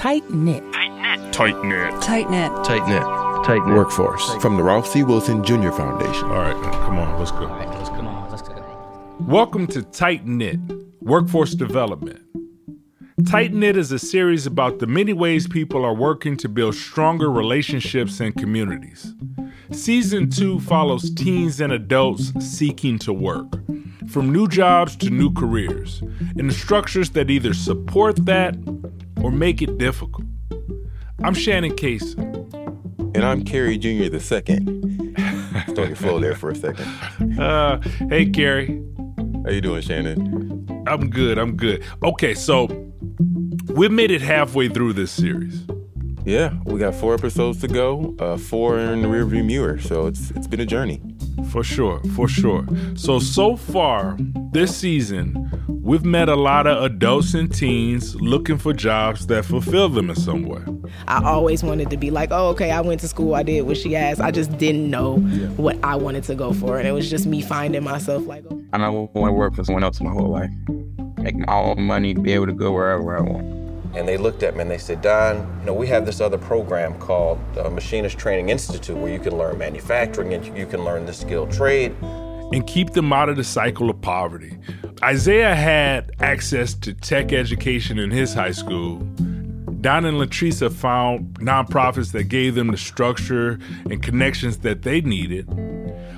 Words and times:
tight 0.00 0.30
knit. 0.30 0.64
Tight 0.72 0.94
knit. 0.94 1.30
Tight 1.30 1.62
knit. 1.62 2.00
Tight 2.00 2.30
knit. 2.30 2.50
Tight 2.64 2.88
knit. 2.88 3.02
Tight 3.44 3.66
knit. 3.66 3.76
Workforce 3.76 4.34
from 4.36 4.56
the 4.56 4.62
Ralph 4.62 4.86
C. 4.86 5.02
Wilson 5.02 5.44
Jr. 5.44 5.70
Foundation. 5.70 6.24
All 6.24 6.38
right, 6.38 6.56
come 6.72 6.96
on, 6.96 7.18
let's 7.18 7.30
go. 7.32 7.40
All 7.40 7.48
right, 7.48 7.68
let's 7.68 7.90
come 7.90 8.06
on, 8.06 8.30
let's 8.30 8.40
go. 8.40 8.54
Welcome 9.20 9.66
to 9.66 9.82
Tight 9.82 10.26
Knit 10.26 10.58
Workforce 11.02 11.54
Development. 11.54 12.18
Tight 13.28 13.52
Knit 13.52 13.76
is 13.76 13.92
a 13.92 13.98
series 13.98 14.46
about 14.46 14.78
the 14.78 14.86
many 14.86 15.12
ways 15.12 15.46
people 15.46 15.84
are 15.84 15.92
working 15.92 16.34
to 16.38 16.48
build 16.48 16.76
stronger 16.76 17.30
relationships 17.30 18.20
and 18.20 18.34
communities. 18.34 19.14
Season 19.70 20.30
2 20.30 20.60
follows 20.60 21.14
teens 21.14 21.60
and 21.60 21.74
adults 21.74 22.32
seeking 22.42 22.98
to 23.00 23.12
work, 23.12 23.52
from 24.08 24.32
new 24.32 24.48
jobs 24.48 24.96
to 24.96 25.10
new 25.10 25.30
careers, 25.30 26.02
in 26.36 26.46
the 26.46 26.54
structures 26.54 27.10
that 27.10 27.28
either 27.28 27.52
support 27.52 28.24
that 28.24 28.56
or 29.22 29.30
make 29.30 29.62
it 29.62 29.78
difficult. 29.78 30.26
I'm 31.22 31.34
Shannon 31.34 31.76
Case. 31.76 32.14
And 32.14 33.24
I'm 33.24 33.44
Kerry 33.44 33.76
Jr. 33.76 34.08
the 34.08 34.20
second. 34.20 35.16
Stole 35.68 35.86
your 35.86 35.96
flow 35.96 36.20
there 36.20 36.34
for 36.34 36.50
a 36.50 36.54
second. 36.54 36.86
Uh, 37.40 37.80
hey, 38.10 38.26
Kerry. 38.26 38.82
How 39.44 39.50
you 39.50 39.62
doing, 39.62 39.80
Shannon? 39.80 40.84
I'm 40.86 41.08
good. 41.08 41.38
I'm 41.38 41.56
good. 41.56 41.82
Okay, 42.02 42.34
so 42.34 42.66
we've 43.68 43.90
made 43.90 44.10
it 44.10 44.20
halfway 44.20 44.68
through 44.68 44.92
this 44.92 45.10
series. 45.10 45.64
Yeah, 46.24 46.54
we 46.66 46.78
got 46.78 46.94
four 46.94 47.14
episodes 47.14 47.60
to 47.62 47.68
go. 47.68 48.14
Uh, 48.18 48.36
four 48.36 48.78
in 48.78 49.00
the 49.00 49.08
rearview 49.08 49.44
mirror, 49.44 49.78
so 49.78 50.06
it's 50.06 50.30
it's 50.32 50.46
been 50.46 50.60
a 50.60 50.66
journey. 50.66 51.00
For 51.48 51.64
sure, 51.64 52.00
for 52.14 52.28
sure. 52.28 52.66
So 52.94 53.18
so 53.18 53.56
far 53.56 54.16
this 54.52 54.76
season, 54.76 55.50
we've 55.68 56.04
met 56.04 56.28
a 56.28 56.36
lot 56.36 56.66
of 56.66 56.82
adults 56.82 57.34
and 57.34 57.52
teens 57.52 58.14
looking 58.16 58.58
for 58.58 58.72
jobs 58.72 59.26
that 59.28 59.44
fulfill 59.44 59.88
them 59.88 60.10
in 60.10 60.16
some 60.16 60.44
way. 60.44 60.62
I 61.08 61.22
always 61.24 61.62
wanted 61.62 61.90
to 61.90 61.96
be 61.96 62.10
like, 62.10 62.30
oh, 62.32 62.48
okay, 62.48 62.70
I 62.70 62.80
went 62.80 63.00
to 63.00 63.08
school, 63.08 63.34
I 63.34 63.42
did 63.42 63.62
what 63.62 63.76
she 63.76 63.96
asked. 63.96 64.20
I 64.20 64.30
just 64.30 64.56
didn't 64.58 64.90
know 64.90 65.16
what 65.56 65.78
I 65.82 65.96
wanted 65.96 66.24
to 66.24 66.34
go 66.34 66.52
for, 66.52 66.78
and 66.78 66.86
it 66.86 66.92
was 66.92 67.10
just 67.10 67.26
me 67.26 67.40
finding 67.42 67.82
myself 67.82 68.26
like. 68.26 68.44
Oh. 68.50 68.62
I 68.72 68.78
don't 68.78 69.12
want 69.14 69.28
to 69.28 69.32
work 69.32 69.54
for 69.54 69.64
someone 69.64 69.82
else 69.82 70.00
my 70.00 70.10
whole 70.10 70.28
life. 70.28 70.50
Make 71.18 71.36
my 71.36 71.52
own 71.52 71.82
money, 71.82 72.14
be 72.14 72.32
able 72.32 72.46
to 72.46 72.52
go 72.52 72.72
wherever 72.72 73.16
I 73.16 73.20
want. 73.20 73.69
And 73.94 74.06
they 74.06 74.16
looked 74.16 74.42
at 74.42 74.54
me 74.54 74.62
and 74.62 74.70
they 74.70 74.78
said, 74.78 75.02
Don, 75.02 75.36
you 75.60 75.66
know, 75.66 75.74
we 75.74 75.88
have 75.88 76.06
this 76.06 76.20
other 76.20 76.38
program 76.38 76.98
called 76.98 77.40
uh, 77.58 77.68
Machinist 77.70 78.18
Training 78.18 78.48
Institute 78.48 78.96
where 78.96 79.12
you 79.12 79.18
can 79.18 79.36
learn 79.36 79.58
manufacturing 79.58 80.32
and 80.32 80.56
you 80.56 80.66
can 80.66 80.84
learn 80.84 81.06
the 81.06 81.12
skilled 81.12 81.50
trade. 81.52 81.94
And 82.52 82.66
keep 82.66 82.90
them 82.90 83.12
out 83.12 83.28
of 83.28 83.36
the 83.36 83.44
cycle 83.44 83.90
of 83.90 84.00
poverty. 84.00 84.56
Isaiah 85.02 85.54
had 85.54 86.12
access 86.20 86.74
to 86.74 86.94
tech 86.94 87.32
education 87.32 87.98
in 87.98 88.10
his 88.10 88.34
high 88.34 88.52
school. 88.52 88.98
Don 89.80 90.04
and 90.04 90.18
Latrice 90.18 90.70
found 90.72 91.34
nonprofits 91.40 92.12
that 92.12 92.24
gave 92.24 92.54
them 92.54 92.68
the 92.68 92.76
structure 92.76 93.58
and 93.90 94.02
connections 94.02 94.58
that 94.58 94.82
they 94.82 95.00
needed. 95.00 95.46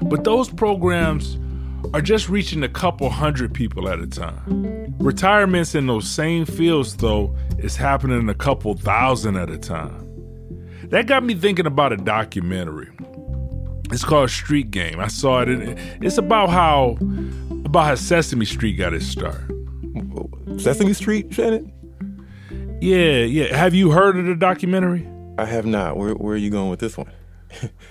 But 0.03 0.25
those 0.25 0.49
programs 0.51 1.39
are 1.95 2.01
just 2.01 2.29
reaching 2.29 2.63
a 2.63 2.69
couple 2.69 3.11
hundred 3.11 3.53
people 3.53 3.89
at 3.89 3.99
a 3.99 4.07
time. 4.07 4.95
Retirements 4.99 5.75
in 5.75 5.87
those 5.87 6.09
same 6.09 6.45
fields, 6.45 6.97
though, 6.97 7.37
is 7.59 7.77
happening 7.77 8.29
a 8.29 8.35
couple 8.35 8.75
thousand 8.75 9.37
at 9.37 9.51
a 9.51 9.59
time. 9.59 10.09
That 10.85 11.07
got 11.07 11.25
me 11.25 11.35
thinking 11.35 11.67
about 11.67 11.93
a 11.93 11.97
documentary. 11.97 12.91
It's 13.91 14.05
called 14.05 14.31
Street 14.31 14.71
Gang. 14.71 15.01
I 15.01 15.09
saw 15.09 15.43
it. 15.43 15.49
It's 16.01 16.19
about 16.19 16.51
how 16.51 16.97
about 17.65 17.85
how 17.85 17.95
Sesame 17.95 18.45
Street 18.45 18.75
got 18.75 18.95
its 18.95 19.07
start. 19.07 19.41
Sesame 20.59 20.93
Street, 20.93 21.33
Shannon? 21.33 21.73
Yeah, 22.81 23.19
yeah. 23.25 23.57
Have 23.57 23.75
you 23.75 23.91
heard 23.91 24.19
of 24.19 24.27
the 24.27 24.35
documentary? 24.35 25.07
I 25.39 25.45
have 25.45 25.67
not. 25.67 25.97
Where, 25.97 26.15
where 26.15 26.35
are 26.35 26.39
you 26.39 26.51
going 26.51 26.71
with 26.71 26.81
this 26.81 26.97
one? 26.97 27.11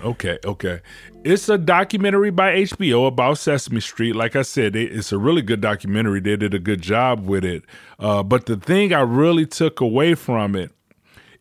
Okay, 0.03 0.37
okay. 0.45 0.81
It's 1.23 1.49
a 1.49 1.57
documentary 1.57 2.31
by 2.31 2.55
HBO 2.55 3.07
about 3.07 3.37
Sesame 3.37 3.79
Street. 3.79 4.15
Like 4.15 4.35
I 4.35 4.41
said, 4.41 4.75
it's 4.75 5.11
a 5.11 5.17
really 5.17 5.41
good 5.41 5.61
documentary. 5.61 6.19
They 6.19 6.35
did 6.35 6.53
a 6.53 6.59
good 6.59 6.81
job 6.81 7.25
with 7.25 7.45
it. 7.45 7.63
Uh, 7.99 8.23
but 8.23 8.47
the 8.47 8.57
thing 8.57 8.93
I 8.93 9.01
really 9.01 9.45
took 9.45 9.79
away 9.79 10.15
from 10.15 10.55
it 10.55 10.71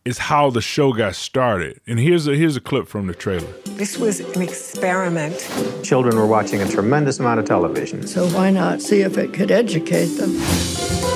is 0.03 0.17
how 0.17 0.49
the 0.49 0.61
show 0.61 0.93
got 0.93 1.15
started. 1.15 1.79
And 1.85 1.99
here's 1.99 2.27
a 2.27 2.35
here's 2.35 2.55
a 2.55 2.61
clip 2.61 2.87
from 2.87 3.07
the 3.07 3.13
trailer. 3.13 3.51
This 3.65 3.97
was 3.97 4.19
an 4.19 4.41
experiment. 4.41 5.47
Children 5.83 6.15
were 6.15 6.25
watching 6.25 6.61
a 6.61 6.67
tremendous 6.67 7.19
amount 7.19 7.39
of 7.39 7.45
television. 7.45 8.07
So 8.07 8.27
why 8.29 8.49
not 8.49 8.81
see 8.81 9.01
if 9.01 9.17
it 9.17 9.33
could 9.33 9.51
educate 9.51 10.17
them? 10.17 10.41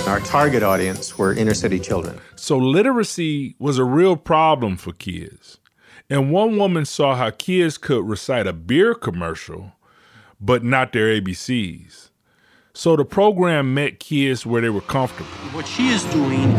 Our 0.08 0.20
target 0.20 0.62
audience 0.62 1.18
were 1.18 1.34
inner 1.34 1.56
city 1.56 1.80
children. 1.80 2.20
So 2.36 2.58
literacy 2.58 3.56
was 3.58 3.80
a 3.80 3.84
real 3.84 4.16
problem 4.16 4.78
for 4.78 4.94
kids. 4.94 5.60
And 6.10 6.32
one 6.32 6.58
woman 6.58 6.86
saw 6.86 7.16
how 7.16 7.32
kids 7.32 7.78
could 7.78 8.08
recite 8.08 8.46
a 8.46 8.54
beer 8.54 8.94
commercial, 8.94 9.74
but 10.40 10.64
not 10.64 10.94
their 10.94 11.08
ABCs. 11.08 12.10
So 12.74 12.96
the 12.96 13.06
program 13.06 13.74
met 13.74 14.00
kids 14.00 14.46
where 14.46 14.62
they 14.62 14.70
were 14.70 14.82
comfortable. 14.82 15.30
What 15.54 15.66
she 15.66 15.90
is 15.90 16.04
doing 16.06 16.52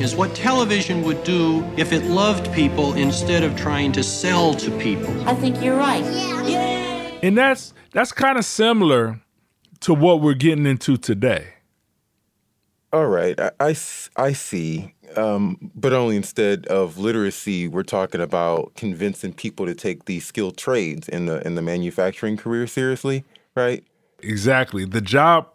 is 0.00 0.14
what 0.14 0.34
television 0.34 1.02
would 1.02 1.22
do 1.24 1.64
if 1.76 1.92
it 1.92 2.04
loved 2.04 2.52
people 2.52 2.94
instead 2.94 3.42
of 3.42 3.56
trying 3.56 3.92
to 3.92 4.02
sell 4.02 4.54
to 4.54 4.70
people. 4.78 5.28
I 5.28 5.34
think 5.34 5.62
you're 5.62 5.76
right. 5.76 6.04
Yeah. 6.46 7.10
And 7.22 7.36
that's 7.36 7.74
that's 7.92 8.12
kind 8.12 8.38
of 8.38 8.44
similar 8.44 9.20
to 9.80 9.94
what 9.94 10.20
we're 10.20 10.34
getting 10.34 10.66
into 10.66 10.96
today. 10.96 11.54
All 12.92 13.06
right, 13.06 13.38
I, 13.40 13.50
I, 13.58 13.76
I 14.16 14.32
see. 14.32 14.93
Um, 15.16 15.70
but 15.74 15.92
only 15.92 16.16
instead 16.16 16.66
of 16.66 16.98
literacy, 16.98 17.68
we're 17.68 17.82
talking 17.82 18.20
about 18.20 18.74
convincing 18.74 19.32
people 19.32 19.66
to 19.66 19.74
take 19.74 20.06
these 20.06 20.26
skilled 20.26 20.56
trades 20.56 21.08
in 21.08 21.26
the 21.26 21.44
in 21.46 21.54
the 21.54 21.62
manufacturing 21.62 22.36
career 22.36 22.66
seriously, 22.66 23.24
right? 23.54 23.84
Exactly. 24.20 24.84
The 24.84 25.00
job 25.00 25.48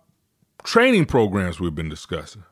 training 0.64 1.06
programs 1.06 1.60
we've 1.60 1.76
been 1.76 1.90
discussing. 1.90 2.44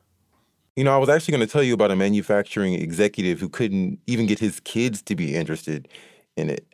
You 0.76 0.84
know, 0.84 0.94
I 0.94 0.98
was 0.98 1.10
actually 1.10 1.34
going 1.34 1.48
to 1.48 1.52
tell 1.52 1.64
you 1.64 1.74
about 1.74 1.92
a 1.92 1.96
manufacturing 1.96 2.76
executive 2.76 3.40
who 3.40 3.50
couldn't 3.50 4.00
even 4.06 4.28
get 4.28 4.40
his 4.40 4.60
kids 4.60 5.02
to 5.04 5.16
be 5.16 5.36
interested 5.36 5.88
in 6.36 6.50
it. 6.50 6.68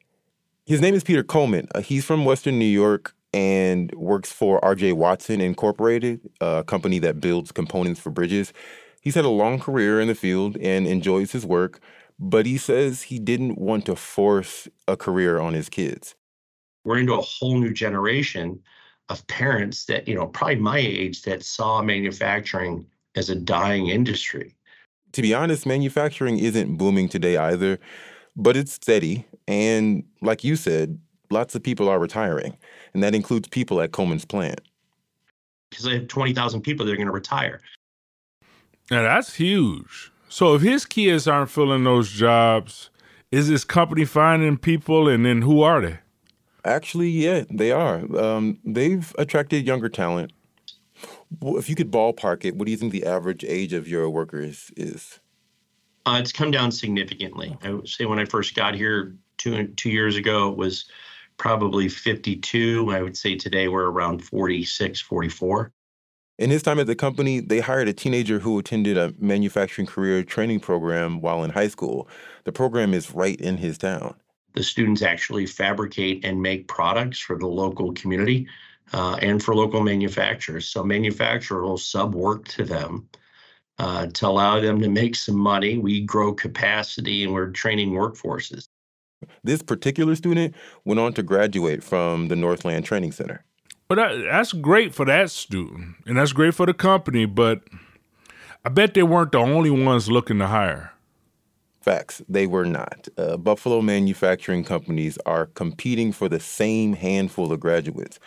His 0.65 0.81
name 0.81 0.93
is 0.93 1.03
Peter 1.03 1.23
Coleman. 1.23 1.67
Uh, 1.73 1.81
he's 1.81 2.03
from 2.03 2.25
Western 2.25 2.59
New 2.59 2.65
York 2.65 3.15
and 3.33 3.91
works 3.95 4.31
for 4.31 4.61
RJ 4.61 4.93
Watson 4.93 5.41
Incorporated, 5.41 6.19
a 6.39 6.63
company 6.65 6.99
that 6.99 7.19
builds 7.19 7.51
components 7.51 7.99
for 7.99 8.11
bridges. 8.11 8.53
He's 9.03 9.15
had 9.15 9.25
a 9.25 9.29
long 9.29 9.59
career 9.59 9.99
in 9.99 10.07
the 10.07 10.15
field 10.15 10.55
and 10.61 10.87
enjoys 10.87 11.33
his 11.33 11.45
work, 11.45 11.81
but 12.17 12.45
he 12.45 12.57
says 12.57 13.03
he 13.03 13.19
didn't 13.19 13.57
want 13.57 13.85
to 13.87 13.97
force 13.97 14.69
a 14.87 14.95
career 14.95 15.41
on 15.41 15.53
his 15.53 15.67
kids. 15.67 16.15
We're 16.85 16.99
into 16.99 17.13
a 17.13 17.21
whole 17.21 17.57
new 17.57 17.73
generation 17.73 18.61
of 19.09 19.27
parents 19.27 19.83
that, 19.85 20.07
you 20.07 20.15
know, 20.15 20.27
probably 20.27 20.55
my 20.55 20.77
age 20.77 21.23
that 21.23 21.43
saw 21.43 21.81
manufacturing 21.81 22.85
as 23.15 23.29
a 23.29 23.35
dying 23.35 23.89
industry. 23.89 24.55
To 25.11 25.21
be 25.21 25.33
honest, 25.33 25.65
manufacturing 25.65 26.39
isn't 26.39 26.77
booming 26.77 27.09
today 27.09 27.35
either, 27.35 27.79
but 28.37 28.55
it's 28.55 28.71
steady. 28.71 29.25
And 29.49 30.05
like 30.21 30.45
you 30.45 30.55
said, 30.55 30.97
lots 31.29 31.55
of 31.55 31.61
people 31.61 31.89
are 31.89 31.99
retiring, 31.99 32.57
and 32.93 33.03
that 33.03 33.13
includes 33.13 33.49
people 33.49 33.81
at 33.81 33.91
Coleman's 33.91 34.23
plant. 34.23 34.61
Because 35.69 35.87
I 35.87 35.95
have 35.95 36.07
20,000 36.07 36.61
people 36.61 36.85
that 36.85 36.93
are 36.93 36.95
going 36.95 37.07
to 37.07 37.11
retire. 37.11 37.59
Now 38.91 39.03
that's 39.03 39.35
huge. 39.35 40.11
So 40.29 40.55
if 40.55 40.61
his 40.61 40.85
kids 40.85 41.27
aren't 41.27 41.49
filling 41.49 41.83
those 41.83 42.11
jobs, 42.11 42.89
is 43.31 43.47
his 43.47 43.63
company 43.63 44.05
finding 44.05 44.57
people, 44.57 45.07
and 45.07 45.25
then 45.25 45.41
who 45.41 45.61
are 45.61 45.81
they? 45.81 45.99
Actually, 46.65 47.09
yeah, 47.09 47.43
they 47.49 47.71
are. 47.71 48.05
Um, 48.17 48.59
they've 48.63 49.13
attracted 49.17 49.65
younger 49.65 49.89
talent. 49.89 50.31
If 51.41 51.67
you 51.67 51.75
could 51.75 51.91
ballpark 51.91 52.45
it, 52.45 52.55
what 52.55 52.65
do 52.65 52.71
you 52.71 52.77
think 52.77 52.91
the 52.91 53.05
average 53.05 53.43
age 53.43 53.73
of 53.73 53.87
your 53.87 54.09
workers 54.09 54.71
is? 54.77 55.19
Uh, 56.05 56.17
it's 56.19 56.31
come 56.31 56.51
down 56.51 56.71
significantly. 56.71 57.57
I 57.63 57.71
would 57.71 57.87
say 57.87 58.05
when 58.05 58.19
I 58.19 58.25
first 58.25 58.55
got 58.55 58.75
here 58.75 59.15
two 59.37 59.67
two 59.67 59.89
years 59.89 60.15
ago, 60.15 60.51
it 60.51 60.57
was 60.57 60.85
probably 61.37 61.89
52. 61.89 62.91
I 62.91 63.01
would 63.01 63.17
say 63.17 63.35
today 63.35 63.67
we're 63.67 63.89
around 63.89 64.23
46, 64.23 65.01
44. 65.01 65.71
In 66.39 66.49
his 66.49 66.63
time 66.63 66.79
at 66.79 66.87
the 66.87 66.95
company, 66.95 67.39
they 67.39 67.59
hired 67.59 67.87
a 67.87 67.93
teenager 67.93 68.39
who 68.39 68.57
attended 68.57 68.97
a 68.97 69.13
manufacturing 69.19 69.85
career 69.85 70.23
training 70.23 70.61
program 70.61 71.21
while 71.21 71.43
in 71.43 71.51
high 71.51 71.67
school. 71.67 72.07
The 72.45 72.51
program 72.51 72.93
is 72.93 73.11
right 73.11 73.39
in 73.39 73.57
his 73.57 73.77
town. 73.77 74.15
The 74.55 74.63
students 74.63 75.03
actually 75.03 75.45
fabricate 75.45 76.25
and 76.25 76.41
make 76.41 76.67
products 76.67 77.19
for 77.19 77.37
the 77.37 77.47
local 77.47 77.93
community 77.93 78.47
uh, 78.93 79.17
and 79.21 79.43
for 79.43 79.55
local 79.55 79.81
manufacturers. 79.81 80.67
So, 80.67 80.83
manufacturers 80.83 81.61
will 81.61 81.77
sub 81.77 82.15
work 82.15 82.47
to 82.49 82.63
them 82.63 83.07
uh, 83.77 84.07
to 84.07 84.27
allow 84.27 84.59
them 84.59 84.79
to 84.81 84.89
make 84.89 85.15
some 85.15 85.37
money. 85.37 85.77
We 85.77 86.01
grow 86.01 86.33
capacity 86.33 87.23
and 87.23 87.33
we're 87.33 87.51
training 87.51 87.91
workforces. 87.91 88.67
This 89.43 89.61
particular 89.61 90.15
student 90.15 90.55
went 90.83 90.99
on 90.99 91.13
to 91.13 91.23
graduate 91.23 91.83
from 91.83 92.27
the 92.27 92.35
Northland 92.35 92.85
Training 92.85 93.11
Center. 93.11 93.45
But 93.87 93.95
that, 93.95 94.25
that's 94.31 94.53
great 94.53 94.93
for 94.95 95.05
that 95.05 95.29
student, 95.29 95.95
and 96.05 96.17
that's 96.17 96.33
great 96.33 96.55
for 96.55 96.65
the 96.65 96.73
company. 96.73 97.25
But 97.25 97.61
I 98.65 98.69
bet 98.69 98.93
they 98.93 99.03
weren't 99.03 99.33
the 99.33 99.39
only 99.39 99.69
ones 99.69 100.09
looking 100.09 100.39
to 100.39 100.47
hire. 100.47 100.93
Facts, 101.81 102.21
they 102.29 102.47
were 102.47 102.65
not. 102.65 103.09
Uh, 103.17 103.35
Buffalo 103.35 103.81
manufacturing 103.81 104.63
companies 104.63 105.17
are 105.25 105.47
competing 105.47 106.13
for 106.13 106.29
the 106.29 106.39
same 106.39 106.93
handful 106.93 107.51
of 107.51 107.59
graduates. 107.59 108.19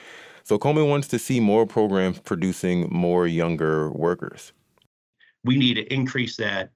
So 0.45 0.59
Coleman 0.59 0.89
wants 0.89 1.09
to 1.09 1.19
see 1.19 1.41
more 1.41 1.67
programs 1.67 2.19
producing 2.19 2.87
more 2.91 3.27
younger 3.27 3.91
workers. 3.91 4.53
We 5.43 5.57
need 5.57 5.75
to 5.75 5.93
increase 5.93 6.37
that 6.37 6.71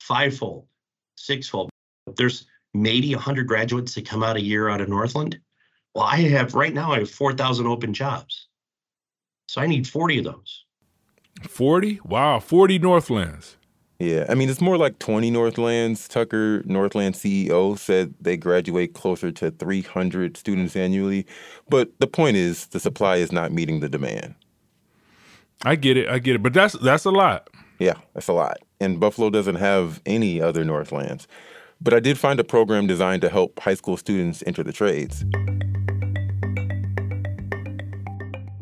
fivefold, 0.00 0.66
sixfold. 1.16 1.70
There's 2.16 2.46
maybe 2.74 3.14
100 3.14 3.46
graduates 3.46 3.94
that 3.94 4.06
come 4.06 4.22
out 4.22 4.36
a 4.36 4.42
year 4.42 4.68
out 4.68 4.82
of 4.82 4.88
Northland. 4.90 5.40
Well, 5.96 6.04
I 6.04 6.18
have 6.28 6.54
right 6.54 6.74
now, 6.74 6.92
I 6.92 6.98
have 6.98 7.10
4,000 7.10 7.66
open 7.66 7.94
jobs. 7.94 8.48
So 9.48 9.62
I 9.62 9.66
need 9.66 9.88
40 9.88 10.18
of 10.18 10.24
those. 10.26 10.64
40? 11.48 12.00
Wow, 12.04 12.38
40 12.38 12.78
Northlands. 12.80 13.56
Yeah, 13.98 14.26
I 14.28 14.34
mean, 14.34 14.50
it's 14.50 14.60
more 14.60 14.76
like 14.76 14.98
20 14.98 15.30
Northlands. 15.30 16.06
Tucker, 16.06 16.62
Northland 16.66 17.14
CEO, 17.14 17.78
said 17.78 18.12
they 18.20 18.36
graduate 18.36 18.92
closer 18.92 19.32
to 19.32 19.50
300 19.52 20.36
students 20.36 20.76
annually. 20.76 21.26
But 21.70 21.98
the 21.98 22.06
point 22.06 22.36
is, 22.36 22.66
the 22.66 22.78
supply 22.78 23.16
is 23.16 23.32
not 23.32 23.50
meeting 23.50 23.80
the 23.80 23.88
demand. 23.88 24.34
I 25.64 25.76
get 25.76 25.96
it, 25.96 26.10
I 26.10 26.18
get 26.18 26.34
it, 26.34 26.42
but 26.42 26.52
that's 26.52 26.74
that's 26.74 27.06
a 27.06 27.10
lot. 27.10 27.48
Yeah, 27.78 27.94
that's 28.12 28.28
a 28.28 28.34
lot. 28.34 28.58
And 28.82 29.00
Buffalo 29.00 29.30
doesn't 29.30 29.54
have 29.54 30.02
any 30.04 30.42
other 30.42 30.62
Northlands. 30.62 31.26
But 31.80 31.94
I 31.94 32.00
did 32.00 32.18
find 32.18 32.38
a 32.38 32.44
program 32.44 32.86
designed 32.86 33.22
to 33.22 33.30
help 33.30 33.58
high 33.60 33.74
school 33.74 33.96
students 33.96 34.44
enter 34.46 34.62
the 34.62 34.74
trades. 34.74 35.24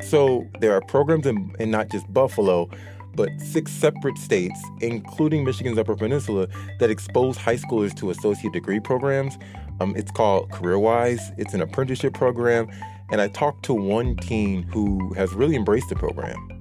So 0.09 0.47
there 0.59 0.73
are 0.73 0.81
programs 0.81 1.25
in, 1.25 1.55
in 1.59 1.71
not 1.71 1.89
just 1.89 2.11
Buffalo, 2.13 2.69
but 3.15 3.29
six 3.39 3.71
separate 3.71 4.17
states, 4.17 4.61
including 4.81 5.43
Michigan's 5.43 5.79
Upper 5.79 5.95
Peninsula, 5.95 6.47
that 6.79 6.91
expose 6.91 7.37
high 7.37 7.55
schoolers 7.55 7.95
to 7.97 8.11
associate 8.11 8.53
degree 8.53 8.79
programs. 8.79 9.37
Um, 9.79 9.95
it's 9.95 10.11
called 10.11 10.51
CareerWise. 10.51 11.33
It's 11.39 11.53
an 11.53 11.61
apprenticeship 11.61 12.13
program. 12.13 12.69
And 13.11 13.19
I 13.19 13.29
talked 13.29 13.65
to 13.65 13.73
one 13.73 14.15
teen 14.17 14.63
who 14.63 15.13
has 15.13 15.33
really 15.33 15.55
embraced 15.55 15.89
the 15.89 15.95
program. 15.95 16.54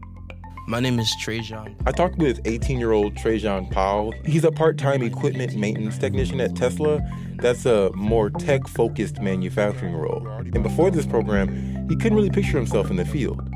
My 0.66 0.80
name 0.80 0.98
is 0.98 1.14
Trajan. 1.20 1.76
I 1.84 1.92
talked 1.92 2.16
with 2.16 2.40
18 2.46 2.78
year 2.78 2.92
old 2.92 3.16
Trajan 3.18 3.66
Powell. 3.66 4.14
He's 4.24 4.44
a 4.44 4.50
part 4.50 4.78
time 4.78 5.02
equipment 5.02 5.54
maintenance 5.56 5.98
technician 5.98 6.40
at 6.40 6.56
Tesla. 6.56 7.02
That's 7.36 7.66
a 7.66 7.90
more 7.94 8.30
tech 8.30 8.66
focused 8.68 9.20
manufacturing 9.20 9.94
role. 9.94 10.26
And 10.26 10.62
before 10.62 10.90
this 10.90 11.04
program, 11.04 11.86
he 11.90 11.96
couldn't 11.96 12.16
really 12.16 12.30
picture 12.30 12.56
himself 12.56 12.90
in 12.90 12.96
the 12.96 13.04
field. 13.04 13.46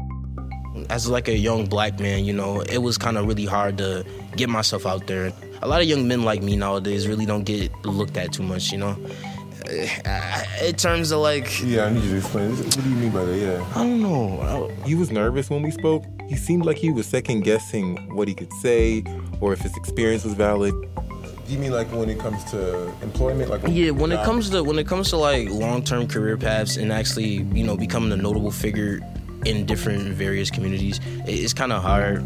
As 0.90 1.08
like 1.08 1.28
a 1.28 1.37
young 1.37 1.64
black 1.66 1.99
man, 1.99 2.26
you 2.26 2.34
know, 2.34 2.60
it 2.60 2.78
was 2.78 2.99
kind 2.99 3.16
of 3.16 3.26
really 3.26 3.46
hard 3.46 3.78
to 3.78 4.05
get 4.37 4.50
myself 4.50 4.84
out 4.84 5.06
there. 5.06 5.32
A 5.62 5.69
lot 5.69 5.81
of 5.81 5.88
young 5.88 6.06
men 6.06 6.25
like 6.25 6.43
me 6.43 6.56
nowadays 6.56 7.08
really 7.08 7.25
don't 7.25 7.44
get 7.44 7.72
looked 7.87 8.19
at 8.19 8.32
too 8.34 8.43
much, 8.43 8.70
you 8.70 8.78
know. 8.78 8.96
Uh, 10.05 10.44
in 10.62 10.75
terms 10.76 11.10
of 11.10 11.20
like, 11.20 11.62
yeah, 11.62 11.87
I 11.87 11.90
need 11.90 12.05
you 12.05 12.10
to 12.10 12.16
explain. 12.19 12.55
What 12.55 12.70
do 12.84 12.88
you 12.88 12.96
mean 12.96 13.10
by 13.10 13.25
that? 13.25 13.37
Yeah, 13.37 13.66
I 13.75 13.82
don't 13.82 14.02
know. 14.02 14.70
He 14.84 14.94
was 14.94 15.10
nervous 15.10 15.49
when 15.49 15.62
we 15.62 15.70
spoke. 15.70 16.05
He 16.29 16.37
seemed 16.37 16.67
like 16.67 16.77
he 16.77 16.93
was 16.93 17.07
second 17.07 17.41
guessing 17.41 17.97
what 18.15 18.29
he 18.29 18.35
could 18.35 18.53
say 18.55 19.03
or 19.41 19.55
if 19.55 19.61
his 19.61 19.75
experience 19.77 20.25
was 20.25 20.35
valid. 20.35 20.75
Do 21.47 21.55
you 21.55 21.59
mean 21.59 21.73
like 21.73 21.91
when 21.91 22.11
it 22.11 22.19
comes 22.19 22.45
to 22.51 22.89
employment? 23.03 23.49
Like 23.49 23.63
yeah, 23.67 23.91
when 23.91 24.13
it 24.13 24.23
comes 24.23 24.51
to 24.51 24.63
when 24.63 24.79
it 24.79 24.87
comes 24.87 25.09
to 25.11 25.17
like 25.17 25.49
long 25.49 25.83
term 25.83 26.07
career 26.07 26.37
paths 26.37 26.77
and 26.77 26.93
actually 26.93 27.43
you 27.55 27.65
know 27.65 27.77
becoming 27.77 28.13
a 28.13 28.17
notable 28.17 28.51
figure 28.51 29.01
in 29.47 29.65
different 29.65 30.03
various 30.15 30.51
communities, 30.51 31.01
it's 31.27 31.55
kind 31.55 31.73
of 31.73 31.83
hard. 31.83 32.23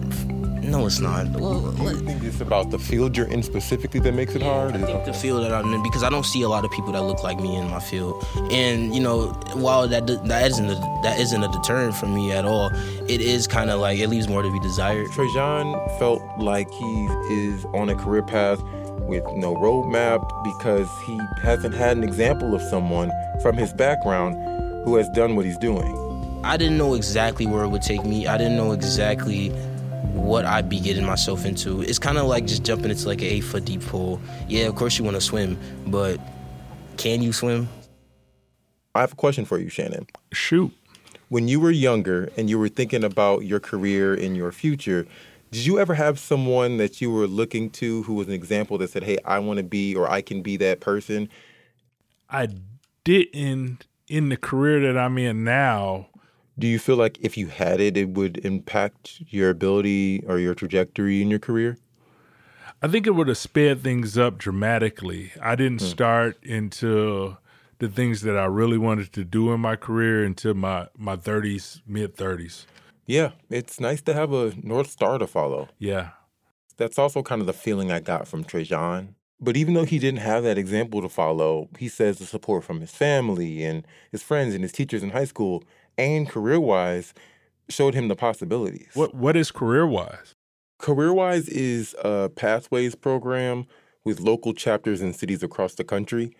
No, 0.62 0.86
it's 0.86 1.00
not. 1.00 1.28
Well, 1.30 1.72
Do 1.72 1.82
you 1.82 1.96
think 1.96 2.22
it's 2.22 2.40
about 2.40 2.70
the 2.70 2.78
field 2.78 3.16
you're 3.16 3.26
in 3.26 3.42
specifically 3.42 4.00
that 4.00 4.12
makes 4.14 4.34
it 4.34 4.42
hard? 4.42 4.74
I 4.76 4.82
think 4.82 5.04
the 5.04 5.12
field 5.12 5.44
that 5.44 5.52
I'm 5.52 5.72
in 5.74 5.82
because 5.82 6.02
I 6.02 6.08
don't 6.08 6.24
see 6.24 6.42
a 6.42 6.48
lot 6.48 6.64
of 6.64 6.70
people 6.70 6.92
that 6.92 7.02
look 7.02 7.22
like 7.24 7.40
me 7.40 7.56
in 7.56 7.68
my 7.68 7.80
field, 7.80 8.24
and 8.50 8.94
you 8.94 9.00
know, 9.00 9.28
while 9.54 9.88
that 9.88 10.06
that 10.06 10.50
isn't 10.50 10.70
a, 10.70 10.74
that 11.02 11.18
isn't 11.18 11.42
a 11.42 11.48
deterrent 11.48 11.94
for 11.96 12.06
me 12.06 12.32
at 12.32 12.44
all, 12.44 12.70
it 13.08 13.20
is 13.20 13.46
kind 13.46 13.70
of 13.70 13.80
like 13.80 13.98
it 13.98 14.08
leaves 14.08 14.28
more 14.28 14.42
to 14.42 14.52
be 14.52 14.60
desired. 14.60 15.10
Trajan 15.12 15.74
felt 15.98 16.22
like 16.38 16.70
he 16.70 17.06
is 17.30 17.64
on 17.74 17.88
a 17.88 17.94
career 17.96 18.22
path 18.22 18.62
with 19.00 19.24
no 19.34 19.56
roadmap 19.56 20.20
because 20.44 20.88
he 21.06 21.18
hasn't 21.42 21.74
had 21.74 21.96
an 21.96 22.04
example 22.04 22.54
of 22.54 22.62
someone 22.62 23.10
from 23.42 23.56
his 23.56 23.72
background 23.72 24.36
who 24.84 24.94
has 24.96 25.08
done 25.10 25.34
what 25.34 25.44
he's 25.44 25.58
doing. 25.58 25.98
I 26.44 26.56
didn't 26.56 26.78
know 26.78 26.94
exactly 26.94 27.46
where 27.46 27.62
it 27.64 27.68
would 27.68 27.82
take 27.82 28.04
me. 28.04 28.26
I 28.26 28.36
didn't 28.38 28.56
know 28.56 28.72
exactly 28.72 29.52
what 30.22 30.46
I'd 30.46 30.68
be 30.68 30.80
getting 30.80 31.04
myself 31.04 31.44
into. 31.44 31.82
It's 31.82 31.98
kind 31.98 32.16
of 32.16 32.26
like 32.26 32.46
just 32.46 32.62
jumping 32.62 32.90
into 32.90 33.06
like 33.06 33.20
an 33.20 33.26
eight 33.26 33.42
foot 33.42 33.64
deep 33.64 33.82
pool. 33.82 34.20
Yeah, 34.48 34.66
of 34.66 34.76
course 34.76 34.98
you 34.98 35.04
want 35.04 35.16
to 35.16 35.20
swim, 35.20 35.58
but 35.86 36.20
can 36.96 37.22
you 37.22 37.32
swim? 37.32 37.68
I 38.94 39.00
have 39.00 39.12
a 39.12 39.16
question 39.16 39.44
for 39.44 39.58
you, 39.58 39.68
Shannon. 39.68 40.06
Shoot. 40.32 40.72
When 41.28 41.48
you 41.48 41.60
were 41.60 41.70
younger 41.70 42.30
and 42.36 42.48
you 42.48 42.58
were 42.58 42.68
thinking 42.68 43.04
about 43.04 43.40
your 43.40 43.58
career 43.58 44.14
and 44.14 44.36
your 44.36 44.52
future, 44.52 45.06
did 45.50 45.66
you 45.66 45.78
ever 45.78 45.94
have 45.94 46.18
someone 46.18 46.76
that 46.76 47.00
you 47.00 47.10
were 47.10 47.26
looking 47.26 47.70
to 47.70 48.02
who 48.04 48.14
was 48.14 48.26
an 48.26 48.34
example 48.34 48.78
that 48.78 48.90
said, 48.90 49.02
hey, 49.02 49.18
I 49.24 49.38
want 49.38 49.58
to 49.58 49.62
be 49.62 49.94
or 49.94 50.10
I 50.10 50.22
can 50.22 50.42
be 50.42 50.56
that 50.58 50.80
person? 50.80 51.28
I 52.30 52.48
didn't 53.04 53.86
in 54.08 54.28
the 54.28 54.36
career 54.36 54.80
that 54.80 54.98
I'm 54.98 55.16
in 55.18 55.44
now. 55.44 56.08
Do 56.58 56.66
you 56.66 56.78
feel 56.78 56.96
like 56.96 57.18
if 57.20 57.36
you 57.36 57.48
had 57.48 57.80
it, 57.80 57.96
it 57.96 58.10
would 58.10 58.38
impact 58.44 59.22
your 59.28 59.50
ability 59.50 60.22
or 60.26 60.38
your 60.38 60.54
trajectory 60.54 61.22
in 61.22 61.30
your 61.30 61.38
career? 61.38 61.78
I 62.82 62.88
think 62.88 63.06
it 63.06 63.12
would 63.14 63.28
have 63.28 63.38
sped 63.38 63.82
things 63.82 64.18
up 64.18 64.38
dramatically. 64.38 65.32
I 65.40 65.54
didn't 65.54 65.80
Hmm. 65.80 65.86
start 65.86 66.36
into 66.42 67.36
the 67.78 67.88
things 67.88 68.22
that 68.22 68.36
I 68.36 68.44
really 68.44 68.78
wanted 68.78 69.12
to 69.14 69.24
do 69.24 69.52
in 69.52 69.60
my 69.60 69.76
career 69.76 70.24
until 70.24 70.54
my 70.54 70.88
my 70.96 71.16
30s, 71.16 71.80
mid 71.86 72.16
30s. 72.16 72.66
Yeah, 73.06 73.30
it's 73.50 73.80
nice 73.80 74.00
to 74.02 74.14
have 74.14 74.32
a 74.32 74.52
North 74.62 74.90
Star 74.90 75.18
to 75.18 75.26
follow. 75.26 75.68
Yeah. 75.78 76.10
That's 76.76 76.98
also 76.98 77.22
kind 77.22 77.40
of 77.40 77.46
the 77.46 77.52
feeling 77.52 77.90
I 77.92 78.00
got 78.00 78.26
from 78.28 78.44
Trajan. 78.44 79.14
But 79.40 79.56
even 79.56 79.74
though 79.74 79.84
he 79.84 79.98
didn't 79.98 80.20
have 80.20 80.44
that 80.44 80.56
example 80.58 81.02
to 81.02 81.08
follow, 81.08 81.68
he 81.78 81.88
says 81.88 82.18
the 82.18 82.26
support 82.26 82.62
from 82.64 82.80
his 82.80 82.92
family 82.92 83.64
and 83.64 83.84
his 84.12 84.22
friends 84.22 84.54
and 84.54 84.62
his 84.62 84.72
teachers 84.72 85.02
in 85.02 85.10
high 85.10 85.24
school 85.24 85.64
and 85.96 86.28
CareerWise 86.28 87.12
showed 87.68 87.94
him 87.94 88.08
the 88.08 88.16
possibilities. 88.16 88.90
What 88.94 89.14
what 89.14 89.36
is 89.36 89.50
CareerWise? 89.50 90.34
Career 90.82 91.14
wise 91.14 91.48
is 91.48 91.94
a 92.02 92.28
pathways 92.28 92.96
program 92.96 93.66
with 94.04 94.18
local 94.18 94.52
chapters 94.52 95.00
in 95.00 95.12
cities 95.12 95.44
across 95.44 95.76
the 95.76 95.84
country. 95.84 96.34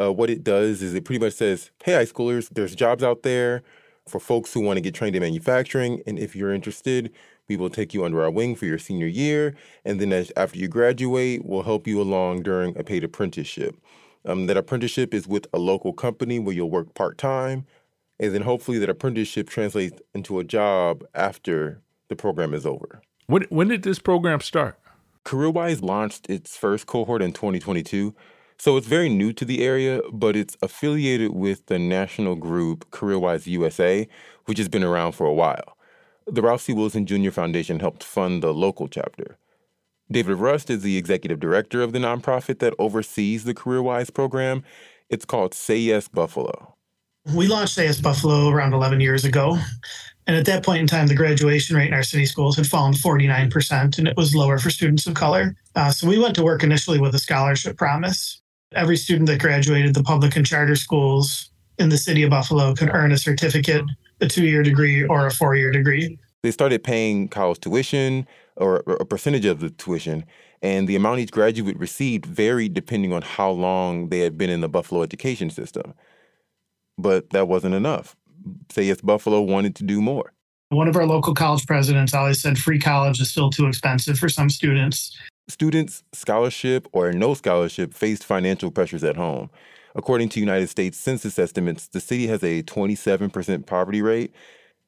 Uh, 0.00 0.10
what 0.10 0.30
it 0.30 0.42
does 0.42 0.80
is 0.80 0.94
it 0.94 1.04
pretty 1.04 1.22
much 1.22 1.34
says, 1.34 1.70
hey, 1.84 1.92
high 1.92 2.06
schoolers, 2.06 2.48
there's 2.48 2.74
jobs 2.74 3.04
out 3.04 3.22
there 3.22 3.62
for 4.08 4.18
folks 4.18 4.54
who 4.54 4.62
want 4.62 4.78
to 4.78 4.80
get 4.80 4.94
trained 4.94 5.14
in 5.14 5.20
manufacturing. 5.20 6.02
And 6.06 6.18
if 6.18 6.34
you're 6.34 6.54
interested, 6.54 7.12
we 7.48 7.58
will 7.58 7.68
take 7.68 7.92
you 7.92 8.02
under 8.02 8.22
our 8.22 8.30
wing 8.30 8.56
for 8.56 8.64
your 8.64 8.78
senior 8.78 9.06
year. 9.06 9.54
And 9.84 10.00
then 10.00 10.10
as, 10.10 10.32
after 10.38 10.58
you 10.58 10.68
graduate, 10.68 11.44
we'll 11.44 11.64
help 11.64 11.86
you 11.86 12.00
along 12.00 12.44
during 12.44 12.74
a 12.78 12.82
paid 12.82 13.04
apprenticeship. 13.04 13.76
Um, 14.24 14.46
that 14.46 14.56
apprenticeship 14.56 15.12
is 15.12 15.28
with 15.28 15.46
a 15.52 15.58
local 15.58 15.92
company 15.92 16.38
where 16.38 16.54
you'll 16.54 16.70
work 16.70 16.94
part 16.94 17.18
time. 17.18 17.66
And 18.22 18.32
then 18.32 18.42
hopefully 18.42 18.78
that 18.78 18.88
apprenticeship 18.88 19.50
translates 19.50 20.00
into 20.14 20.38
a 20.38 20.44
job 20.44 21.04
after 21.12 21.82
the 22.08 22.14
program 22.14 22.54
is 22.54 22.64
over. 22.64 23.02
When 23.26 23.42
when 23.50 23.66
did 23.66 23.82
this 23.82 23.98
program 23.98 24.40
start? 24.40 24.78
CareerWise 25.24 25.82
launched 25.82 26.30
its 26.30 26.56
first 26.56 26.86
cohort 26.86 27.20
in 27.20 27.32
2022. 27.32 28.14
So 28.58 28.76
it's 28.76 28.86
very 28.86 29.08
new 29.08 29.32
to 29.32 29.44
the 29.44 29.64
area, 29.64 30.00
but 30.12 30.36
it's 30.36 30.56
affiliated 30.62 31.32
with 31.32 31.66
the 31.66 31.80
national 31.80 32.36
group 32.36 32.88
CareerWise 32.92 33.48
USA, 33.48 34.06
which 34.44 34.58
has 34.58 34.68
been 34.68 34.84
around 34.84 35.12
for 35.12 35.26
a 35.26 35.34
while. 35.34 35.76
The 36.28 36.42
Ralph 36.42 36.62
C. 36.62 36.72
Wilson 36.72 37.06
Jr. 37.06 37.32
Foundation 37.32 37.80
helped 37.80 38.04
fund 38.04 38.40
the 38.40 38.54
local 38.54 38.86
chapter. 38.86 39.36
David 40.12 40.36
Rust 40.36 40.70
is 40.70 40.82
the 40.82 40.96
executive 40.96 41.40
director 41.40 41.82
of 41.82 41.92
the 41.92 41.98
nonprofit 41.98 42.60
that 42.60 42.74
oversees 42.78 43.42
the 43.42 43.54
CareerWise 43.54 44.14
program. 44.14 44.62
It's 45.08 45.24
called 45.24 45.54
Say 45.54 45.78
Yes 45.78 46.06
Buffalo. 46.06 46.76
We 47.34 47.46
launched 47.46 47.78
Yes 47.78 48.00
Buffalo 48.00 48.48
around 48.48 48.74
11 48.74 49.00
years 49.00 49.24
ago. 49.24 49.56
And 50.26 50.36
at 50.36 50.44
that 50.46 50.64
point 50.64 50.80
in 50.80 50.86
time, 50.86 51.06
the 51.06 51.14
graduation 51.14 51.76
rate 51.76 51.88
in 51.88 51.94
our 51.94 52.02
city 52.02 52.26
schools 52.26 52.56
had 52.56 52.66
fallen 52.66 52.94
49%, 52.94 53.98
and 53.98 54.08
it 54.08 54.16
was 54.16 54.34
lower 54.34 54.58
for 54.58 54.70
students 54.70 55.06
of 55.06 55.14
color. 55.14 55.56
Uh, 55.74 55.90
so 55.90 56.06
we 56.06 56.18
went 56.18 56.34
to 56.36 56.44
work 56.44 56.62
initially 56.62 57.00
with 57.00 57.14
a 57.14 57.18
scholarship 57.18 57.76
promise. 57.76 58.40
Every 58.74 58.96
student 58.96 59.28
that 59.28 59.40
graduated 59.40 59.94
the 59.94 60.02
public 60.02 60.36
and 60.36 60.46
charter 60.46 60.76
schools 60.76 61.50
in 61.78 61.88
the 61.88 61.98
city 61.98 62.22
of 62.22 62.30
Buffalo 62.30 62.74
could 62.74 62.90
earn 62.92 63.12
a 63.12 63.18
certificate, 63.18 63.84
a 64.20 64.28
two 64.28 64.46
year 64.46 64.62
degree, 64.62 65.04
or 65.04 65.26
a 65.26 65.30
four 65.30 65.56
year 65.56 65.70
degree. 65.70 66.18
They 66.42 66.50
started 66.50 66.82
paying 66.82 67.28
college 67.28 67.60
tuition 67.60 68.26
or 68.56 68.76
a 69.00 69.04
percentage 69.04 69.44
of 69.44 69.60
the 69.60 69.70
tuition, 69.70 70.24
and 70.60 70.88
the 70.88 70.96
amount 70.96 71.20
each 71.20 71.32
graduate 71.32 71.78
received 71.78 72.26
varied 72.26 72.74
depending 72.74 73.12
on 73.12 73.22
how 73.22 73.50
long 73.50 74.08
they 74.08 74.20
had 74.20 74.36
been 74.36 74.50
in 74.50 74.60
the 74.60 74.68
Buffalo 74.68 75.02
education 75.02 75.50
system. 75.50 75.94
But 76.98 77.30
that 77.30 77.48
wasn't 77.48 77.74
enough. 77.74 78.16
Say 78.70 78.84
Yes 78.84 79.00
Buffalo 79.00 79.40
wanted 79.40 79.76
to 79.76 79.84
do 79.84 80.00
more. 80.00 80.32
One 80.70 80.88
of 80.88 80.96
our 80.96 81.06
local 81.06 81.34
college 81.34 81.66
presidents 81.66 82.14
always 82.14 82.40
said 82.40 82.58
free 82.58 82.78
college 82.78 83.20
is 83.20 83.30
still 83.30 83.50
too 83.50 83.66
expensive 83.66 84.18
for 84.18 84.28
some 84.28 84.48
students. 84.48 85.16
Students, 85.48 86.02
scholarship 86.12 86.88
or 86.92 87.12
no 87.12 87.34
scholarship, 87.34 87.92
faced 87.92 88.24
financial 88.24 88.70
pressures 88.70 89.04
at 89.04 89.16
home. 89.16 89.50
According 89.94 90.30
to 90.30 90.40
United 90.40 90.68
States 90.68 90.96
Census 90.96 91.38
estimates, 91.38 91.88
the 91.88 92.00
city 92.00 92.26
has 92.28 92.42
a 92.42 92.62
27% 92.62 93.66
poverty 93.66 94.00
rate. 94.00 94.32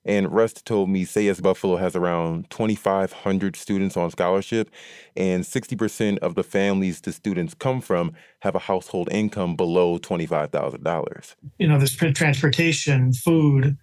And 0.04 0.30
Rust 0.32 0.66
told 0.66 0.90
me 0.90 1.04
Say 1.04 1.32
Buffalo 1.32 1.76
has 1.76 1.96
around 1.96 2.50
2,500 2.50 3.56
students 3.56 3.96
on 3.96 4.10
scholarship, 4.10 4.70
and 5.16 5.44
60% 5.44 6.18
of 6.18 6.34
the 6.34 6.42
families 6.42 7.00
the 7.00 7.12
students 7.12 7.54
come 7.54 7.80
from 7.80 8.12
have 8.40 8.54
a 8.54 8.60
household 8.60 9.08
income 9.10 9.56
below 9.56 9.98
$25,000. 9.98 11.34
You 11.58 11.68
know, 11.68 11.78
there's 11.78 11.96
transportation, 11.96 13.12
food, 13.12 13.76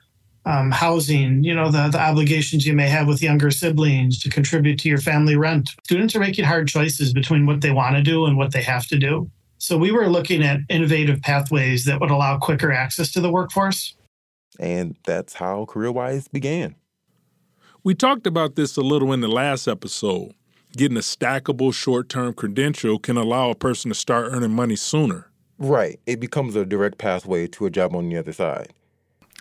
um, 0.45 0.71
housing, 0.71 1.43
you 1.43 1.53
know, 1.53 1.69
the, 1.69 1.89
the 1.89 1.99
obligations 1.99 2.65
you 2.65 2.73
may 2.73 2.87
have 2.87 3.07
with 3.07 3.21
younger 3.21 3.51
siblings 3.51 4.19
to 4.19 4.29
contribute 4.29 4.79
to 4.79 4.89
your 4.89 4.97
family 4.97 5.35
rent. 5.35 5.69
Students 5.83 6.15
are 6.15 6.19
making 6.19 6.45
hard 6.45 6.67
choices 6.67 7.13
between 7.13 7.45
what 7.45 7.61
they 7.61 7.71
want 7.71 7.95
to 7.95 8.01
do 8.01 8.25
and 8.25 8.37
what 8.37 8.51
they 8.51 8.61
have 8.61 8.87
to 8.87 8.97
do. 8.97 9.29
So 9.59 9.77
we 9.77 9.91
were 9.91 10.07
looking 10.07 10.43
at 10.43 10.59
innovative 10.69 11.21
pathways 11.21 11.85
that 11.85 11.99
would 11.99 12.09
allow 12.09 12.39
quicker 12.39 12.71
access 12.71 13.11
to 13.11 13.21
the 13.21 13.29
workforce. 13.29 13.95
And 14.60 14.98
that's 15.05 15.36
how 15.36 15.65
CareerWise 15.65 16.31
began. 16.31 16.75
We 17.84 17.96
talked 17.96 18.27
about 18.27 18.55
this 18.55 18.77
a 18.77 18.81
little 18.81 19.12
in 19.12 19.22
the 19.22 19.27
last 19.27 19.67
episode. 19.67 20.34
Getting 20.74 20.98
a 20.98 21.01
stackable 21.01 21.74
short 21.74 22.10
term 22.10 22.34
credential 22.34 23.00
can 23.00 23.17
allow 23.17 23.50
a 23.50 23.55
person 23.55 23.89
to 23.89 23.96
start 23.96 24.31
earning 24.31 24.51
money 24.51 24.75
sooner. 24.75 25.29
Right. 25.58 26.00
It 26.05 26.20
becomes 26.20 26.55
a 26.55 26.65
direct 26.65 26.98
pathway 26.98 27.48
to 27.48 27.65
a 27.65 27.70
job 27.70 27.96
on 27.96 28.10
the 28.10 28.17
other 28.17 28.34
side. 28.34 28.74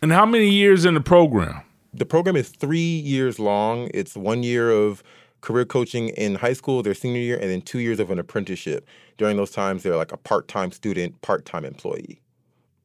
And 0.03 0.13
how 0.13 0.27
many 0.27 0.49
years 0.49 0.85
in 0.85 0.95
the 0.95 1.01
program? 1.01 1.63
The 1.93 2.07
program 2.07 2.37
is 2.37 2.49
three 2.49 2.79
years 2.79 3.39
long. 3.39 3.91
It's 3.93 4.17
one 4.17 4.43
year 4.43 4.71
of 4.71 5.03
career 5.41 5.65
coaching 5.65 6.09
in 6.11 6.37
high 6.37 6.53
school, 6.53 6.83
their 6.83 6.95
senior 6.95 7.21
year, 7.21 7.39
and 7.39 7.51
then 7.51 7.63
two 7.63 7.81
years 7.81 8.01
of 8.01 8.11
an 8.11 8.19
apprenticeship. 8.19 8.87
During 9.19 9.37
those 9.37 9.51
times, 9.51 9.83
they're 9.83 9.97
like 9.97 10.13
a 10.13 10.17
part 10.17 10.49
time 10.49 10.73
student, 10.73 11.21
part 11.23 11.45
time 11.45 11.65
employee. 11.65 12.21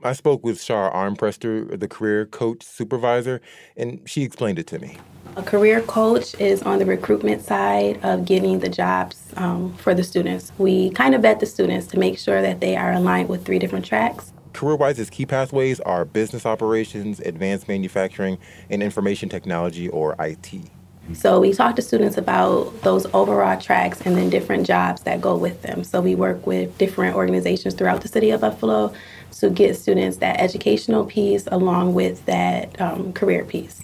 I 0.05 0.13
spoke 0.13 0.45
with 0.45 0.62
Shar 0.62 0.93
Armprester, 0.93 1.79
the 1.79 1.88
career 1.88 2.27
coach 2.27 2.63
supervisor, 2.63 3.41
and 3.75 4.00
she 4.05 4.21
explained 4.21 4.59
it 4.59 4.67
to 4.67 4.77
me. 4.77 4.97
A 5.35 5.41
career 5.41 5.81
coach 5.81 6.35
is 6.39 6.62
on 6.62 6.77
the 6.77 6.85
recruitment 6.85 7.41
side 7.41 8.00
of 8.03 8.24
getting 8.24 8.59
the 8.59 8.69
jobs 8.69 9.33
um, 9.35 9.74
for 9.77 9.95
the 9.95 10.03
students. 10.03 10.51
We 10.59 10.91
kind 10.91 11.15
of 11.15 11.24
vet 11.24 11.39
the 11.39 11.47
students 11.47 11.88
to 11.88 11.97
make 11.97 12.19
sure 12.19 12.43
that 12.43 12.59
they 12.59 12.75
are 12.75 12.93
aligned 12.93 13.29
with 13.29 13.45
three 13.45 13.57
different 13.57 13.83
tracks. 13.83 14.31
CareerWise's 14.53 15.09
key 15.09 15.25
pathways 15.25 15.79
are 15.79 16.05
business 16.05 16.45
operations, 16.45 17.19
advanced 17.19 17.67
manufacturing, 17.67 18.38
and 18.69 18.83
information 18.83 19.27
technology, 19.27 19.89
or 19.89 20.15
IT. 20.19 20.69
So 21.13 21.39
we 21.39 21.53
talk 21.53 21.75
to 21.75 21.81
students 21.81 22.17
about 22.17 22.81
those 22.81 23.05
overall 23.13 23.59
tracks 23.59 24.01
and 24.01 24.17
then 24.17 24.29
different 24.29 24.65
jobs 24.65 25.03
that 25.03 25.21
go 25.21 25.38
with 25.38 25.62
them. 25.62 25.83
So 25.83 26.01
we 26.01 26.15
work 26.15 26.47
with 26.47 26.75
different 26.77 27.15
organizations 27.15 27.75
throughout 27.75 28.01
the 28.01 28.07
city 28.07 28.31
of 28.31 28.41
Buffalo 28.41 28.91
to 29.39 29.50
get 29.50 29.75
students 29.75 30.17
that 30.17 30.39
educational 30.39 31.05
piece 31.05 31.47
along 31.47 31.93
with 31.93 32.25
that 32.25 32.79
um, 32.81 33.13
career 33.13 33.45
piece. 33.45 33.81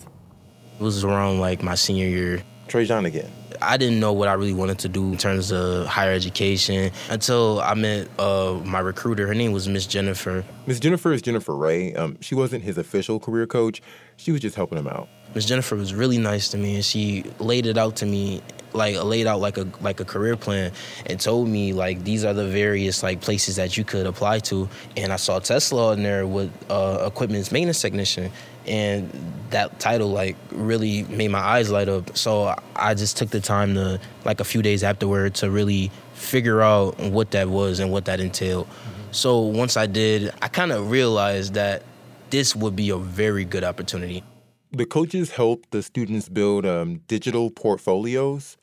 It 0.79 0.83
was 0.83 1.03
around 1.03 1.39
like 1.39 1.61
my 1.61 1.75
senior 1.75 2.07
year. 2.07 2.43
Trajan 2.67 3.05
again. 3.05 3.29
I 3.61 3.77
didn't 3.77 3.99
know 3.99 4.13
what 4.13 4.27
I 4.27 4.33
really 4.33 4.53
wanted 4.53 4.79
to 4.79 4.89
do 4.89 5.11
in 5.11 5.17
terms 5.17 5.51
of 5.51 5.85
higher 5.85 6.13
education 6.13 6.91
until 7.09 7.59
I 7.59 7.75
met 7.75 8.07
uh, 8.17 8.59
my 8.65 8.79
recruiter. 8.79 9.27
Her 9.27 9.35
name 9.35 9.51
was 9.51 9.67
Miss 9.67 9.85
Jennifer. 9.85 10.43
Miss 10.65 10.79
Jennifer 10.79 11.11
is 11.11 11.21
Jennifer 11.21 11.55
Ray. 11.55 11.93
Um, 11.93 12.17
she 12.21 12.33
wasn't 12.33 12.63
his 12.63 12.77
official 12.79 13.19
career 13.19 13.45
coach. 13.45 13.81
She 14.17 14.31
was 14.31 14.41
just 14.41 14.55
helping 14.55 14.79
him 14.79 14.87
out. 14.87 15.09
Miss 15.33 15.45
Jennifer 15.45 15.75
was 15.75 15.93
really 15.93 16.17
nice 16.17 16.49
to 16.49 16.57
me, 16.57 16.75
and 16.75 16.85
she 16.85 17.23
laid 17.39 17.65
it 17.65 17.77
out 17.77 17.97
to 17.97 18.05
me, 18.05 18.41
like 18.73 19.01
laid 19.01 19.27
out 19.27 19.39
like 19.39 19.57
a 19.57 19.67
like 19.81 19.99
a 19.99 20.05
career 20.05 20.35
plan, 20.35 20.71
and 21.05 21.19
told 21.19 21.47
me 21.47 21.73
like 21.73 22.03
these 22.03 22.25
are 22.25 22.33
the 22.33 22.47
various 22.47 23.03
like 23.03 23.21
places 23.21 23.55
that 23.55 23.77
you 23.77 23.83
could 23.83 24.05
apply 24.05 24.39
to. 24.39 24.67
And 24.97 25.13
I 25.13 25.15
saw 25.15 25.39
Tesla 25.39 25.93
in 25.93 26.03
there 26.03 26.27
with 26.27 26.51
uh, 26.69 27.05
equipment 27.07 27.51
maintenance 27.51 27.81
technician, 27.81 28.31
and 28.67 29.09
that 29.51 29.79
title 29.79 30.09
like 30.09 30.35
really 30.51 31.03
made 31.03 31.29
my 31.29 31.39
eyes 31.39 31.69
light 31.69 31.89
up. 31.89 32.17
So 32.17 32.55
I 32.75 32.93
just 32.93 33.17
took 33.17 33.29
the 33.29 33.41
time 33.41 33.75
to 33.75 33.99
like 34.25 34.39
a 34.39 34.45
few 34.45 34.61
days 34.61 34.83
afterward 34.83 35.35
to 35.35 35.49
really 35.49 35.91
figure 36.13 36.61
out 36.61 36.99
what 36.99 37.31
that 37.31 37.49
was 37.49 37.79
and 37.79 37.91
what 37.91 38.05
that 38.05 38.19
entailed. 38.19 38.67
Mm-hmm. 38.67 39.11
So 39.11 39.39
once 39.39 39.77
I 39.77 39.87
did, 39.87 40.31
I 40.41 40.47
kind 40.47 40.71
of 40.71 40.91
realized 40.91 41.55
that 41.55 41.83
this 42.29 42.55
would 42.55 42.75
be 42.75 42.89
a 42.91 42.97
very 42.97 43.43
good 43.43 43.63
opportunity. 43.63 44.23
The 44.73 44.85
coaches 44.85 45.31
help 45.31 45.65
the 45.71 45.83
students 45.83 46.29
build 46.29 46.65
um, 46.65 47.01
digital 47.07 47.51
portfolios. 47.51 48.55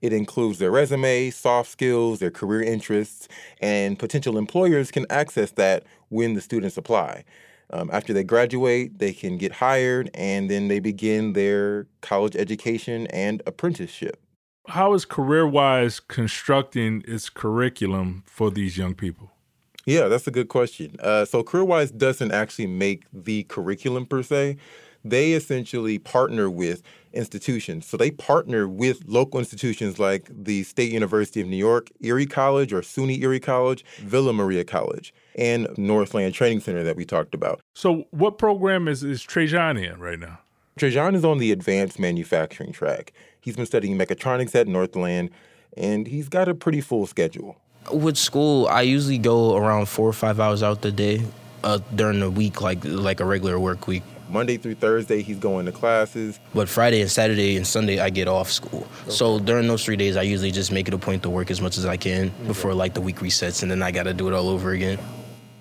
It 0.00 0.12
includes 0.12 0.60
their 0.60 0.70
resume, 0.70 1.30
soft 1.30 1.68
skills, 1.68 2.20
their 2.20 2.30
career 2.30 2.62
interests, 2.62 3.26
and 3.60 3.98
potential 3.98 4.38
employers 4.38 4.92
can 4.92 5.06
access 5.10 5.50
that 5.52 5.82
when 6.08 6.34
the 6.34 6.40
students 6.40 6.76
apply. 6.76 7.24
Um, 7.70 7.90
after 7.92 8.12
they 8.12 8.22
graduate, 8.22 9.00
they 9.00 9.12
can 9.12 9.38
get 9.38 9.50
hired 9.50 10.08
and 10.14 10.48
then 10.48 10.68
they 10.68 10.78
begin 10.78 11.32
their 11.32 11.88
college 12.00 12.36
education 12.36 13.08
and 13.08 13.42
apprenticeship. 13.44 14.20
How 14.68 14.94
is 14.94 15.04
CareerWise 15.04 16.00
constructing 16.06 17.02
its 17.08 17.28
curriculum 17.28 18.22
for 18.24 18.52
these 18.52 18.78
young 18.78 18.94
people? 18.94 19.32
Yeah, 19.84 20.06
that's 20.06 20.28
a 20.28 20.32
good 20.32 20.48
question. 20.48 20.96
Uh, 21.00 21.24
so, 21.24 21.42
CareerWise 21.42 21.96
doesn't 21.96 22.32
actually 22.32 22.66
make 22.66 23.04
the 23.12 23.44
curriculum 23.44 24.06
per 24.06 24.22
se 24.22 24.58
they 25.10 25.32
essentially 25.32 25.98
partner 25.98 26.50
with 26.50 26.82
institutions. 27.12 27.86
So 27.86 27.96
they 27.96 28.10
partner 28.10 28.68
with 28.68 29.02
local 29.06 29.38
institutions 29.40 29.98
like 29.98 30.28
the 30.30 30.62
State 30.64 30.92
University 30.92 31.40
of 31.40 31.48
New 31.48 31.56
York, 31.56 31.90
Erie 32.00 32.26
College 32.26 32.72
or 32.72 32.82
SUNY 32.82 33.22
Erie 33.22 33.40
College, 33.40 33.84
Villa 33.98 34.32
Maria 34.32 34.64
College, 34.64 35.14
and 35.36 35.68
Northland 35.76 36.34
Training 36.34 36.60
Center 36.60 36.84
that 36.84 36.96
we 36.96 37.04
talked 37.04 37.34
about. 37.34 37.60
So 37.74 38.04
what 38.10 38.38
program 38.38 38.88
is, 38.88 39.02
is 39.02 39.22
Trajan 39.22 39.76
in 39.76 39.98
right 39.98 40.18
now? 40.18 40.40
Trajan 40.78 41.14
is 41.14 41.24
on 41.24 41.38
the 41.38 41.52
advanced 41.52 41.98
manufacturing 41.98 42.72
track. 42.72 43.12
He's 43.40 43.56
been 43.56 43.66
studying 43.66 43.96
mechatronics 43.96 44.54
at 44.54 44.68
Northland, 44.68 45.30
and 45.76 46.06
he's 46.06 46.28
got 46.28 46.48
a 46.48 46.54
pretty 46.54 46.82
full 46.82 47.06
schedule. 47.06 47.56
With 47.90 48.18
school, 48.18 48.66
I 48.66 48.82
usually 48.82 49.18
go 49.18 49.56
around 49.56 49.88
four 49.88 50.08
or 50.08 50.12
five 50.12 50.40
hours 50.40 50.62
out 50.62 50.82
the 50.82 50.92
day 50.92 51.22
uh, 51.64 51.78
during 51.94 52.20
the 52.20 52.30
week, 52.30 52.60
like 52.60 52.84
like 52.84 53.20
a 53.20 53.24
regular 53.24 53.58
work 53.58 53.86
week. 53.86 54.02
Monday 54.28 54.56
through 54.56 54.76
Thursday, 54.76 55.22
he's 55.22 55.38
going 55.38 55.66
to 55.66 55.72
classes. 55.72 56.40
But 56.54 56.68
Friday 56.68 57.00
and 57.00 57.10
Saturday 57.10 57.56
and 57.56 57.66
Sunday, 57.66 58.00
I 58.00 58.10
get 58.10 58.28
off 58.28 58.50
school. 58.50 58.86
Okay. 59.02 59.10
So 59.10 59.38
during 59.38 59.68
those 59.68 59.84
three 59.84 59.96
days, 59.96 60.16
I 60.16 60.22
usually 60.22 60.50
just 60.50 60.72
make 60.72 60.88
it 60.88 60.94
a 60.94 60.98
point 60.98 61.22
to 61.22 61.30
work 61.30 61.50
as 61.50 61.60
much 61.60 61.78
as 61.78 61.86
I 61.86 61.96
can 61.96 62.26
okay. 62.26 62.46
before 62.46 62.74
like 62.74 62.94
the 62.94 63.00
week 63.00 63.16
resets, 63.16 63.62
and 63.62 63.70
then 63.70 63.82
I 63.82 63.90
got 63.90 64.04
to 64.04 64.14
do 64.14 64.28
it 64.28 64.34
all 64.34 64.48
over 64.48 64.70
again. 64.70 64.98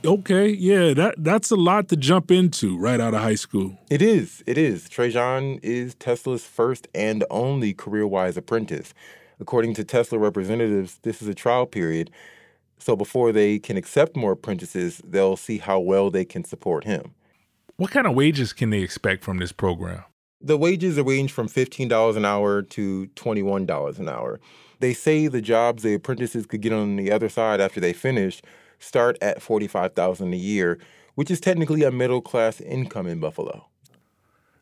Okay, 0.06 0.50
yeah, 0.50 0.94
that 0.94 1.16
that's 1.18 1.50
a 1.50 1.56
lot 1.56 1.88
to 1.88 1.96
jump 1.96 2.30
into 2.30 2.78
right 2.78 3.00
out 3.00 3.16
of 3.16 3.22
high 3.22 3.36
school. 3.36 3.76
It 3.90 4.04
is. 4.04 4.44
It 4.46 4.56
is. 4.56 4.88
Trajan 4.88 5.60
is 5.64 5.96
Tesla's 5.96 6.46
first 6.46 6.88
and 6.94 7.24
only 7.32 7.74
CareerWise 7.74 8.38
apprentice. 8.38 8.94
According 9.40 9.74
to 9.76 9.84
Tesla 9.84 10.20
representatives, 10.20 11.00
this 11.02 11.24
is 11.24 11.28
a 11.28 11.34
trial 11.34 11.66
period. 11.66 12.12
So 12.78 12.96
before 12.96 13.32
they 13.32 13.58
can 13.58 13.78
accept 13.78 14.16
more 14.16 14.34
apprentices, 14.34 15.02
they'll 15.04 15.38
see 15.38 15.58
how 15.58 15.80
well 15.80 16.12
they 16.12 16.24
can 16.24 16.44
support 16.44 16.84
him. 16.84 17.15
What 17.78 17.92
kind 17.92 18.08
of 18.08 18.16
wages 18.16 18.54
can 18.54 18.70
they 18.70 18.80
expect 18.80 19.26
from 19.26 19.38
this 19.38 19.52
program? 19.52 20.06
The 20.40 20.56
wages 20.56 20.98
range 20.98 21.34
from 21.34 21.50
$15 21.50 22.16
an 22.16 22.24
hour 22.24 22.62
to 22.62 23.08
$21 23.08 24.00
an 24.00 24.08
hour. 24.08 24.40
They 24.80 24.94
say 24.94 25.28
the 25.28 25.42
jobs 25.42 25.84
the 25.84 25.94
apprentices 25.94 26.46
could 26.46 26.62
get 26.62 26.72
on 26.72 26.96
the 26.96 27.12
other 27.12 27.28
side 27.28 27.60
after 27.60 27.82
they 27.82 27.92
finish 27.92 28.42
start 28.80 29.18
at 29.22 29.42
45,000 29.42 30.34
a 30.34 30.38
year, 30.38 30.80
which 31.16 31.30
is 31.30 31.42
technically 31.42 31.84
a 31.84 31.92
middle 31.92 32.22
class 32.22 32.62
income 32.62 33.08
in 33.08 33.20
Buffalo. 33.20 33.68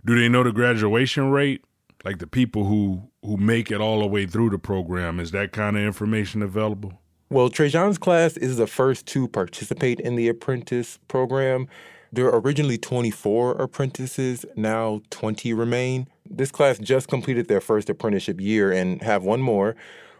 Do 0.03 0.19
they 0.19 0.27
know 0.27 0.43
the 0.43 0.51
graduation 0.51 1.29
rate? 1.29 1.63
Like 2.03 2.17
the 2.17 2.27
people 2.27 2.65
who 2.65 3.09
who 3.21 3.37
make 3.37 3.71
it 3.71 3.79
all 3.79 3.99
the 3.99 4.07
way 4.07 4.25
through 4.25 4.49
the 4.49 4.57
program, 4.57 5.19
is 5.19 5.31
that 5.31 5.53
kind 5.53 5.77
of 5.77 5.83
information 5.83 6.41
available? 6.41 6.99
Well, 7.29 7.49
Trajan's 7.49 7.97
class 7.97 8.37
is 8.37 8.57
the 8.57 8.67
first 8.67 9.05
to 9.07 9.27
participate 9.27 9.99
in 9.99 10.15
the 10.15 10.27
apprentice 10.27 10.99
program. 11.07 11.67
There 12.13 12.25
were 12.25 12.39
originally 12.39 12.77
24 12.77 13.53
apprentices, 13.53 14.45
now 14.55 15.01
20 15.09 15.51
remain. 15.51 16.07
This 16.29 16.51
class 16.51 16.77
just 16.77 17.07
completed 17.07 17.47
their 17.47 17.59
first 17.59 17.89
apprenticeship 17.89 18.39
year 18.39 18.71
and 18.71 19.01
have 19.01 19.23
one 19.23 19.41
more. 19.41 19.75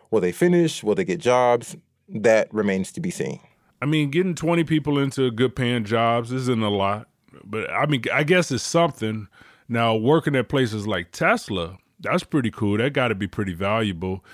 Will 0.09 0.19
they 0.19 0.31
finish? 0.31 0.83
Will 0.83 0.95
they 0.95 1.05
get 1.05 1.19
jobs? 1.19 1.77
That 2.09 2.51
remains 2.51 2.91
to 2.93 2.99
be 2.99 3.11
seen. 3.11 3.39
I 3.79 3.85
mean, 3.85 4.09
getting 4.09 4.33
20 4.33 4.63
people 4.63 4.97
into 4.97 5.29
good 5.29 5.55
paying 5.55 5.83
jobs 5.83 6.31
isn't 6.31 6.63
a 6.63 6.69
lot, 6.69 7.09
but 7.43 7.69
I 7.69 7.85
mean, 7.85 8.01
I 8.11 8.23
guess 8.23 8.51
it's 8.51 8.63
something. 8.63 9.27
Now, 9.69 9.95
working 9.95 10.35
at 10.35 10.49
places 10.49 10.87
like 10.87 11.11
Tesla, 11.11 11.77
that's 11.99 12.23
pretty 12.23 12.49
cool. 12.49 12.79
That 12.79 12.93
got 12.93 13.09
to 13.09 13.15
be 13.15 13.27
pretty 13.27 13.53
valuable. 13.53 14.25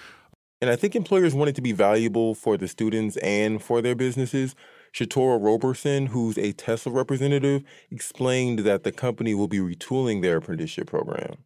And 0.62 0.70
I 0.70 0.78
think 0.78 0.96
employers 0.96 1.36
want 1.36 1.50
it 1.50 1.56
to 1.56 1.62
be 1.62 1.74
valuable 1.74 2.36
for 2.36 2.56
the 2.56 2.70
students 2.70 3.18
and 3.18 3.62
for 3.62 3.82
their 3.82 3.96
businesses. 3.96 4.56
Shatora 4.94 5.44
Roberson, 5.44 6.08
who's 6.08 6.38
a 6.38 6.52
Tesla 6.54 6.92
representative, 6.92 7.64
explained 7.92 8.60
that 8.60 8.84
the 8.84 8.92
company 8.92 9.34
will 9.34 9.48
be 9.48 9.60
retooling 9.60 10.22
their 10.22 10.38
apprenticeship 10.38 10.88
program. 10.88 11.38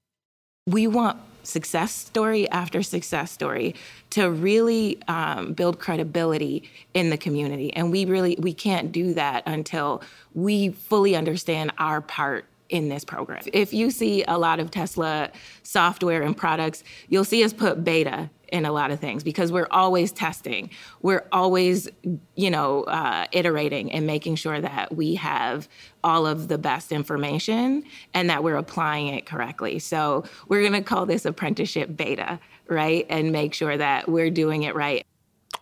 We 0.66 0.88
want 0.88 1.20
success 1.44 1.92
story 1.92 2.50
after 2.50 2.82
success 2.82 3.32
story 3.32 3.76
to 4.12 4.32
really 4.32 5.02
um, 5.08 5.54
build 5.54 5.80
credibility 5.80 6.70
in 6.94 7.10
the 7.10 7.18
community 7.18 7.74
and 7.74 7.92
we 7.92 8.06
really 8.06 8.38
we 8.40 8.54
can't 8.54 8.94
do 8.94 9.14
that 9.14 9.44
until 9.46 10.02
we 10.34 10.70
fully 10.70 11.18
understand 11.18 11.74
our 11.80 12.00
part 12.00 12.46
in 12.70 12.90
this 12.90 13.04
program. 13.04 13.44
If 13.54 13.74
you 13.74 13.92
see 13.92 14.24
a 14.28 14.38
lot 14.38 14.60
of 14.60 14.72
Tesla 14.72 15.30
software 15.62 16.24
and 16.24 16.36
products, 16.36 16.84
you'll 17.10 17.26
see 17.26 17.44
us 17.44 17.54
put 17.54 17.84
beta 17.84 18.30
in 18.54 18.66
a 18.66 18.72
lot 18.72 18.92
of 18.92 19.00
things 19.00 19.24
because 19.24 19.52
we're 19.52 19.68
always 19.72 20.12
testing. 20.12 20.70
We're 21.02 21.26
always, 21.32 21.90
you 22.36 22.52
know, 22.52 22.84
uh, 22.84 23.26
iterating 23.32 23.92
and 23.92 24.06
making 24.06 24.36
sure 24.36 24.62
that 24.62 24.96
we 24.96 25.16
have 25.16 25.68
all 26.04 26.28
of 26.28 26.50
the 26.50 26.60
best 26.60 26.92
information 26.92 27.84
and 28.14 28.30
that 28.30 28.44
we're 28.44 28.56
applying 28.56 29.08
it 29.08 29.26
correctly. 29.26 29.80
So 29.80 30.24
we're 30.48 30.62
going 30.62 30.74
to 30.74 30.84
call 30.84 31.08
this 31.08 31.26
apprenticeship 31.26 31.98
beta, 31.98 32.40
right? 32.68 33.08
And 33.10 33.32
make 33.32 33.56
sure 33.56 33.76
that 33.76 34.08
we're 34.08 34.30
doing 34.30 34.64
it 34.64 34.76
right. 34.76 35.04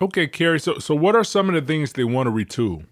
Okay, 0.01 0.27
Carrie. 0.27 0.59
So, 0.59 0.77
so 0.77 0.93
what 0.93 1.15
are 1.15 1.23
some 1.23 1.47
of 1.47 1.55
the 1.55 1.61
things 1.61 1.93
they 1.93 2.03
want 2.03 2.27
to 2.27 2.31
retool? 2.31 2.85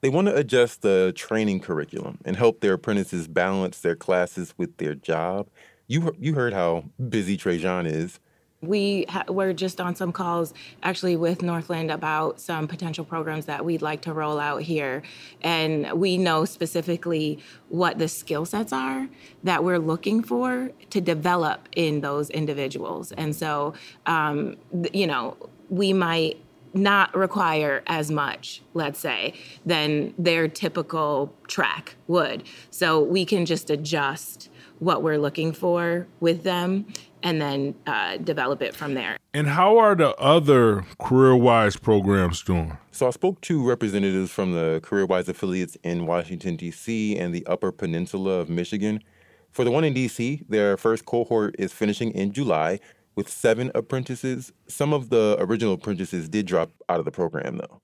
They 0.00 0.08
want 0.08 0.28
to 0.28 0.34
adjust 0.34 0.80
the 0.80 1.12
training 1.14 1.60
curriculum 1.60 2.18
and 2.24 2.36
help 2.36 2.60
their 2.60 2.74
apprentices 2.74 3.28
balance 3.28 3.80
their 3.80 3.96
classes 3.96 4.54
with 4.56 4.78
their 4.78 4.94
job. 4.94 5.48
You 5.88 6.14
you 6.18 6.34
heard 6.34 6.52
how 6.52 6.84
busy 7.08 7.36
Trajan 7.36 7.86
is. 7.86 8.20
We 8.60 9.06
ha- 9.08 9.24
were 9.28 9.52
just 9.52 9.80
on 9.80 9.94
some 9.94 10.10
calls 10.10 10.52
actually 10.82 11.14
with 11.14 11.42
Northland 11.42 11.92
about 11.92 12.40
some 12.40 12.66
potential 12.66 13.04
programs 13.04 13.46
that 13.46 13.64
we'd 13.64 13.82
like 13.82 14.00
to 14.02 14.12
roll 14.12 14.40
out 14.40 14.62
here. 14.62 15.02
And 15.42 15.92
we 15.92 16.18
know 16.18 16.44
specifically 16.44 17.38
what 17.68 17.98
the 17.98 18.08
skill 18.08 18.44
sets 18.44 18.72
are 18.72 19.08
that 19.44 19.62
we're 19.62 19.78
looking 19.78 20.24
for 20.24 20.70
to 20.90 21.00
develop 21.00 21.68
in 21.76 22.00
those 22.00 22.30
individuals. 22.30 23.12
And 23.12 23.34
so, 23.34 23.74
um, 24.06 24.56
you 24.92 25.06
know, 25.06 25.36
we 25.68 25.92
might 25.92 26.40
not 26.74 27.14
require 27.16 27.82
as 27.86 28.10
much, 28.10 28.62
let's 28.74 28.98
say, 28.98 29.34
than 29.64 30.14
their 30.18 30.48
typical 30.48 31.32
track 31.46 31.94
would. 32.06 32.42
So 32.70 33.00
we 33.00 33.24
can 33.24 33.46
just 33.46 33.70
adjust 33.70 34.50
what 34.78 35.02
we're 35.02 35.18
looking 35.18 35.52
for 35.52 36.06
with 36.20 36.44
them 36.44 36.86
and 37.22 37.40
then 37.40 37.74
uh, 37.86 38.16
develop 38.18 38.62
it 38.62 38.74
from 38.74 38.94
there. 38.94 39.16
And 39.34 39.46
how 39.46 39.78
are 39.78 39.94
the 39.94 40.14
other 40.16 40.84
CareerWise 41.00 41.80
programs 41.80 42.42
doing? 42.42 42.76
So 42.90 43.06
I 43.06 43.10
spoke 43.10 43.40
to 43.42 43.66
representatives 43.66 44.30
from 44.30 44.52
the 44.52 44.80
CareerWise 44.82 45.28
affiliates 45.28 45.76
in 45.82 46.06
Washington, 46.06 46.56
D.C. 46.56 47.16
and 47.16 47.34
the 47.34 47.46
Upper 47.46 47.72
Peninsula 47.72 48.32
of 48.32 48.48
Michigan. 48.48 49.02
For 49.50 49.64
the 49.64 49.70
one 49.70 49.84
in 49.84 49.94
D.C., 49.94 50.44
their 50.48 50.76
first 50.76 51.04
cohort 51.04 51.56
is 51.58 51.72
finishing 51.72 52.12
in 52.12 52.32
July 52.32 52.80
with 53.16 53.28
seven 53.28 53.70
apprentices. 53.74 54.52
Some 54.68 54.92
of 54.92 55.10
the 55.10 55.36
original 55.40 55.74
apprentices 55.74 56.28
did 56.28 56.46
drop 56.46 56.70
out 56.88 56.98
of 56.98 57.04
the 57.04 57.10
program, 57.10 57.58
though. 57.58 57.80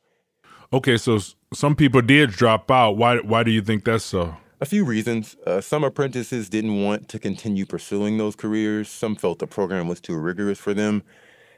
Okay, 0.73 0.97
so 0.97 1.19
some 1.53 1.77
people 1.77 2.03
did 2.03 2.31
drop 2.31 2.71
out. 2.71 2.97
Why? 2.97 3.19
Why 3.19 3.43
do 3.43 3.51
you 3.51 3.63
think 3.63 3.85
that's 3.85 4.05
so? 4.05 4.37
A 4.65 4.67
few 4.67 4.87
reasons. 4.87 5.37
Uh, 5.47 5.61
some 5.61 5.85
apprentices 5.85 6.49
didn't 6.49 6.83
want 6.83 7.11
to 7.11 7.19
continue 7.19 7.67
pursuing 7.67 8.17
those 8.17 8.35
careers. 8.35 8.89
Some 8.89 9.15
felt 9.15 9.39
the 9.39 9.47
program 9.47 9.89
was 9.89 10.01
too 10.01 10.17
rigorous 10.17 10.59
for 10.59 10.73
them. 10.73 11.03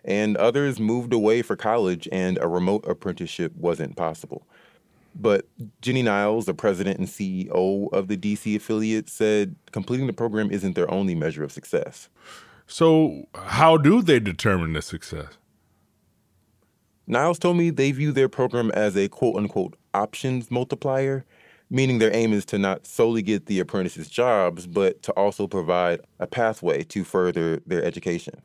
And 0.05 0.37
others 0.37 0.81
moved 0.81 1.13
away 1.13 1.43
for 1.43 1.55
college 1.55 2.09
and 2.11 2.37
a 2.43 2.49
remote 2.49 2.85
apprenticeship 2.85 3.55
wasn't 3.55 3.95
possible. 3.95 4.45
But 5.15 5.47
Jenny 5.83 6.03
Niles, 6.03 6.47
the 6.47 6.55
president 6.55 6.99
and 6.99 7.07
CEO 7.07 7.93
of 7.93 8.09
the 8.09 8.17
DC 8.17 8.57
affiliate, 8.57 9.09
said 9.09 9.55
completing 9.71 10.09
the 10.09 10.13
program 10.13 10.51
isn't 10.51 10.75
their 10.75 10.91
only 10.91 11.15
measure 11.15 11.45
of 11.45 11.53
success. 11.53 12.09
So, 12.67 13.29
how 13.37 13.77
do 13.77 14.03
they 14.03 14.19
determine 14.19 14.73
the 14.73 14.83
success? 14.83 15.39
Niles 17.07 17.39
told 17.39 17.57
me 17.57 17.71
they 17.71 17.93
view 17.93 18.11
their 18.11 18.29
program 18.29 18.73
as 18.73 18.97
a 18.97 19.09
quote 19.09 19.37
unquote 19.37 19.77
options 19.95 20.51
multiplier 20.51 21.25
meaning 21.71 21.99
their 21.99 22.15
aim 22.15 22.33
is 22.33 22.45
to 22.47 22.59
not 22.59 22.87
solely 22.87 23.23
get 23.23 23.47
the 23.47 23.61
apprentices 23.61 24.09
jobs, 24.09 24.67
but 24.67 25.03
to 25.03 25.13
also 25.13 25.47
provide 25.47 26.01
a 26.19 26.27
pathway 26.27 26.85
to 26.85 27.05
further 27.05 27.61
their 27.67 27.85
education. 27.85 28.43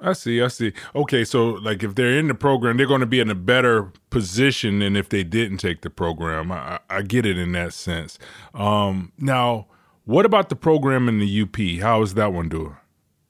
I 0.00 0.12
see, 0.12 0.42
I 0.42 0.48
see. 0.48 0.72
Okay, 0.94 1.24
so 1.24 1.50
like 1.50 1.82
if 1.82 1.94
they're 1.94 2.18
in 2.18 2.28
the 2.28 2.34
program, 2.34 2.76
they're 2.76 2.86
going 2.86 3.00
to 3.00 3.06
be 3.06 3.20
in 3.20 3.30
a 3.30 3.34
better 3.34 3.92
position 4.10 4.80
than 4.80 4.94
if 4.94 5.08
they 5.08 5.24
didn't 5.24 5.58
take 5.58 5.80
the 5.80 5.90
program. 5.90 6.52
I, 6.52 6.80
I 6.90 7.02
get 7.02 7.24
it 7.24 7.38
in 7.38 7.52
that 7.52 7.72
sense. 7.72 8.18
Um, 8.52 9.12
now, 9.18 9.66
what 10.04 10.26
about 10.26 10.50
the 10.50 10.56
program 10.56 11.08
in 11.08 11.18
the 11.18 11.42
UP? 11.42 11.82
How 11.82 12.02
is 12.02 12.14
that 12.14 12.32
one 12.32 12.48
doing? 12.48 12.76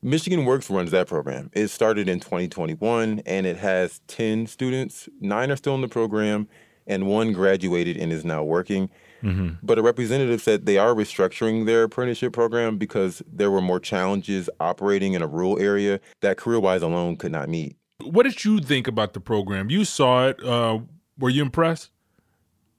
Michigan 0.03 0.45
Works 0.45 0.71
runs 0.71 0.91
that 0.91 1.09
program. 1.09 1.51
It 1.53 1.69
started 1.69 2.09
in 2.09 2.21
2021 2.21 3.23
and 3.27 3.47
it 3.47 3.57
has 3.57 4.01
10 4.09 4.47
students. 4.47 5.09
Nine 5.21 5.51
are 5.51 5.57
still 5.57 5.75
in 5.75 5.81
the 5.81 5.89
program, 5.89 6.49
and 6.87 7.07
one 7.07 7.33
graduated 7.33 7.97
and 7.97 8.13
is 8.13 8.25
now 8.25 8.45
working. 8.45 8.91
Mm-hmm. 9.27 9.49
But 9.63 9.79
a 9.79 9.83
representative 9.83 10.41
said 10.41 10.67
they 10.67 10.79
are 10.79 10.95
restructuring 10.95 11.67
their 11.67 11.83
apprenticeship 11.83 12.33
program 12.33 12.79
because 12.79 13.23
there 13.31 13.51
were 13.51 13.61
more 13.61 13.81
challenges 13.81 14.49
operating 14.61 15.15
in 15.15 15.23
a 15.23 15.27
rural 15.27 15.59
area 15.59 15.99
that 16.21 16.37
CareerWise 16.37 16.83
alone 16.83 17.17
could 17.17 17.33
not 17.33 17.49
meet. 17.49 17.77
What 18.03 18.23
did 18.23 18.45
you 18.45 18.61
think 18.61 18.87
about 18.87 19.15
the 19.15 19.21
program? 19.21 19.69
You 19.69 19.85
saw 19.85 20.29
it. 20.29 20.43
Uh, 20.45 20.81
were 21.19 21.31
you 21.31 21.43
impressed 21.43 21.91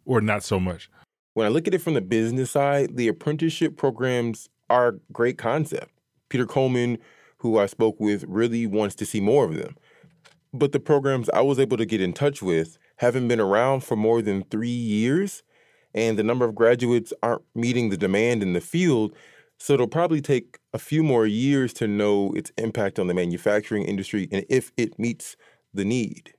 or 0.06 0.22
not 0.22 0.44
so 0.44 0.58
much? 0.60 0.90
When 1.34 1.46
I 1.46 1.50
look 1.50 1.68
at 1.68 1.74
it 1.74 1.82
from 1.82 1.96
the 1.96 2.02
business 2.02 2.52
side, 2.52 2.96
the 2.96 3.10
apprenticeship 3.10 3.76
programs 3.76 4.48
are 4.70 4.88
a 4.88 5.00
great 5.12 5.38
concept. 5.38 5.92
Peter 6.30 6.46
Coleman, 6.46 6.98
who 7.40 7.60
I 7.60 7.66
spoke 7.66 8.00
with, 8.00 8.24
really 8.28 8.66
wants 8.66 8.96
to 8.96 9.06
see 9.06 9.20
more 9.20 9.44
of 9.44 9.56
them. 9.56 9.76
But 10.54 10.72
the 10.72 10.80
programs 10.80 11.30
I 11.30 11.42
was 11.42 11.60
able 11.60 11.78
to 11.78 11.86
get 11.86 12.00
in 12.00 12.14
touch 12.14 12.42
with 12.42 12.78
haven't 12.98 13.28
been 13.28 13.40
around 13.40 13.84
for 13.84 13.96
more 13.96 14.22
than 14.22 14.44
three 14.44 14.70
years 14.70 15.44
and 15.98 16.18
the 16.18 16.24
number 16.24 16.46
of 16.46 16.54
graduates 16.54 17.12
aren't 17.24 17.42
meeting 17.56 17.90
the 17.90 17.98
demand 17.98 18.44
in 18.44 18.54
the 18.54 18.62
field. 18.62 19.16
So 19.58 19.74
it'll 19.74 19.88
probably 19.88 20.22
take 20.22 20.60
a 20.72 20.78
few 20.78 21.02
more 21.02 21.26
years 21.26 21.74
to 21.74 21.88
know 21.88 22.34
its 22.34 22.52
impact 22.56 23.00
on 23.00 23.08
the 23.08 23.16
manufacturing 23.16 23.84
industry 23.84 24.30
and 24.32 24.46
if 24.48 24.72
it 24.78 25.00
meets 25.00 25.36
the 25.74 25.84
need. 25.84 26.36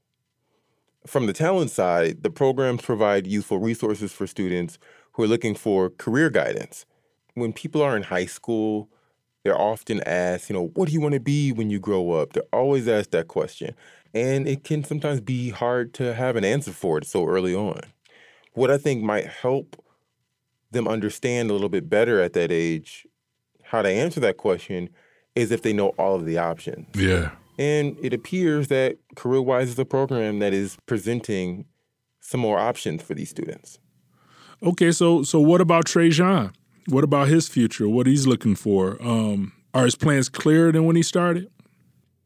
From 1.09 1.27
the 1.27 1.33
talent 1.33 1.73
side, 1.73 2.23
the 2.23 2.31
programs 2.31 2.83
provide 2.83 3.27
useful 3.27 3.59
resources 3.59 4.13
for 4.13 4.29
students 4.29 4.79
who 5.13 5.25
are 5.25 5.29
looking 5.29 5.57
for 5.57 5.91
career 5.91 6.31
guidance. 6.31 6.87
When 7.35 7.53
people 7.53 7.83
are 7.83 7.97
in 7.97 8.05
high 8.05 8.27
school, 8.27 8.89
they're 9.43 9.61
often 9.61 10.01
asked, 10.05 10.51
you 10.51 10.55
know, 10.55 10.71
what 10.75 10.87
do 10.87 10.95
you 10.95 11.01
want 11.01 11.15
to 11.15 11.21
be 11.21 11.51
when 11.51 11.69
you 11.69 11.81
grow 11.81 12.13
up? 12.13 12.33
They're 12.33 12.45
always 12.53 12.87
asked 12.87 13.11
that 13.11 13.27
question. 13.27 13.75
And 14.15 14.47
it 14.47 14.63
can 14.63 14.85
sometimes 14.85 15.21
be 15.21 15.51
hard 15.51 15.95
to 15.95 16.15
have 16.15 16.37
an 16.37 16.45
answer 16.45 16.71
for 16.71 16.99
it 16.99 17.07
so 17.07 17.27
early 17.27 17.57
on 17.57 17.81
what 18.59 18.71
I 18.71 18.77
think 18.77 19.03
might 19.03 19.27
help 19.27 19.83
them 20.71 20.89
understand 20.89 21.49
a 21.49 21.53
little 21.53 21.69
bit 21.69 21.89
better 21.89 22.21
at 22.21 22.33
that 22.35 22.53
age 22.53 23.07
how 23.63 23.83
to 23.83 23.89
answer 23.89 24.21
that 24.21 24.37
question 24.37 24.91
is 25.35 25.53
if 25.53 25.63
they 25.63 25.73
know 25.73 25.89
all 25.91 26.15
of 26.17 26.25
the 26.25 26.39
options. 26.39 26.87
Yeah. 26.95 27.31
And 27.59 27.97
it 28.03 28.13
appears 28.13 28.69
that 28.69 28.99
CareerWise 29.15 29.65
is 29.65 29.79
a 29.79 29.85
program 29.85 30.41
that 30.41 30.53
is 30.53 30.77
presenting 30.87 31.67
some 32.21 32.41
more 32.41 32.59
options 32.59 33.03
for 33.03 33.15
these 33.15 33.31
students. 33.31 33.79
Okay, 34.63 34.91
so 34.91 35.23
so 35.23 35.39
what 35.39 35.61
about 35.61 35.87
Trajan? 35.87 36.53
What 36.89 37.05
about 37.05 37.29
his 37.29 37.49
future? 37.49 37.89
What 37.89 38.07
he's 38.07 38.27
looking 38.27 38.55
for? 38.55 39.01
Um, 39.01 39.53
are 39.73 39.85
his 39.85 39.95
plans 39.95 40.29
clearer 40.29 40.73
than 40.73 40.85
when 40.85 40.97
he 40.97 41.03
started? 41.03 41.49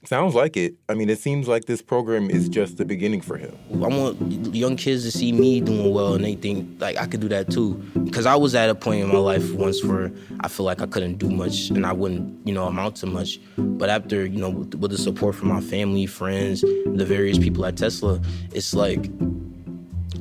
Sounds 0.05 0.35
like 0.35 0.57
it. 0.57 0.75
I 0.89 0.95
mean, 0.95 1.09
it 1.09 1.21
seems 1.21 1.47
like 1.47 1.67
this 1.67 1.81
program 1.81 2.29
is 2.29 2.49
just 2.49 2.77
the 2.77 2.85
beginning 2.85 3.21
for 3.21 3.37
him. 3.37 3.57
I 3.75 3.87
want 3.87 4.53
young 4.53 4.75
kids 4.75 5.05
to 5.05 5.13
see 5.13 5.31
me 5.31 5.61
doing 5.61 5.95
well 5.95 6.15
and 6.15 6.25
they 6.25 6.35
think 6.35 6.81
like 6.81 6.97
I 6.97 7.07
could 7.07 7.21
do 7.21 7.29
that 7.29 7.51
too. 7.51 7.75
Because 8.03 8.27
I 8.27 8.35
was 8.35 8.57
at 8.57 8.69
a 8.69 8.75
point 8.75 9.03
in 9.03 9.09
my 9.09 9.19
life 9.19 9.53
once 9.53 9.85
where 9.85 10.11
I 10.41 10.49
feel 10.49 10.67
like 10.67 10.83
I 10.83 10.87
couldn't 10.87 11.19
do 11.19 11.31
much 11.31 11.71
and 11.71 11.87
I 11.87 11.93
wouldn't, 11.93 12.45
you 12.45 12.53
know, 12.53 12.67
amount 12.67 12.97
to 12.97 13.07
much. 13.07 13.39
But 13.57 13.91
after, 13.91 14.27
you 14.27 14.41
know, 14.41 14.51
with, 14.51 14.75
with 14.75 14.91
the 14.91 14.99
support 14.99 15.37
from 15.37 15.49
my 15.49 15.61
family, 15.61 16.07
friends, 16.07 16.63
the 16.63 17.05
various 17.07 17.39
people 17.39 17.65
at 17.65 17.77
Tesla, 17.77 18.21
it's 18.53 18.75
like 18.75 19.09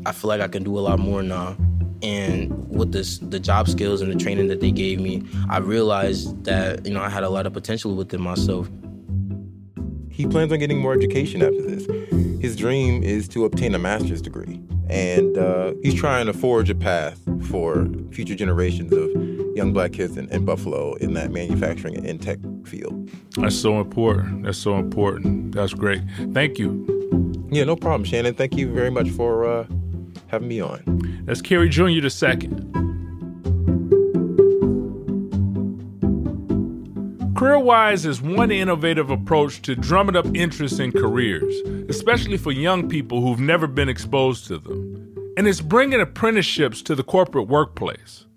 I 0.05 0.11
feel 0.11 0.27
like 0.27 0.41
I 0.41 0.47
can 0.47 0.63
do 0.63 0.77
a 0.77 0.81
lot 0.81 0.99
more 0.99 1.23
now. 1.23 1.57
And 2.03 2.51
with 2.69 2.91
this, 2.91 3.17
the 3.17 3.39
job 3.39 3.67
skills 3.67 4.01
and 4.01 4.11
the 4.11 4.15
training 4.15 4.47
that 4.47 4.59
they 4.59 4.71
gave 4.71 4.99
me, 4.99 5.23
I 5.49 5.57
realized 5.57 6.43
that 6.45 6.85
you 6.85 6.93
know 6.93 7.01
I 7.01 7.09
had 7.09 7.23
a 7.23 7.29
lot 7.29 7.47
of 7.47 7.53
potential 7.53 7.95
within 7.95 8.21
myself. 8.21 8.69
He 10.21 10.27
plans 10.27 10.51
on 10.51 10.59
getting 10.59 10.77
more 10.77 10.93
education 10.93 11.41
after 11.41 11.63
this. 11.63 11.87
His 12.39 12.55
dream 12.55 13.01
is 13.01 13.27
to 13.29 13.43
obtain 13.43 13.73
a 13.73 13.79
master's 13.79 14.21
degree, 14.21 14.61
and 14.87 15.35
uh, 15.35 15.73
he's 15.81 15.95
trying 15.95 16.27
to 16.27 16.33
forge 16.33 16.69
a 16.69 16.75
path 16.75 17.19
for 17.49 17.87
future 18.11 18.35
generations 18.35 18.93
of 18.93 19.09
young 19.57 19.73
black 19.73 19.93
kids 19.93 20.17
in, 20.17 20.29
in, 20.29 20.45
Buffalo 20.45 20.93
in 20.93 21.15
that 21.15 21.31
manufacturing 21.31 22.05
and 22.05 22.21
tech 22.21 22.37
field. 22.65 23.09
That's 23.37 23.55
so 23.55 23.81
important. 23.81 24.43
That's 24.43 24.59
so 24.59 24.77
important. 24.77 25.55
That's 25.55 25.73
great. 25.73 26.03
Thank 26.33 26.59
you. 26.59 27.47
Yeah, 27.51 27.63
no 27.63 27.75
problem, 27.75 28.03
Shannon. 28.03 28.35
Thank 28.35 28.55
you 28.55 28.71
very 28.71 28.91
much 28.91 29.09
for 29.09 29.43
uh, 29.43 29.65
having 30.27 30.49
me 30.49 30.61
on. 30.61 31.23
That's 31.25 31.41
Kerry 31.41 31.67
Jr. 31.67 31.99
the 31.99 32.11
second. 32.11 32.71
CareerWise 37.41 38.05
is 38.05 38.21
one 38.21 38.51
innovative 38.51 39.09
approach 39.09 39.63
to 39.63 39.73
drumming 39.73 40.15
up 40.15 40.27
interest 40.35 40.79
in 40.79 40.91
careers, 40.91 41.51
especially 41.89 42.37
for 42.37 42.51
young 42.51 42.87
people 42.87 43.19
who've 43.19 43.39
never 43.39 43.65
been 43.65 43.89
exposed 43.89 44.45
to 44.45 44.59
them. 44.59 45.33
And 45.35 45.47
it's 45.47 45.59
bringing 45.59 45.99
apprenticeships 45.99 46.83
to 46.83 46.93
the 46.93 47.01
corporate 47.01 47.47
workplace. 47.47 48.27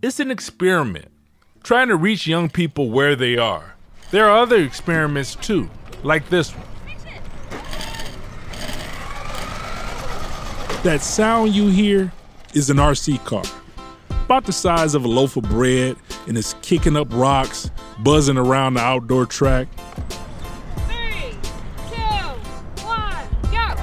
It's 0.00 0.18
an 0.18 0.30
experiment, 0.30 1.08
trying 1.62 1.88
to 1.88 1.96
reach 1.96 2.26
young 2.26 2.48
people 2.48 2.88
where 2.88 3.14
they 3.14 3.36
are. 3.36 3.74
There 4.12 4.30
are 4.30 4.38
other 4.38 4.56
experiments 4.56 5.34
too, 5.34 5.68
like 6.02 6.30
this 6.30 6.52
one. 6.52 6.66
That 10.84 11.02
sound 11.02 11.54
you 11.54 11.68
hear 11.68 12.10
is 12.54 12.70
an 12.70 12.78
RC 12.78 13.22
car, 13.26 13.44
about 14.24 14.44
the 14.44 14.52
size 14.52 14.94
of 14.94 15.04
a 15.04 15.08
loaf 15.08 15.36
of 15.36 15.42
bread, 15.44 15.96
and 16.26 16.38
it's 16.38 16.54
kicking 16.62 16.96
up 16.96 17.06
rocks, 17.10 17.70
buzzing 17.98 18.38
around 18.38 18.74
the 18.74 18.80
outdoor 18.80 19.26
track. 19.26 19.68
Three, 20.88 21.36
two, 21.90 22.00
one, 22.86 23.26
go! 23.52 23.82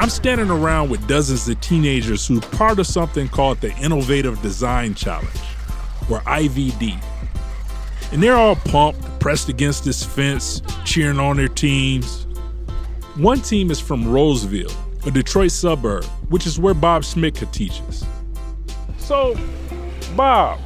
I'm 0.00 0.10
standing 0.10 0.50
around 0.50 0.90
with 0.90 1.06
dozens 1.06 1.48
of 1.48 1.60
teenagers 1.60 2.26
who 2.26 2.38
are 2.38 2.40
part 2.40 2.80
of 2.80 2.86
something 2.88 3.28
called 3.28 3.60
the 3.60 3.72
Innovative 3.76 4.42
Design 4.42 4.94
Challenge, 4.94 5.30
or 6.10 6.18
IVD. 6.20 7.00
And 8.10 8.20
they're 8.20 8.36
all 8.36 8.56
pumped, 8.56 9.20
pressed 9.20 9.48
against 9.48 9.84
this 9.84 10.04
fence, 10.04 10.60
cheering 10.84 11.20
on 11.20 11.36
their 11.36 11.46
teams. 11.46 12.26
One 13.14 13.40
team 13.40 13.70
is 13.70 13.78
from 13.78 14.08
Roseville, 14.08 14.72
a 15.06 15.10
Detroit 15.12 15.52
suburb, 15.52 16.04
which 16.30 16.48
is 16.48 16.58
where 16.58 16.74
Bob 16.74 17.02
Smitka 17.02 17.50
teaches. 17.52 18.04
So, 19.02 19.36
Bob, 20.16 20.60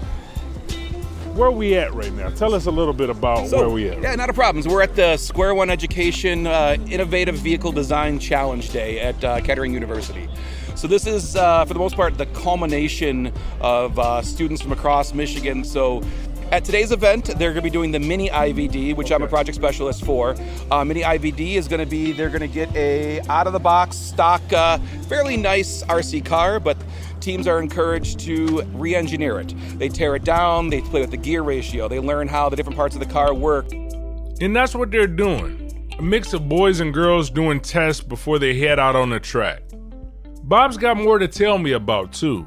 where 1.34 1.50
we 1.50 1.74
at 1.74 1.94
right 1.94 2.12
now? 2.12 2.28
Tell 2.30 2.54
us 2.54 2.66
a 2.66 2.70
little 2.70 2.92
bit 2.92 3.08
about 3.08 3.48
So, 3.48 3.58
where 3.58 3.68
we 3.70 3.88
at. 3.88 4.02
Yeah, 4.02 4.14
not 4.14 4.28
a 4.28 4.34
problem. 4.34 4.62
So 4.62 4.70
we're 4.70 4.82
at 4.82 4.94
the 4.94 5.16
Square 5.16 5.54
One 5.54 5.70
Education 5.70 6.46
uh, 6.46 6.76
Innovative 6.88 7.36
Vehicle 7.36 7.72
Design 7.72 8.18
Challenge 8.18 8.70
Day 8.70 9.00
at 9.00 9.24
uh, 9.24 9.40
Kettering 9.40 9.72
University. 9.72 10.28
So 10.74 10.86
this 10.86 11.06
is, 11.06 11.34
uh, 11.34 11.64
for 11.64 11.72
the 11.72 11.80
most 11.80 11.96
part, 11.96 12.18
the 12.18 12.26
culmination 12.26 13.32
of 13.60 13.98
uh, 13.98 14.20
students 14.20 14.60
from 14.60 14.72
across 14.72 15.14
Michigan. 15.14 15.64
So 15.64 16.02
at 16.52 16.64
today's 16.64 16.92
event, 16.92 17.26
they're 17.38 17.52
going 17.52 17.56
to 17.56 17.62
be 17.62 17.70
doing 17.70 17.90
the 17.90 17.98
mini 17.98 18.28
IVD, 18.28 18.96
which 18.96 19.10
I'm 19.10 19.22
a 19.22 19.28
project 19.28 19.56
specialist 19.56 20.04
for. 20.04 20.36
Uh, 20.70 20.84
mini 20.84 21.02
IVD 21.02 21.54
is 21.54 21.66
going 21.68 21.80
to 21.80 21.86
be 21.86 22.12
they're 22.12 22.28
going 22.28 22.40
to 22.40 22.48
get 22.48 22.74
a 22.76 23.20
out 23.28 23.46
of 23.46 23.52
the 23.52 23.58
box 23.58 23.96
stock, 23.96 24.40
uh, 24.52 24.78
fairly 25.08 25.36
nice 25.36 25.82
RC 25.84 26.24
car, 26.24 26.60
but 26.60 26.76
teams 27.20 27.46
are 27.48 27.58
encouraged 27.60 28.20
to 28.20 28.62
re-engineer 28.74 29.40
it. 29.40 29.54
They 29.78 29.88
tear 29.88 30.14
it 30.14 30.24
down, 30.24 30.70
they 30.70 30.80
play 30.80 31.00
with 31.00 31.10
the 31.10 31.16
gear 31.16 31.42
ratio, 31.42 31.88
they 31.88 31.98
learn 31.98 32.28
how 32.28 32.48
the 32.48 32.56
different 32.56 32.76
parts 32.76 32.94
of 32.94 33.00
the 33.00 33.12
car 33.12 33.34
work. 33.34 33.72
And 33.72 34.54
that's 34.54 34.74
what 34.74 34.90
they're 34.90 35.06
doing 35.06 35.62
a 35.98 36.02
mix 36.02 36.34
of 36.34 36.46
boys 36.48 36.80
and 36.80 36.92
girls 36.92 37.30
doing 37.30 37.58
tests 37.58 38.02
before 38.02 38.38
they 38.38 38.58
head 38.58 38.78
out 38.78 38.94
on 38.94 39.08
the 39.08 39.18
track. 39.18 39.62
Bob's 40.44 40.76
got 40.76 40.96
more 40.96 41.18
to 41.18 41.26
tell 41.26 41.58
me 41.58 41.72
about 41.72 42.12
too, 42.12 42.46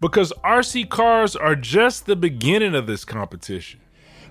because 0.00 0.32
RC 0.44 0.88
cars 0.88 1.34
are 1.34 1.54
just 1.54 2.06
the 2.06 2.16
beginning 2.16 2.74
of 2.74 2.86
this 2.86 3.04
competition. 3.04 3.80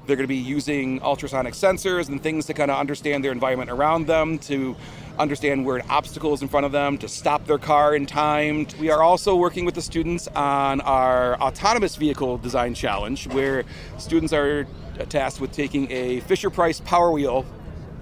They're 0.05 0.15
going 0.15 0.25
to 0.25 0.27
be 0.27 0.35
using 0.35 1.01
ultrasonic 1.01 1.55
sensors 1.55 2.09
and 2.09 2.21
things 2.21 2.45
to 2.45 2.53
kind 2.53 2.69
of 2.69 2.77
understand 2.77 3.23
their 3.23 3.31
environment 3.31 3.71
around 3.71 4.05
them, 4.05 4.37
to 4.39 4.75
understand 5.17 5.65
where 5.65 5.77
an 5.77 5.89
obstacle 5.89 6.31
is 6.35 6.43
in 6.43 6.47
front 6.47 6.67
of 6.67 6.71
them, 6.71 6.99
to 6.99 7.07
stop 7.07 7.47
their 7.47 7.57
car 7.57 7.95
in 7.95 8.05
time. 8.05 8.67
We 8.79 8.91
are 8.91 9.01
also 9.01 9.35
working 9.35 9.65
with 9.65 9.73
the 9.73 9.81
students 9.81 10.27
on 10.27 10.81
our 10.81 11.41
autonomous 11.41 11.95
vehicle 11.95 12.37
design 12.37 12.75
challenge, 12.75 13.25
where 13.27 13.63
students 13.97 14.31
are 14.31 14.67
tasked 15.09 15.41
with 15.41 15.51
taking 15.51 15.91
a 15.91 16.19
Fisher 16.21 16.51
Price 16.51 16.79
Power 16.81 17.09
Wheel, 17.11 17.43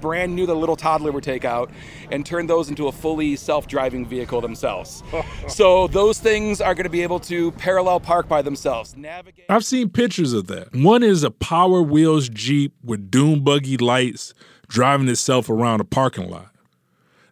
brand 0.03 0.35
new, 0.35 0.45
the 0.45 0.53
little 0.53 0.75
toddler 0.75 1.13
would 1.13 1.23
take 1.23 1.45
out, 1.45 1.71
and 2.11 2.25
turn 2.25 2.45
those 2.45 2.67
into 2.67 2.89
a 2.89 2.91
fully 2.91 3.37
self 3.37 3.67
driving 3.67 4.05
vehicle 4.05 4.41
themselves. 4.41 5.01
so 5.47 5.87
those 5.87 6.19
things 6.19 6.59
are 6.59 6.75
going 6.75 6.83
to 6.83 6.89
be 6.89 7.01
able 7.01 7.21
to 7.21 7.53
parallel 7.53 8.01
park 8.01 8.27
by 8.27 8.41
themselves. 8.41 8.97
Navigate. 8.97 9.45
I've 9.47 9.63
seen 9.63 9.89
pictures 9.89 10.33
of 10.33 10.47
that. 10.47 10.75
One 10.75 11.03
is 11.03 11.23
a 11.23 11.31
Power 11.31 11.81
Wheels 11.81 12.27
Jeep 12.27 12.73
with 12.83 13.09
dune 13.09 13.45
buggy 13.45 13.77
lights 13.77 14.33
driving 14.67 15.07
itself 15.07 15.49
around 15.49 15.79
a 15.79 15.85
parking 15.85 16.29
lot. 16.29 16.49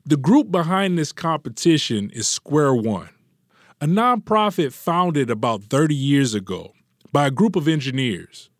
The 0.05 0.17
group 0.17 0.49
behind 0.49 0.97
this 0.97 1.11
competition 1.11 2.09
is 2.11 2.27
Square 2.27 2.75
One, 2.75 3.09
a 3.81 3.85
nonprofit 3.85 4.71
founded 4.71 5.29
about 5.29 5.63
30 5.63 5.93
years 5.93 6.33
ago 6.33 6.71
by 7.11 7.27
a 7.27 7.31
group 7.31 7.57
of 7.57 7.67
engineers. 7.67 8.50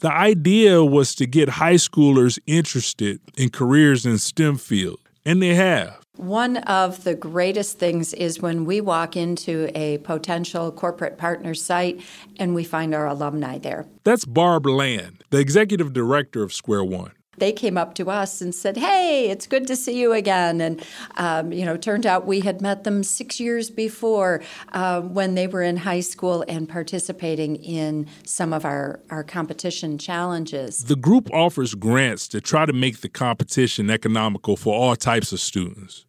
The 0.00 0.12
idea 0.12 0.84
was 0.84 1.16
to 1.16 1.26
get 1.26 1.48
high 1.48 1.74
schoolers 1.74 2.38
interested 2.46 3.20
in 3.36 3.50
careers 3.50 4.06
in 4.06 4.18
STEM 4.18 4.58
fields, 4.58 5.02
and 5.24 5.42
they 5.42 5.56
have. 5.56 5.98
One 6.16 6.58
of 6.58 7.02
the 7.02 7.16
greatest 7.16 7.80
things 7.80 8.14
is 8.14 8.40
when 8.40 8.64
we 8.64 8.80
walk 8.80 9.16
into 9.16 9.70
a 9.74 9.98
potential 9.98 10.70
corporate 10.70 11.18
partner 11.18 11.52
site 11.52 12.00
and 12.38 12.54
we 12.54 12.62
find 12.62 12.94
our 12.94 13.08
alumni 13.08 13.58
there. 13.58 13.86
That's 14.04 14.24
Barb 14.24 14.66
Land, 14.66 15.24
the 15.30 15.38
executive 15.38 15.92
director 15.92 16.44
of 16.44 16.52
Square 16.52 16.84
One. 16.84 17.12
They 17.38 17.52
came 17.52 17.76
up 17.76 17.94
to 17.94 18.10
us 18.10 18.40
and 18.40 18.54
said, 18.54 18.76
"Hey, 18.76 19.30
it's 19.30 19.46
good 19.46 19.66
to 19.66 19.76
see 19.76 19.98
you 19.98 20.12
again." 20.12 20.60
And 20.60 20.84
um, 21.16 21.52
you 21.52 21.64
know, 21.64 21.76
turned 21.76 22.06
out 22.06 22.26
we 22.26 22.40
had 22.40 22.60
met 22.60 22.84
them 22.84 23.02
six 23.02 23.40
years 23.40 23.70
before 23.70 24.42
uh, 24.72 25.00
when 25.00 25.34
they 25.34 25.46
were 25.46 25.62
in 25.62 25.78
high 25.78 26.00
school 26.00 26.44
and 26.48 26.68
participating 26.68 27.56
in 27.56 28.06
some 28.24 28.52
of 28.52 28.64
our 28.64 29.00
our 29.10 29.24
competition 29.24 29.98
challenges. 29.98 30.84
The 30.84 30.96
group 30.96 31.30
offers 31.32 31.74
grants 31.74 32.28
to 32.28 32.40
try 32.40 32.66
to 32.66 32.72
make 32.72 33.00
the 33.00 33.08
competition 33.08 33.90
economical 33.90 34.56
for 34.56 34.74
all 34.74 34.96
types 34.96 35.32
of 35.32 35.40
students. 35.40 36.04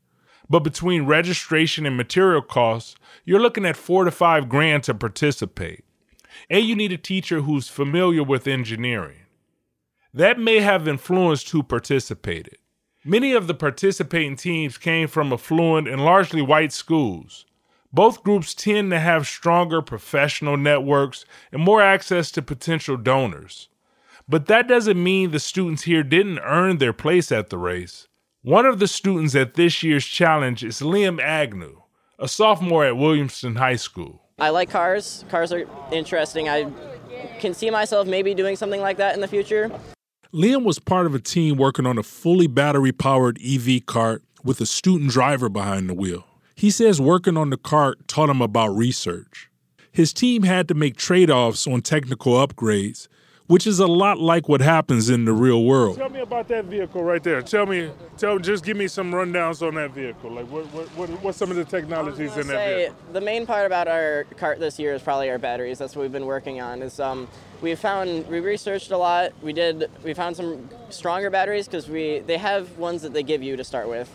But 0.50 0.64
between 0.64 1.06
registration 1.06 1.86
and 1.86 1.96
material 1.96 2.42
costs, 2.42 2.96
you're 3.24 3.40
looking 3.40 3.66
at 3.66 3.78
four 3.78 4.04
to 4.06 4.12
five 4.12 4.50
grand 4.50 4.84
to 4.86 4.96
participate. 4.96 5.84
And 6.50 6.66
you 6.66 6.76
need 6.76 6.92
a 6.92 6.98
teacher 6.98 7.42
who's 7.42 7.68
familiar 7.68 8.24
with 8.24 8.48
engineering. 8.48 9.18
That 10.14 10.40
may 10.40 10.60
have 10.60 10.88
influenced 10.88 11.52
who 11.52 11.62
participated. 11.62 12.58
Many 13.06 13.34
of 13.34 13.48
the 13.48 13.54
participating 13.54 14.36
teams 14.36 14.78
came 14.78 15.08
from 15.08 15.32
affluent 15.32 15.88
and 15.88 16.04
largely 16.04 16.42
white 16.42 16.74
schools. 16.74 17.46
Both 17.94 18.24
groups 18.24 18.54
tend 18.54 18.92
to 18.92 19.00
have 19.00 19.28
stronger 19.28 19.82
professional 19.82 20.58
networks 20.58 21.26
and 21.52 21.62
more 21.62 21.82
access 21.82 22.32
to 22.32 22.42
potential 22.42 22.98
donors. 22.98 23.70
But 24.28 24.48
that 24.48 24.68
doesn't 24.68 25.02
mean 25.02 25.32
the 25.32 25.40
students 25.40 25.84
here 25.84 26.04
didn't 26.04 26.40
earn 26.40 26.78
their 26.78 26.94
place 26.94 27.32
at 27.32 27.50
the 27.50 27.58
race. 27.58 28.08
One 28.42 28.66
of 28.66 28.80
the 28.80 28.88
students 28.88 29.36
at 29.36 29.54
this 29.54 29.84
year's 29.84 30.06
challenge 30.06 30.64
is 30.64 30.82
Liam 30.82 31.22
Agnew, 31.22 31.84
a 32.18 32.28
sophomore 32.28 32.86
at 32.86 32.96
Williamston 32.96 33.58
High 33.58 33.76
School. 33.76 34.24
I 34.40 34.50
like 34.50 34.70
cars. 34.70 35.26
Cars 35.30 35.52
are 35.52 35.68
interesting. 35.92 36.50
I 36.50 36.72
can 37.40 37.54
see 37.54 37.70
myself 37.70 38.08
maybe 38.08 38.34
doing 38.34 38.56
something 38.56 38.82
like 38.82 38.98
that 38.98 39.14
in 39.16 39.22
the 39.22 39.28
future. 39.28 39.72
Liam 40.32 40.64
was 40.64 40.78
part 40.78 41.08
of 41.08 41.16
a 41.16 41.20
team 41.20 41.58
working 41.58 41.88
on 41.88 41.98
a 41.98 42.04
fully 42.04 42.46
battery 42.46 42.92
powered 42.92 43.40
EV 43.44 43.84
cart 43.88 44.22
with 44.44 44.62
a 44.62 44.66
student 44.68 45.10
driver 45.10 45.50
behind 45.50 45.90
the 45.90 45.96
wheel. 45.96 46.24
He 46.54 46.70
says 46.70 47.02
working 47.02 47.36
on 47.36 47.50
the 47.50 47.58
cart 47.58 48.08
taught 48.08 48.30
him 48.30 48.40
about 48.40 48.76
research. 48.76 49.50
His 49.92 50.14
team 50.14 50.44
had 50.44 50.68
to 50.68 50.76
make 50.76 50.98
trade 50.98 51.32
offs 51.32 51.66
on 51.66 51.82
technical 51.82 52.34
upgrades, 52.34 53.08
which 53.50 53.66
is 53.66 53.80
a 53.80 53.88
lot 53.88 54.20
like 54.20 54.48
what 54.48 54.62
happens 54.62 55.10
in 55.10 55.26
the 55.26 55.34
real 55.34 55.64
world. 55.64 55.98
Tell 55.98 56.08
me 56.08 56.20
about 56.20 56.48
that 56.50 56.66
vehicle 56.66 57.04
right 57.04 57.22
there. 57.24 57.42
Tell 57.42 57.66
me, 57.66 57.90
tell, 58.16 58.38
just 58.38 58.64
give 58.64 58.78
me 58.78 58.88
some 58.88 59.12
rundowns 59.12 59.68
on 59.68 59.74
that 59.74 59.90
vehicle. 59.90 60.30
Like, 60.30 60.46
what, 60.52 60.66
what, 60.68 60.86
what 60.90 61.10
what's 61.24 61.40
some 61.40 61.50
of 61.50 61.58
the 61.58 61.66
technologies 61.66 62.38
in 62.38 62.46
that 62.46 62.54
Say, 62.54 62.76
vehicle? 62.76 62.96
the 63.12 63.22
main 63.22 63.48
part 63.48 63.66
about 63.66 63.88
our 63.88 64.26
cart 64.38 64.60
this 64.60 64.78
year 64.78 64.94
is 64.94 65.02
probably 65.02 65.32
our 65.32 65.40
batteries. 65.40 65.80
That's 65.80 65.96
what 65.96 66.04
we've 66.04 66.12
been 66.12 66.28
working 66.28 66.62
on. 66.62 66.84
Is 66.84 67.00
um, 67.00 67.28
we 67.60 67.72
have 67.72 67.80
found 67.80 68.28
we 68.28 68.40
researched 68.40 68.92
a 68.92 68.98
lot. 68.98 69.34
We 69.42 69.52
did 69.52 69.90
we 70.04 70.14
found 70.14 70.38
some 70.38 70.70
stronger 70.92 71.32
batteries 71.32 71.66
because 71.66 71.90
we 71.90 72.20
they 72.20 72.38
have 72.38 72.78
ones 72.78 73.02
that 73.02 73.14
they 73.14 73.24
give 73.24 73.42
you 73.42 73.56
to 73.56 73.64
start 73.64 73.90
with, 73.90 74.12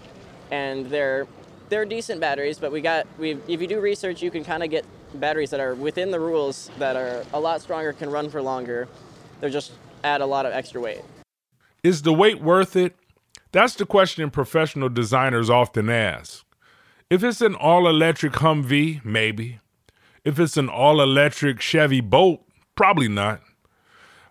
and 0.53 0.87
they're 0.87 1.27
they're 1.71 1.85
decent 1.85 2.21
batteries. 2.21 2.61
But 2.61 2.71
we 2.71 2.81
got 2.81 3.09
we 3.19 3.33
if 3.49 3.61
you 3.61 3.67
do 3.67 3.81
research, 3.81 4.23
you 4.23 4.31
can 4.31 4.45
kind 4.45 4.63
of 4.63 4.71
get 4.71 4.85
batteries 5.13 5.51
that 5.51 5.59
are 5.59 5.75
within 5.75 6.13
the 6.13 6.21
rules 6.21 6.71
that 6.79 6.95
are 6.95 7.25
a 7.33 7.41
lot 7.41 7.61
stronger, 7.63 7.93
can 7.93 8.11
run 8.11 8.31
for 8.31 8.41
longer. 8.41 8.87
They're 9.45 9.51
just 9.51 9.73
add 10.03 10.23
a 10.23 10.27
lot 10.27 10.47
of 10.47 10.55
extra 10.55 10.81
weight. 10.81 11.03
Is 11.83 12.01
the 12.01 12.15
weight 12.15 12.41
worth 12.41 12.77
it? 12.77 12.97
That's 13.53 13.75
the 13.75 13.85
question 13.85 14.31
professional 14.31 14.89
designers 14.89 15.51
often 15.51 15.91
ask. 15.91 16.47
If 17.11 17.23
it's 17.23 17.43
an 17.43 17.55
all 17.55 17.87
electric 17.87 18.33
Humvee, 18.33 19.05
maybe. 19.05 19.59
If 20.25 20.39
it's 20.39 20.57
an 20.57 20.71
all 20.71 21.03
electric 21.03 21.61
Chevy 21.61 22.01
Bolt, 22.01 22.41
probably 22.75 23.07
not. 23.07 23.43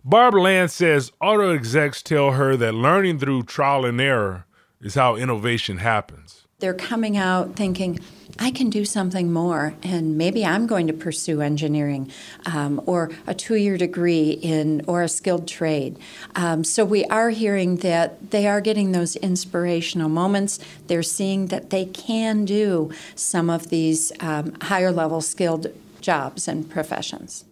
Barb 0.04 0.34
Land 0.34 0.71
says 0.71 1.12
auto 1.21 1.54
execs 1.54 2.02
tell 2.02 2.32
her 2.32 2.58
that 2.58 2.73
learning 2.73 3.19
through 3.19 3.43
trial 3.43 3.86
and 3.86 4.02
error 4.02 4.47
is 4.82 4.95
how 4.95 5.15
innovation 5.15 5.78
happens. 5.78 6.42
They're 6.63 6.73
coming 6.73 7.17
out 7.17 7.58
thinking, 7.58 7.99
I 8.39 8.49
can 8.49 8.69
do 8.69 8.86
something 8.86 9.34
more, 9.34 9.73
and 9.84 10.17
maybe 10.17 10.45
I'm 10.45 10.65
going 10.65 10.88
to 10.88 10.93
pursue 10.93 11.41
engineering 11.41 12.10
um, 12.45 12.82
or 12.86 13.12
a 13.28 13.34
two 13.34 13.56
year 13.56 13.76
degree 13.76 14.30
in 14.30 14.82
or 14.88 15.02
a 15.02 15.10
skilled 15.10 15.45
trade. 15.45 15.99
Um, 16.38 16.63
so 16.63 16.86
we 16.86 17.04
are 17.08 17.32
hearing 17.32 17.76
that 17.88 18.32
they 18.32 18.47
are 18.47 18.62
getting 18.62 18.93
those 18.93 19.17
inspirational 19.17 20.08
moments. 20.08 20.58
They're 20.88 21.04
seeing 21.04 21.47
that 21.47 21.69
they 21.69 21.84
can 21.84 22.45
do 22.45 22.93
some 23.13 23.49
of 23.49 23.67
these 23.67 24.13
um, 24.21 24.54
higher 24.62 24.93
level 24.93 25.19
skilled 25.19 25.67
jobs 25.99 26.47
and 26.47 26.69
professions. 26.69 27.43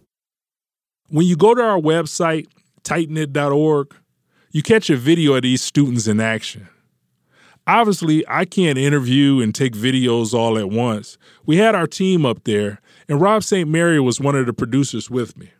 When 1.10 1.26
you 1.26 1.36
go 1.36 1.54
to 1.54 1.62
our 1.62 1.78
website, 1.78 2.46
tightknit.org, 2.82 3.94
you 4.52 4.62
catch 4.62 4.88
a 4.88 4.96
video 4.96 5.34
of 5.34 5.42
these 5.42 5.60
students 5.60 6.06
in 6.06 6.18
action. 6.18 6.66
Obviously, 7.66 8.24
I 8.28 8.44
can't 8.44 8.76
interview 8.78 9.40
and 9.40 9.54
take 9.54 9.74
videos 9.74 10.34
all 10.34 10.58
at 10.58 10.70
once. 10.70 11.16
We 11.46 11.58
had 11.58 11.74
our 11.74 11.86
team 11.86 12.26
up 12.26 12.44
there, 12.44 12.80
and 13.08 13.20
Rob 13.20 13.44
St. 13.44 13.68
Mary 13.68 14.00
was 14.00 14.20
one 14.20 14.34
of 14.34 14.46
the 14.46 14.52
producers 14.52 15.08
with 15.08 15.36
me. 15.36 15.50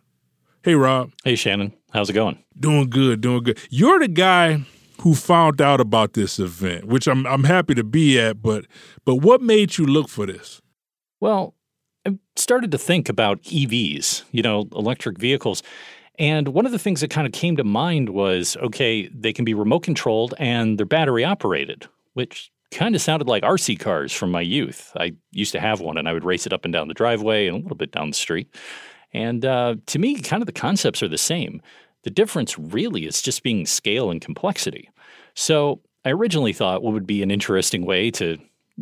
Hey, 0.63 0.75
Rob. 0.75 1.11
Hey, 1.23 1.35
Shannon. 1.35 1.73
How's 1.91 2.09
it 2.09 2.13
going? 2.13 2.43
Doing 2.59 2.89
good, 2.89 3.21
doing 3.21 3.43
good. 3.43 3.59
You're 3.69 3.99
the 3.99 4.07
guy 4.07 4.65
who 5.01 5.13
found 5.13 5.61
out 5.61 5.81
about 5.81 6.13
this 6.13 6.39
event, 6.39 6.85
which 6.85 7.07
I'm 7.07 7.25
I'm 7.25 7.43
happy 7.43 7.73
to 7.75 7.83
be 7.83 8.19
at, 8.19 8.41
but 8.41 8.65
but 9.05 9.15
what 9.15 9.41
made 9.41 9.77
you 9.77 9.85
look 9.85 10.09
for 10.09 10.25
this? 10.25 10.61
Well, 11.19 11.55
I 12.05 12.17
started 12.35 12.71
to 12.71 12.77
think 12.77 13.09
about 13.09 13.41
EVs, 13.43 14.23
you 14.31 14.41
know, 14.41 14.67
electric 14.73 15.17
vehicles. 15.17 15.63
And 16.19 16.49
one 16.49 16.65
of 16.65 16.71
the 16.71 16.79
things 16.79 17.01
that 17.01 17.09
kind 17.09 17.25
of 17.25 17.33
came 17.33 17.57
to 17.57 17.63
mind 17.63 18.09
was 18.09 18.55
okay, 18.57 19.07
they 19.07 19.33
can 19.33 19.45
be 19.45 19.53
remote 19.53 19.83
controlled 19.83 20.33
and 20.37 20.77
they're 20.77 20.85
battery 20.85 21.23
operated, 21.23 21.87
which 22.13 22.51
kind 22.71 22.95
of 22.95 23.01
sounded 23.01 23.27
like 23.27 23.43
RC 23.43 23.79
cars 23.79 24.11
from 24.11 24.31
my 24.31 24.41
youth. 24.41 24.91
I 24.99 25.13
used 25.31 25.51
to 25.53 25.59
have 25.59 25.79
one 25.79 25.97
and 25.97 26.07
I 26.07 26.13
would 26.13 26.23
race 26.23 26.45
it 26.45 26.53
up 26.53 26.65
and 26.65 26.73
down 26.73 26.87
the 26.87 26.93
driveway 26.93 27.47
and 27.47 27.55
a 27.57 27.59
little 27.59 27.77
bit 27.77 27.91
down 27.91 28.09
the 28.09 28.15
street. 28.15 28.53
And 29.13 29.45
uh, 29.45 29.75
to 29.87 29.99
me, 29.99 30.19
kind 30.19 30.41
of 30.41 30.47
the 30.47 30.53
concepts 30.53 31.03
are 31.03 31.07
the 31.07 31.17
same. 31.17 31.61
The 32.03 32.09
difference 32.09 32.57
really 32.57 33.05
is 33.05 33.21
just 33.21 33.43
being 33.43 33.65
scale 33.65 34.09
and 34.09 34.19
complexity. 34.19 34.89
So 35.35 35.81
I 36.03 36.09
originally 36.09 36.53
thought 36.53 36.83
what 36.83 36.93
would 36.93 37.07
be 37.07 37.23
an 37.23 37.31
interesting 37.31 37.85
way 37.85 38.11
to 38.11 38.37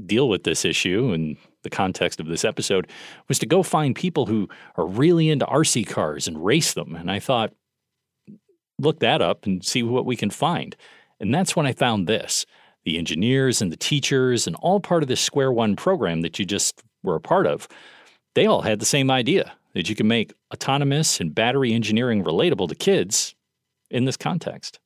deal 0.05 0.29
with 0.29 0.43
this 0.43 0.65
issue 0.65 1.11
and 1.13 1.37
the 1.63 1.69
context 1.69 2.19
of 2.19 2.27
this 2.27 2.45
episode 2.45 2.87
was 3.27 3.39
to 3.39 3.45
go 3.45 3.63
find 3.63 3.95
people 3.95 4.25
who 4.25 4.49
are 4.75 4.85
really 4.85 5.29
into 5.29 5.45
RC 5.45 5.87
cars 5.87 6.27
and 6.27 6.43
race 6.43 6.73
them. 6.73 6.95
And 6.95 7.11
I 7.11 7.19
thought, 7.19 7.53
look 8.79 8.99
that 8.99 9.21
up 9.21 9.45
and 9.45 9.63
see 9.63 9.83
what 9.83 10.05
we 10.05 10.15
can 10.15 10.29
find. 10.29 10.75
And 11.19 11.33
that's 11.33 11.55
when 11.55 11.65
I 11.65 11.73
found 11.73 12.07
this 12.07 12.45
the 12.83 12.97
engineers 12.97 13.61
and 13.61 13.71
the 13.71 13.77
teachers 13.77 14.47
and 14.47 14.55
all 14.55 14.79
part 14.79 15.03
of 15.03 15.07
this 15.07 15.21
Square 15.21 15.51
One 15.51 15.75
program 15.75 16.21
that 16.21 16.39
you 16.39 16.45
just 16.45 16.81
were 17.03 17.15
a 17.15 17.21
part 17.21 17.45
of. 17.45 17.67
They 18.33 18.47
all 18.47 18.61
had 18.61 18.79
the 18.79 18.85
same 18.85 19.11
idea 19.11 19.51
that 19.73 19.87
you 19.87 19.95
can 19.95 20.07
make 20.07 20.33
autonomous 20.51 21.19
and 21.19 21.35
battery 21.35 21.73
engineering 21.73 22.23
relatable 22.23 22.69
to 22.69 22.75
kids 22.75 23.35
in 23.89 24.05
this 24.05 24.17
context. 24.17 24.79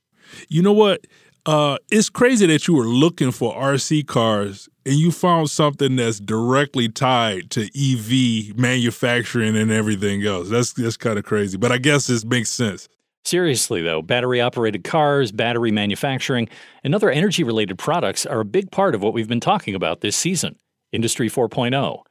You 0.50 0.62
know 0.62 0.74
what? 0.74 1.06
Uh, 1.46 1.78
it's 1.92 2.10
crazy 2.10 2.48
that 2.48 2.68
you 2.68 2.74
were 2.74 2.88
looking 2.88 3.32
for 3.32 3.54
RC 3.54 4.08
cars 4.08 4.68
and 4.84 4.96
you 4.96 5.12
found 5.12 5.50
something 5.50 5.96
that's 5.96 6.20
directly 6.20 6.90
tied 6.90 7.52
to 7.52 7.66
EV 7.66 8.58
manufacturing 8.58 9.56
and 9.56 9.72
everything 9.72 10.26
else. 10.26 10.50
That's 10.50 10.74
that's 10.74 10.98
kind 10.98 11.20
of 11.20 11.26
crazy, 11.26 11.58
but 11.58 11.72
I 11.72 11.78
guess 11.78 12.08
this 12.08 12.26
makes 12.26 12.50
sense. 12.50 12.90
Seriously, 13.26 13.82
though, 13.82 14.02
battery 14.02 14.42
operated 14.42 14.84
cars, 14.84 15.32
battery 15.32 15.72
manufacturing, 15.72 16.48
and 16.84 16.94
other 16.94 17.10
energy 17.10 17.44
related 17.44 17.78
products 17.78 18.26
are 18.26 18.40
a 18.40 18.46
big 18.46 18.72
part 18.72 18.94
of 18.94 19.02
what 19.02 19.14
we've 19.14 19.28
been 19.28 19.40
talking 19.40 19.76
about 19.76 20.02
this 20.02 20.16
season 20.16 20.58
Industry 20.92 21.30
4.0. 21.30 22.02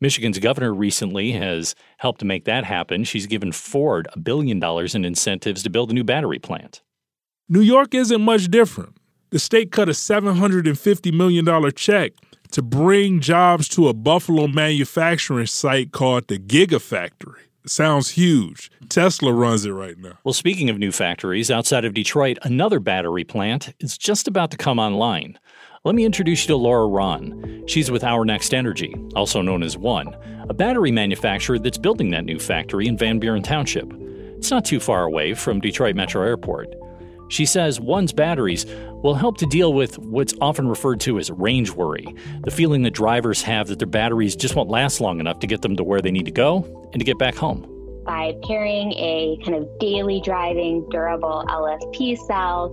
Michigan's 0.00 0.38
governor 0.38 0.74
recently 0.74 1.32
has 1.32 1.74
helped 1.98 2.24
make 2.24 2.44
that 2.44 2.64
happen. 2.64 3.04
She's 3.04 3.26
given 3.26 3.52
Ford 3.52 4.08
a 4.12 4.18
billion 4.18 4.58
dollars 4.58 4.94
in 4.94 5.04
incentives 5.04 5.62
to 5.62 5.70
build 5.70 5.90
a 5.90 5.94
new 5.94 6.04
battery 6.04 6.38
plant. 6.38 6.82
New 7.48 7.60
York 7.60 7.94
isn't 7.94 8.22
much 8.22 8.48
different. 8.48 8.96
The 9.30 9.38
state 9.38 9.72
cut 9.72 9.88
a 9.88 9.92
$750 9.92 11.12
million 11.12 11.72
check 11.72 12.12
to 12.52 12.62
bring 12.62 13.20
jobs 13.20 13.68
to 13.70 13.88
a 13.88 13.94
Buffalo 13.94 14.46
manufacturing 14.46 15.46
site 15.46 15.90
called 15.90 16.28
the 16.28 16.38
Gigafactory. 16.38 17.40
Sounds 17.66 18.10
huge. 18.10 18.70
Tesla 18.88 19.32
runs 19.32 19.64
it 19.64 19.70
right 19.70 19.98
now. 19.98 20.18
Well, 20.24 20.32
speaking 20.32 20.70
of 20.70 20.78
new 20.78 20.92
factories, 20.92 21.50
outside 21.50 21.84
of 21.84 21.94
Detroit, 21.94 22.38
another 22.42 22.80
battery 22.80 23.24
plant 23.24 23.74
is 23.80 23.96
just 23.98 24.28
about 24.28 24.50
to 24.52 24.56
come 24.56 24.78
online. 24.78 25.38
Let 25.84 25.94
me 25.94 26.04
introduce 26.04 26.42
you 26.42 26.48
to 26.48 26.56
Laura 26.56 26.86
Rahn. 26.86 27.64
She's 27.66 27.90
with 27.90 28.04
Our 28.04 28.24
Next 28.24 28.54
Energy, 28.54 28.94
also 29.16 29.42
known 29.42 29.62
as 29.62 29.76
One, 29.76 30.14
a 30.48 30.54
battery 30.54 30.92
manufacturer 30.92 31.58
that's 31.58 31.78
building 31.78 32.10
that 32.10 32.24
new 32.24 32.38
factory 32.38 32.86
in 32.86 32.96
Van 32.96 33.18
Buren 33.18 33.42
Township. 33.42 33.92
It's 34.36 34.50
not 34.50 34.64
too 34.64 34.80
far 34.80 35.04
away 35.04 35.34
from 35.34 35.60
Detroit 35.60 35.96
Metro 35.96 36.22
Airport. 36.22 36.74
She 37.32 37.46
says 37.46 37.80
One's 37.80 38.12
batteries 38.12 38.66
will 39.02 39.14
help 39.14 39.38
to 39.38 39.46
deal 39.46 39.72
with 39.72 39.98
what's 39.98 40.34
often 40.42 40.68
referred 40.68 41.00
to 41.00 41.18
as 41.18 41.30
range 41.30 41.70
worry 41.70 42.14
the 42.44 42.50
feeling 42.50 42.82
that 42.82 42.90
drivers 42.90 43.40
have 43.40 43.68
that 43.68 43.78
their 43.78 43.88
batteries 43.88 44.36
just 44.36 44.54
won't 44.54 44.68
last 44.68 45.00
long 45.00 45.18
enough 45.18 45.38
to 45.38 45.46
get 45.46 45.62
them 45.62 45.74
to 45.76 45.82
where 45.82 46.02
they 46.02 46.10
need 46.10 46.26
to 46.26 46.30
go 46.30 46.90
and 46.92 47.00
to 47.00 47.06
get 47.06 47.16
back 47.16 47.34
home. 47.34 47.66
By 48.04 48.34
pairing 48.42 48.92
a 48.92 49.38
kind 49.44 49.56
of 49.56 49.68
daily 49.78 50.20
driving, 50.24 50.88
durable 50.90 51.44
LFP 51.48 52.18
cell 52.26 52.70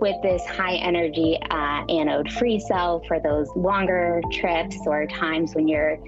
with 0.00 0.16
this 0.22 0.44
high 0.46 0.74
energy 0.74 1.38
uh, 1.50 1.84
anode 1.88 2.30
free 2.32 2.58
cell 2.58 3.02
for 3.06 3.20
those 3.20 3.48
longer 3.54 4.20
trips 4.32 4.76
or 4.86 5.06
times 5.06 5.54
when 5.54 5.68
you're 5.68 5.98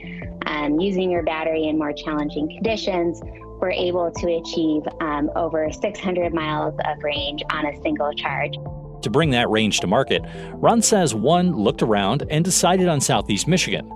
um, 0.47 0.81
using 0.81 1.11
your 1.11 1.23
battery 1.23 1.69
in 1.69 1.79
more 1.79 1.93
challenging 1.93 2.49
conditions, 2.49 3.21
we're 3.61 3.71
able 3.71 4.11
to 4.11 4.35
achieve 4.35 4.83
um, 5.01 5.31
over 5.37 5.71
600 5.71 6.35
miles 6.35 6.75
of 6.85 7.03
range 7.03 7.43
on 7.51 7.67
a 7.67 7.81
single 7.83 8.13
charge. 8.13 8.55
To 9.03 9.11
bring 9.11 9.31
that 9.31 9.49
range 9.51 9.81
to 9.81 9.87
market, 9.87 10.23
Rahn 10.55 10.83
says 10.83 11.15
one 11.15 11.55
looked 11.55 11.83
around 11.83 12.25
and 12.31 12.45
decided 12.45 12.89
on 12.89 13.01
Southeast 13.01 13.47
Michigan. 13.47 13.89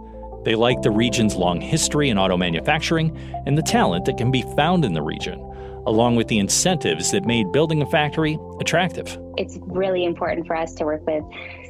They 0.48 0.54
like 0.54 0.80
the 0.80 0.90
region's 0.90 1.36
long 1.36 1.60
history 1.60 2.08
in 2.08 2.16
auto 2.16 2.38
manufacturing 2.38 3.14
and 3.44 3.58
the 3.58 3.60
talent 3.60 4.06
that 4.06 4.16
can 4.16 4.30
be 4.30 4.40
found 4.56 4.82
in 4.82 4.94
the 4.94 5.02
region, 5.02 5.38
along 5.86 6.16
with 6.16 6.26
the 6.28 6.38
incentives 6.38 7.10
that 7.10 7.26
made 7.26 7.52
building 7.52 7.82
a 7.82 7.86
factory 7.90 8.38
attractive. 8.58 9.18
It's 9.36 9.58
really 9.60 10.06
important 10.06 10.46
for 10.46 10.56
us 10.56 10.72
to 10.76 10.86
work 10.86 11.06
with 11.06 11.22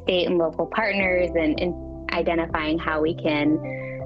state 0.05 0.29
and 0.29 0.38
local 0.38 0.67
partners 0.67 1.29
and, 1.35 1.59
and 1.59 1.75
identifying 2.12 2.79
how 2.79 3.03
we 3.03 3.17
can 3.17 3.59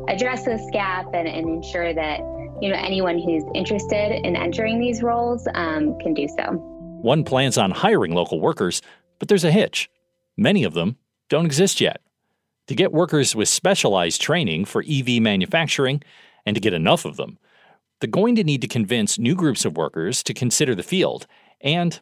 address 0.09 0.47
this 0.47 0.67
gap 0.73 1.05
and, 1.13 1.29
and 1.29 1.51
ensure 1.51 1.93
that 1.93 2.21
you 2.63 2.71
know 2.71 2.79
anyone 2.79 3.19
who's 3.19 3.45
interested 3.55 4.25
in 4.27 4.37
entering 4.37 4.81
these 4.81 5.03
roles 5.03 5.47
um, 5.55 5.99
can 5.99 6.15
do 6.15 6.27
so. 6.29 6.55
One 7.03 7.25
plans 7.25 7.59
on 7.59 7.73
hiring 7.73 8.15
local 8.15 8.41
workers, 8.41 8.81
but 9.19 9.29
there's 9.29 9.45
a 9.45 9.53
hitch. 9.53 9.91
Many 10.39 10.65
of 10.65 10.73
them 10.73 10.97
don't 11.29 11.45
exist 11.45 11.79
yet. 11.79 12.01
To 12.73 12.77
get 12.77 12.91
workers 12.91 13.37
with 13.37 13.51
specialized 13.51 14.23
training 14.23 14.65
for 14.65 14.83
EV 14.89 15.21
manufacturing 15.21 16.03
and 16.47 16.55
to 16.55 16.61
get 16.61 16.73
enough 16.73 17.05
of 17.05 17.19
them, 17.19 17.37
they're 18.01 18.09
going 18.09 18.35
to 18.37 18.45
need 18.45 18.63
to 18.63 18.67
convince 18.67 19.19
new 19.19 19.35
groups 19.35 19.67
of 19.67 19.77
workers 19.77 20.23
to 20.23 20.33
consider 20.33 20.75
the 20.75 20.83
field, 20.83 21.27
and 21.61 22.01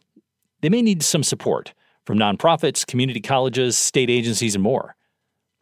they 0.61 0.69
may 0.69 0.81
need 0.81 1.03
some 1.03 1.23
support 1.23 1.73
from 2.05 2.17
nonprofits, 2.17 2.87
community 2.87 3.19
colleges, 3.19 3.77
state 3.77 4.09
agencies, 4.09 4.55
and 4.55 4.63
more. 4.63 4.95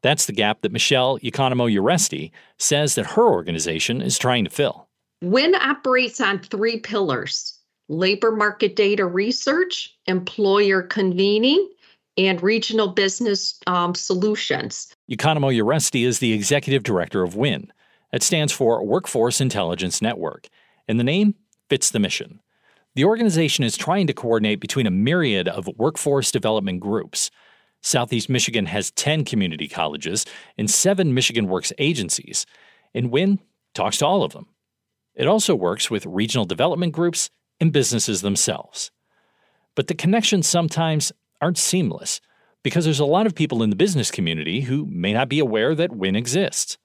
That's 0.03 0.27
the 0.27 0.31
gap 0.31 0.61
that 0.61 0.71
Michelle 0.71 1.17
Economo 1.21 1.75
Uresti 1.75 2.29
says 2.59 2.93
that 2.93 3.07
her 3.07 3.27
organization 3.27 4.03
is 4.03 4.19
trying 4.19 4.43
to 4.43 4.51
fill. 4.51 4.89
WIN 5.23 5.55
operates 5.55 6.21
on 6.21 6.37
three 6.37 6.81
pillars 6.81 7.57
labor 7.87 8.31
market 8.31 8.75
data 8.75 9.07
research, 9.07 9.97
employer 10.05 10.83
convening, 10.83 11.67
and 12.19 12.43
regional 12.43 12.89
business 12.89 13.59
um, 13.65 13.95
solutions. 13.95 14.93
Economo 15.09 15.55
Uresti 15.55 16.05
is 16.05 16.19
the 16.19 16.33
executive 16.33 16.83
director 16.83 17.23
of 17.23 17.35
WIN. 17.35 17.71
It 18.11 18.23
stands 18.23 18.51
for 18.51 18.83
Workforce 18.83 19.39
Intelligence 19.39 20.01
Network, 20.01 20.47
and 20.87 20.99
the 20.99 21.03
name 21.03 21.35
fits 21.69 21.91
the 21.91 21.99
mission. 21.99 22.41
The 22.95 23.05
organization 23.05 23.63
is 23.63 23.77
trying 23.77 24.07
to 24.07 24.13
coordinate 24.13 24.59
between 24.59 24.87
a 24.87 24.91
myriad 24.91 25.47
of 25.47 25.69
workforce 25.77 26.31
development 26.31 26.81
groups. 26.81 27.31
Southeast 27.81 28.27
Michigan 28.27 28.65
has 28.65 28.91
10 28.91 29.23
community 29.23 29.69
colleges 29.69 30.25
and 30.57 30.69
seven 30.69 31.13
Michigan 31.13 31.47
Works 31.47 31.71
agencies, 31.77 32.45
and 32.93 33.11
WIN 33.11 33.39
talks 33.73 33.97
to 33.99 34.05
all 34.05 34.23
of 34.23 34.33
them. 34.33 34.47
It 35.15 35.27
also 35.27 35.55
works 35.55 35.89
with 35.89 36.05
regional 36.05 36.45
development 36.45 36.91
groups 36.93 37.29
and 37.61 37.71
businesses 37.71 38.21
themselves. 38.21 38.91
But 39.75 39.87
the 39.87 39.95
connections 39.95 40.47
sometimes 40.47 41.11
aren't 41.41 41.57
seamless 41.57 42.21
because 42.63 42.85
there's 42.85 42.99
a 42.99 43.05
lot 43.05 43.25
of 43.25 43.35
people 43.35 43.63
in 43.63 43.69
the 43.69 43.75
business 43.75 44.11
community 44.11 44.61
who 44.61 44.85
may 44.85 45.13
not 45.13 45.29
be 45.29 45.39
aware 45.39 45.73
that 45.75 45.95
WIN 45.95 46.15
exists. 46.15 46.77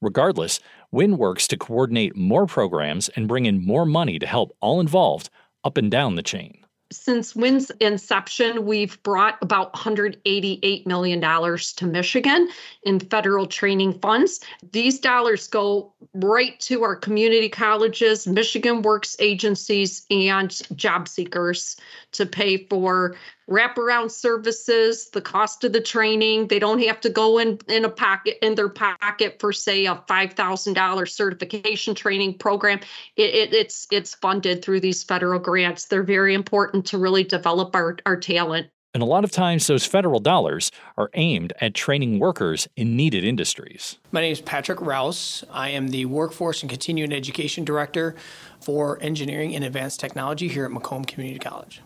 Regardless, 0.00 0.60
WIN 0.92 1.18
works 1.18 1.48
to 1.48 1.56
coordinate 1.56 2.16
more 2.16 2.46
programs 2.46 3.08
and 3.10 3.26
bring 3.28 3.46
in 3.46 3.64
more 3.66 3.84
money 3.84 4.18
to 4.18 4.26
help 4.26 4.56
all 4.60 4.80
involved 4.80 5.28
up 5.64 5.76
and 5.76 5.90
down 5.90 6.14
the 6.14 6.22
chain. 6.22 6.64
since 6.90 7.36
WIN's 7.36 7.70
inception, 7.80 8.64
we've 8.64 9.02
brought 9.02 9.36
about 9.42 9.74
$188 9.74 10.86
million 10.86 11.20
to 11.20 11.86
Michigan 11.86 12.48
in 12.84 13.00
federal 13.00 13.46
training 13.46 13.98
funds. 13.98 14.40
These 14.72 14.98
dollars 15.00 15.46
go 15.48 15.92
right 16.14 16.58
to 16.60 16.82
our 16.82 16.96
community 16.96 17.48
colleges, 17.48 18.26
Michigan 18.26 18.82
Works 18.82 19.16
agencies, 19.18 20.04
and 20.10 20.50
job 20.76 21.08
seekers 21.08 21.76
to 22.12 22.26
pay 22.26 22.66
for 22.66 23.16
wraparound 23.48 24.10
services, 24.10 25.10
the 25.10 25.20
cost 25.20 25.64
of 25.64 25.72
the 25.72 25.80
training. 25.80 26.48
They 26.48 26.58
don't 26.58 26.82
have 26.84 27.00
to 27.02 27.10
go 27.10 27.38
in 27.38 27.58
in 27.68 27.84
a 27.84 27.88
pocket 27.88 28.38
in 28.44 28.54
their 28.54 28.68
pocket 28.68 29.38
for 29.40 29.52
say 29.52 29.86
a 29.86 30.02
five 30.08 30.34
thousand 30.34 30.74
dollars 30.74 31.14
certification 31.14 31.94
training 31.94 32.38
program. 32.38 32.80
It, 33.16 33.34
it, 33.34 33.54
it's 33.54 33.86
it's 33.90 34.14
funded 34.14 34.62
through 34.62 34.80
these 34.80 35.02
federal 35.02 35.40
grants. 35.40 35.86
They're 35.86 36.02
very 36.02 36.34
important 36.34 36.86
to 36.86 36.98
really 36.98 37.24
develop 37.24 37.74
our, 37.74 37.96
our 38.06 38.16
talent. 38.16 38.68
And 38.98 39.02
a 39.04 39.06
lot 39.06 39.22
of 39.22 39.30
times, 39.30 39.68
those 39.68 39.86
federal 39.86 40.18
dollars 40.18 40.72
are 40.96 41.08
aimed 41.14 41.52
at 41.60 41.72
training 41.72 42.18
workers 42.18 42.66
in 42.74 42.96
needed 42.96 43.22
industries. 43.22 43.96
My 44.10 44.20
name 44.20 44.32
is 44.32 44.40
Patrick 44.40 44.80
Rouse. 44.80 45.44
I 45.52 45.68
am 45.68 45.90
the 45.90 46.06
Workforce 46.06 46.64
and 46.64 46.68
Continuing 46.68 47.12
Education 47.12 47.64
Director 47.64 48.16
for 48.60 49.00
Engineering 49.00 49.54
and 49.54 49.62
Advanced 49.62 50.00
Technology 50.00 50.48
here 50.48 50.64
at 50.64 50.72
Macomb 50.72 51.04
Community 51.04 51.38
College. 51.38 51.80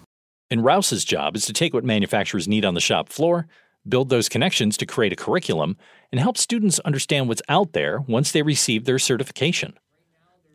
And 0.51 0.65
Rouse's 0.65 1.05
job 1.05 1.37
is 1.37 1.45
to 1.45 1.53
take 1.53 1.75
what 1.75 1.85
manufacturers 1.85 2.49
need 2.49 2.65
on 2.65 2.73
the 2.73 2.81
shop 2.81 3.11
floor, 3.11 3.47
build 3.87 4.09
those 4.09 4.31
connections 4.31 4.79
to 4.79 4.87
create 4.87 5.13
a 5.13 5.17
curriculum, 5.17 5.77
and 6.13 6.19
help 6.19 6.39
students 6.39 6.79
understand 6.79 7.29
what's 7.29 7.43
out 7.47 7.75
there 7.75 8.01
once 8.01 8.33
they 8.33 8.41
receive 8.41 8.87
their 8.87 8.99
certification. 8.99 9.75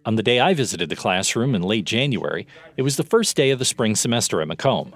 On 0.07 0.15
the 0.15 0.23
day 0.23 0.39
I 0.39 0.55
visited 0.55 0.89
the 0.89 0.95
classroom 0.95 1.53
in 1.53 1.61
late 1.61 1.85
January, 1.85 2.47
it 2.77 2.81
was 2.81 2.97
the 2.97 3.03
first 3.03 3.35
day 3.35 3.51
of 3.51 3.59
the 3.59 3.65
spring 3.65 3.95
semester 3.95 4.41
at 4.41 4.47
Macomb. 4.47 4.95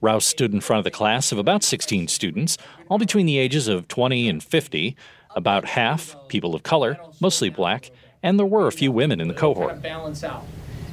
Rouse 0.00 0.24
stood 0.24 0.52
in 0.52 0.60
front 0.60 0.78
of 0.78 0.84
the 0.84 0.90
class 0.90 1.32
of 1.32 1.38
about 1.38 1.64
16 1.64 2.08
students, 2.08 2.56
all 2.88 2.98
between 2.98 3.26
the 3.26 3.38
ages 3.38 3.66
of 3.66 3.88
20 3.88 4.28
and 4.28 4.42
50, 4.42 4.96
about 5.34 5.64
half 5.64 6.16
people 6.28 6.54
of 6.54 6.62
color, 6.62 6.96
mostly 7.20 7.50
black, 7.50 7.90
and 8.22 8.38
there 8.38 8.46
were 8.46 8.66
a 8.66 8.72
few 8.72 8.92
women 8.92 9.20
in 9.20 9.28
the 9.28 9.34
cohort. 9.34 9.82
Balance 9.82 10.22
out. 10.22 10.44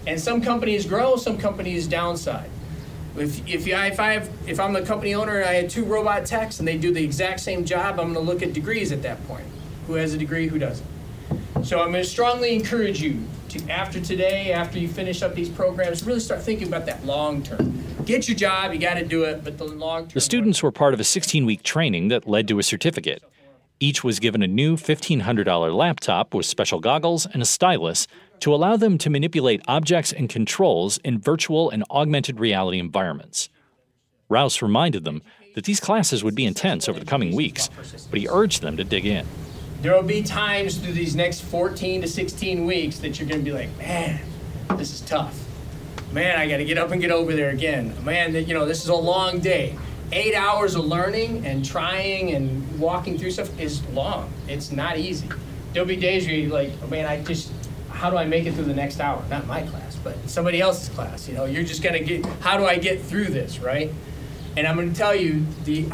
And 0.07 0.19
some 0.19 0.41
companies 0.41 0.85
grow, 0.85 1.15
some 1.15 1.37
companies 1.37 1.87
downside. 1.87 2.49
If, 3.17 3.47
if, 3.47 3.65
you, 3.65 3.75
if, 3.75 3.99
I 3.99 4.13
have, 4.13 4.29
if 4.47 4.59
I'm 4.59 4.73
the 4.73 4.81
company 4.81 5.15
owner 5.15 5.39
and 5.39 5.49
I 5.49 5.53
had 5.53 5.69
two 5.69 5.85
robot 5.85 6.25
techs 6.25 6.59
and 6.59 6.67
they 6.67 6.77
do 6.77 6.93
the 6.93 7.03
exact 7.03 7.39
same 7.39 7.63
job, 7.63 7.99
I'm 7.99 8.13
going 8.13 8.25
to 8.25 8.31
look 8.31 8.43
at 8.43 8.53
degrees 8.53 8.91
at 8.91 9.01
that 9.03 9.25
point. 9.27 9.45
Who 9.87 9.93
has 9.93 10.13
a 10.13 10.17
degree, 10.17 10.47
who 10.47 10.59
doesn't? 10.59 10.85
So 11.63 11.79
I'm 11.79 11.91
going 11.91 12.03
to 12.03 12.09
strongly 12.09 12.53
encourage 12.53 13.01
you 13.01 13.23
to, 13.49 13.69
after 13.69 14.01
today, 14.01 14.51
after 14.51 14.77
you 14.77 14.87
finish 14.87 15.21
up 15.21 15.33
these 15.33 15.49
programs, 15.49 16.03
really 16.03 16.19
start 16.19 16.41
thinking 16.41 16.67
about 16.67 16.85
that 16.87 17.05
long 17.05 17.41
term. 17.41 17.81
Get 18.05 18.27
your 18.27 18.37
job, 18.37 18.71
you 18.71 18.79
got 18.79 18.95
to 18.95 19.05
do 19.05 19.23
it, 19.23 19.43
but 19.43 19.57
the 19.57 19.65
long 19.65 20.03
term. 20.03 20.11
The 20.13 20.21
students 20.21 20.61
were 20.61 20.71
part 20.71 20.93
of 20.93 20.99
a 20.99 21.03
16 21.03 21.45
week 21.45 21.63
training 21.63 22.09
that 22.09 22.27
led 22.27 22.47
to 22.49 22.59
a 22.59 22.63
certificate. 22.63 23.23
Each 23.79 24.03
was 24.03 24.19
given 24.19 24.43
a 24.43 24.47
new 24.47 24.77
$1,500 24.77 25.75
laptop 25.75 26.33
with 26.33 26.45
special 26.45 26.79
goggles 26.79 27.25
and 27.25 27.41
a 27.41 27.45
stylus 27.45 28.07
to 28.41 28.53
allow 28.53 28.77
them 28.77 28.97
to 28.99 29.09
manipulate 29.09 29.61
objects 29.67 30.13
and 30.13 30.29
controls 30.29 30.97
in 30.99 31.19
virtual 31.19 31.69
and 31.69 31.83
augmented 31.89 32.39
reality 32.39 32.79
environments. 32.79 33.49
Rouse 34.29 34.61
reminded 34.61 35.03
them 35.03 35.21
that 35.55 35.65
these 35.65 35.79
classes 35.79 36.23
would 36.23 36.35
be 36.35 36.45
intense 36.45 36.87
over 36.87 36.99
the 36.99 37.05
coming 37.05 37.35
weeks, 37.35 37.69
but 38.09 38.19
he 38.19 38.27
urged 38.29 38.61
them 38.61 38.77
to 38.77 38.83
dig 38.83 39.05
in. 39.05 39.25
There 39.81 39.93
will 39.93 40.03
be 40.03 40.21
times 40.21 40.77
through 40.77 40.93
these 40.93 41.15
next 41.15 41.41
14 41.41 42.01
to 42.01 42.07
16 42.07 42.65
weeks 42.65 42.99
that 42.99 43.19
you're 43.19 43.27
going 43.27 43.41
to 43.41 43.45
be 43.45 43.51
like, 43.51 43.75
man, 43.77 44.19
this 44.77 44.93
is 44.93 45.01
tough. 45.01 45.44
Man, 46.15 46.39
I 46.39 46.47
got 46.47 46.57
to 46.57 46.63
get 46.63 46.77
up 46.77 46.91
and 46.91 47.01
get 47.01 47.11
over 47.11 47.35
there 47.35 47.49
again. 47.49 47.93
Man, 48.05 48.33
you 48.33 48.53
know, 48.53 48.65
this 48.65 48.83
is 48.83 48.87
a 48.87 48.95
long 48.95 49.41
day. 49.41 49.77
Eight 50.13 50.33
hours 50.33 50.75
of 50.75 50.85
learning 50.85 51.45
and 51.45 51.65
trying 51.65 52.33
and 52.33 52.79
walking 52.79 53.17
through 53.17 53.31
stuff 53.31 53.59
is 53.59 53.85
long. 53.87 54.31
It's 54.47 54.71
not 54.71 54.97
easy. 54.97 55.27
There'll 55.73 55.85
be 55.85 55.97
days 55.97 56.25
where 56.25 56.33
you're 56.33 56.53
like, 56.53 56.71
oh, 56.81 56.87
man, 56.87 57.05
I 57.05 57.21
just, 57.21 57.51
how 57.89 58.09
do 58.09 58.15
I 58.15 58.23
make 58.23 58.45
it 58.45 58.53
through 58.53 58.63
the 58.63 58.73
next 58.73 59.01
hour? 59.01 59.21
Not 59.29 59.45
my 59.45 59.63
class, 59.63 59.97
but 59.97 60.15
somebody 60.29 60.61
else's 60.61 60.87
class. 60.87 61.27
You 61.27 61.35
know, 61.35 61.43
you're 61.43 61.65
just 61.65 61.83
gonna 61.83 61.99
get. 61.99 62.25
How 62.39 62.55
do 62.55 62.65
I 62.65 62.77
get 62.77 63.01
through 63.01 63.25
this, 63.25 63.59
right? 63.59 63.91
And 64.55 64.65
I'm 64.65 64.77
gonna 64.77 64.93
tell 64.93 65.13
you 65.13 65.45
the 65.65 65.85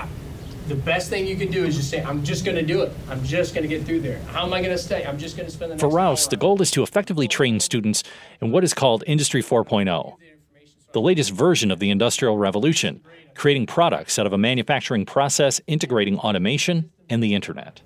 the 0.71 0.81
best 0.83 1.09
thing 1.09 1.27
you 1.27 1.35
can 1.35 1.51
do 1.51 1.65
is 1.65 1.75
just 1.75 1.89
say, 1.89 2.01
I'm 2.01 2.23
just 2.23 2.45
gonna 2.45 2.63
do 2.63 2.81
it. 2.81 2.93
I'm 3.09 3.21
just 3.25 3.53
gonna 3.53 3.67
get 3.67 3.83
through 3.83 3.99
there. 3.99 4.19
How 4.31 4.45
am 4.45 4.53
I 4.53 4.61
gonna 4.61 4.77
stay? 4.77 5.05
I'm 5.05 5.17
just 5.17 5.35
gonna 5.35 5.49
spend 5.49 5.73
the 5.73 5.77
For 5.77 5.89
Rouse, 5.89 6.29
the 6.29 6.37
goal 6.37 6.61
is 6.61 6.71
to 6.71 6.81
effectively 6.81 7.27
train 7.27 7.59
students 7.59 8.03
in 8.41 8.51
what 8.53 8.63
is 8.63 8.73
called 8.73 9.03
Industry 9.05 9.43
4.0, 9.43 10.15
the 10.93 11.01
latest 11.01 11.31
version 11.31 11.71
of 11.71 11.79
the 11.79 11.89
Industrial 11.89 12.37
Revolution, 12.37 13.01
creating 13.35 13.65
products 13.65 14.17
out 14.17 14.25
of 14.25 14.31
a 14.31 14.37
manufacturing 14.37 15.05
process 15.05 15.59
integrating 15.67 16.17
automation 16.19 16.89
and 17.09 17.21
the 17.21 17.35
internet. 17.35 17.81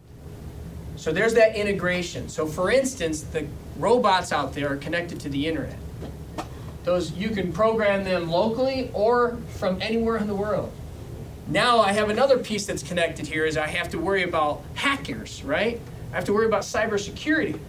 So 0.95 1.11
there's 1.11 1.33
that 1.33 1.55
integration. 1.55 2.29
So 2.29 2.45
for 2.45 2.69
instance, 2.69 3.21
the 3.21 3.47
robots 3.79 4.31
out 4.31 4.53
there 4.53 4.71
are 4.71 4.77
connected 4.77 5.19
to 5.21 5.29
the 5.29 5.47
internet. 5.47 5.79
Those 6.83 7.13
you 7.13 7.29
can 7.29 7.51
program 7.51 8.03
them 8.03 8.29
locally 8.29 8.91
or 8.93 9.37
from 9.57 9.81
anywhere 9.81 10.17
in 10.17 10.27
the 10.27 10.35
world. 10.35 10.71
Now 11.47 11.79
I 11.79 11.93
have 11.93 12.09
another 12.09 12.39
piece 12.39 12.65
that's 12.65 12.81
connected 12.81 13.27
here 13.27 13.45
is 13.45 13.55
I 13.55 13.67
have 13.67 13.89
to 13.89 13.99
worry 13.99 14.23
about 14.23 14.63
hackers, 14.73 15.43
right? 15.43 15.79
I 16.11 16.15
have 16.15 16.25
to 16.25 16.33
worry 16.33 16.47
about 16.47 16.63
cybersecurity. 16.63 17.59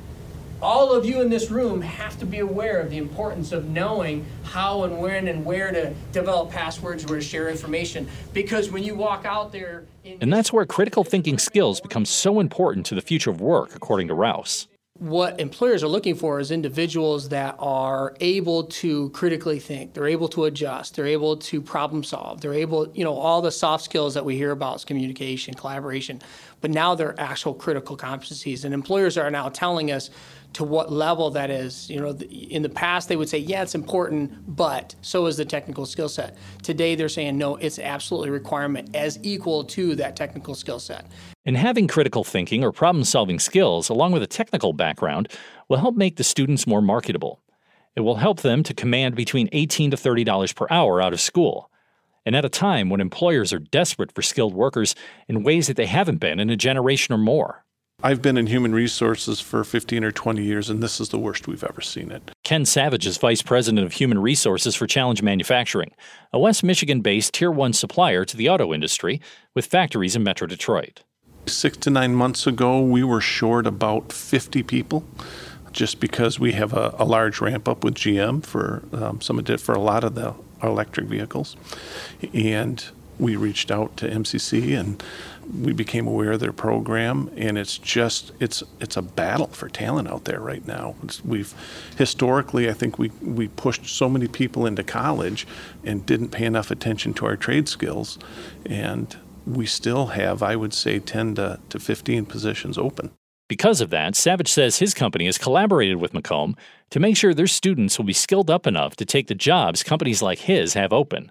All 0.62 0.94
of 0.94 1.04
you 1.04 1.20
in 1.20 1.28
this 1.28 1.50
room 1.50 1.82
have 1.82 2.18
to 2.20 2.24
be 2.24 2.38
aware 2.38 2.80
of 2.80 2.88
the 2.88 2.96
importance 2.96 3.52
of 3.52 3.68
knowing 3.68 4.24
how 4.44 4.84
and 4.84 4.98
when 4.98 5.28
and 5.28 5.44
where 5.44 5.70
to 5.70 5.92
develop 6.12 6.50
passwords, 6.50 7.04
where 7.04 7.18
to 7.18 7.24
share 7.24 7.50
information. 7.50 8.08
Because 8.32 8.70
when 8.70 8.82
you 8.82 8.94
walk 8.94 9.26
out 9.26 9.52
there 9.52 9.84
And 10.06 10.32
that's 10.32 10.54
where 10.54 10.64
critical 10.64 11.04
thinking 11.04 11.36
skills 11.36 11.78
become 11.78 12.06
so 12.06 12.40
important 12.40 12.86
to 12.86 12.94
the 12.94 13.02
future 13.02 13.28
of 13.28 13.42
work, 13.42 13.76
according 13.76 14.08
to 14.08 14.14
Rouse. 14.14 14.68
What 14.98 15.38
employers 15.40 15.82
are 15.82 15.88
looking 15.88 16.14
for 16.14 16.40
is 16.40 16.50
individuals 16.50 17.28
that 17.28 17.54
are 17.58 18.14
able 18.20 18.64
to 18.64 19.10
critically 19.10 19.58
think 19.58 19.92
they're 19.92 20.06
able 20.06 20.28
to 20.28 20.44
adjust 20.44 20.96
they're 20.96 21.06
able 21.06 21.36
to 21.36 21.60
problem 21.60 22.02
solve 22.02 22.40
they're 22.40 22.54
able 22.54 22.90
you 22.94 23.04
know 23.04 23.14
all 23.14 23.42
the 23.42 23.50
soft 23.50 23.84
skills 23.84 24.14
that 24.14 24.24
we 24.24 24.36
hear 24.36 24.52
about 24.52 24.76
is 24.76 24.84
communication 24.84 25.52
collaboration 25.54 26.20
but 26.60 26.70
now 26.70 26.94
they're 26.94 27.18
actual 27.20 27.54
critical 27.54 27.96
competencies. 27.96 28.64
And 28.64 28.72
employers 28.72 29.16
are 29.16 29.30
now 29.30 29.48
telling 29.48 29.90
us 29.90 30.10
to 30.56 30.64
what 30.64 30.90
level 30.90 31.28
that 31.30 31.50
is 31.50 31.90
you 31.90 32.00
know 32.00 32.16
in 32.30 32.62
the 32.62 32.68
past 32.68 33.10
they 33.10 33.16
would 33.16 33.28
say 33.28 33.36
yeah 33.36 33.60
it's 33.60 33.74
important 33.74 34.32
but 34.56 34.94
so 35.02 35.26
is 35.26 35.36
the 35.36 35.44
technical 35.44 35.84
skill 35.84 36.08
set 36.08 36.34
today 36.62 36.94
they're 36.94 37.10
saying 37.10 37.36
no 37.36 37.56
it's 37.56 37.78
absolutely 37.78 38.30
a 38.30 38.32
requirement 38.32 38.88
as 38.96 39.18
equal 39.22 39.62
to 39.62 39.94
that 39.94 40.16
technical 40.16 40.54
skill 40.54 40.80
set 40.80 41.04
And 41.44 41.58
having 41.58 41.86
critical 41.86 42.24
thinking 42.24 42.64
or 42.64 42.72
problem 42.72 43.04
solving 43.04 43.38
skills, 43.38 43.90
along 43.90 44.12
with 44.12 44.22
a 44.22 44.26
technical 44.26 44.72
background, 44.72 45.28
will 45.68 45.76
help 45.76 45.94
make 45.94 46.16
the 46.16 46.24
students 46.24 46.66
more 46.66 46.80
marketable. 46.80 47.40
It 47.94 48.00
will 48.00 48.16
help 48.16 48.40
them 48.40 48.62
to 48.64 48.74
command 48.74 49.14
between 49.14 49.48
18 49.52 49.90
to 49.90 49.96
$30 49.96 50.56
per 50.56 50.66
hour 50.70 51.02
out 51.02 51.12
of 51.12 51.20
school. 51.20 51.70
And 52.24 52.34
at 52.34 52.44
a 52.44 52.48
time 52.48 52.88
when 52.88 53.00
employers 53.00 53.52
are 53.52 53.58
desperate 53.60 54.12
for 54.12 54.22
skilled 54.22 54.54
workers 54.54 54.94
in 55.28 55.44
ways 55.44 55.66
that 55.68 55.76
they 55.76 55.86
haven't 55.86 56.18
been 56.18 56.40
in 56.40 56.50
a 56.50 56.56
generation 56.56 57.14
or 57.14 57.18
more. 57.18 57.65
I've 58.06 58.22
been 58.22 58.36
in 58.36 58.46
human 58.46 58.72
resources 58.72 59.40
for 59.40 59.64
15 59.64 60.04
or 60.04 60.12
20 60.12 60.40
years, 60.40 60.70
and 60.70 60.80
this 60.80 61.00
is 61.00 61.08
the 61.08 61.18
worst 61.18 61.48
we've 61.48 61.64
ever 61.64 61.80
seen 61.80 62.12
it. 62.12 62.30
Ken 62.44 62.64
Savage 62.64 63.04
is 63.04 63.16
Vice 63.16 63.42
President 63.42 63.84
of 63.84 63.94
Human 63.94 64.20
Resources 64.20 64.76
for 64.76 64.86
Challenge 64.86 65.22
Manufacturing, 65.22 65.90
a 66.32 66.38
West 66.38 66.62
Michigan 66.62 67.00
based 67.00 67.34
Tier 67.34 67.50
1 67.50 67.72
supplier 67.72 68.24
to 68.24 68.36
the 68.36 68.48
auto 68.48 68.72
industry 68.72 69.20
with 69.54 69.66
factories 69.66 70.14
in 70.14 70.22
Metro 70.22 70.46
Detroit. 70.46 71.02
Six 71.46 71.78
to 71.78 71.90
nine 71.90 72.14
months 72.14 72.46
ago, 72.46 72.80
we 72.80 73.02
were 73.02 73.20
short 73.20 73.66
about 73.66 74.12
50 74.12 74.62
people 74.62 75.04
just 75.72 75.98
because 75.98 76.38
we 76.38 76.52
have 76.52 76.74
a, 76.74 76.94
a 77.00 77.04
large 77.04 77.40
ramp 77.40 77.66
up 77.66 77.82
with 77.82 77.94
GM 77.94 78.46
for 78.46 78.84
um, 78.92 79.20
some 79.20 79.36
of 79.36 79.46
the, 79.46 79.58
for 79.58 79.74
a 79.74 79.80
lot 79.80 80.04
of 80.04 80.14
the 80.14 80.32
electric 80.62 81.08
vehicles. 81.08 81.56
And 82.32 82.84
we 83.18 83.34
reached 83.34 83.72
out 83.72 83.96
to 83.96 84.08
MCC 84.08 84.78
and 84.78 85.02
we 85.54 85.72
became 85.72 86.06
aware 86.06 86.32
of 86.32 86.40
their 86.40 86.52
program 86.52 87.30
and 87.36 87.56
it's 87.56 87.78
just 87.78 88.32
it's 88.40 88.62
it's 88.80 88.96
a 88.96 89.02
battle 89.02 89.46
for 89.48 89.68
talent 89.68 90.08
out 90.08 90.24
there 90.24 90.40
right 90.40 90.66
now 90.66 90.94
it's, 91.02 91.24
we've 91.24 91.54
historically 91.96 92.68
i 92.68 92.72
think 92.72 92.98
we 92.98 93.10
we 93.22 93.48
pushed 93.48 93.86
so 93.86 94.08
many 94.08 94.26
people 94.26 94.66
into 94.66 94.82
college 94.82 95.46
and 95.84 96.04
didn't 96.06 96.30
pay 96.30 96.44
enough 96.44 96.70
attention 96.70 97.14
to 97.14 97.26
our 97.26 97.36
trade 97.36 97.68
skills 97.68 98.18
and 98.64 99.16
we 99.46 99.66
still 99.66 100.06
have 100.06 100.42
i 100.42 100.56
would 100.56 100.74
say 100.74 100.98
10 100.98 101.36
to, 101.36 101.60
to 101.68 101.78
15 101.78 102.26
positions 102.26 102.76
open 102.76 103.10
Because 103.48 103.80
of 103.80 103.90
that, 103.90 104.16
Savage 104.16 104.50
says 104.50 104.78
his 104.78 104.92
company 104.92 105.26
has 105.26 105.38
collaborated 105.38 105.98
with 105.98 106.12
Macomb 106.12 106.56
to 106.90 106.98
make 106.98 107.16
sure 107.16 107.32
their 107.32 107.46
students 107.46 107.96
will 107.96 108.04
be 108.04 108.12
skilled 108.12 108.50
up 108.50 108.66
enough 108.66 108.96
to 108.96 109.04
take 109.04 109.28
the 109.28 109.36
jobs 109.36 109.84
companies 109.84 110.20
like 110.20 110.40
his 110.40 110.74
have 110.74 110.92
open. 110.92 111.30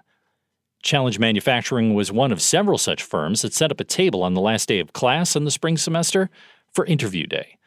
Challenge 0.86 1.18
Manufacturing 1.18 1.94
was 1.94 2.12
one 2.12 2.30
of 2.30 2.40
several 2.40 2.78
such 2.78 3.02
firms 3.02 3.42
that 3.42 3.52
set 3.52 3.72
up 3.72 3.80
a 3.80 3.84
table 3.84 4.22
on 4.22 4.34
the 4.34 4.40
last 4.40 4.68
day 4.68 4.78
of 4.78 4.92
class 4.92 5.34
in 5.34 5.44
the 5.44 5.50
spring 5.50 5.76
semester 5.76 6.30
for 6.72 6.86
interview 6.86 7.26
day, 7.26 7.58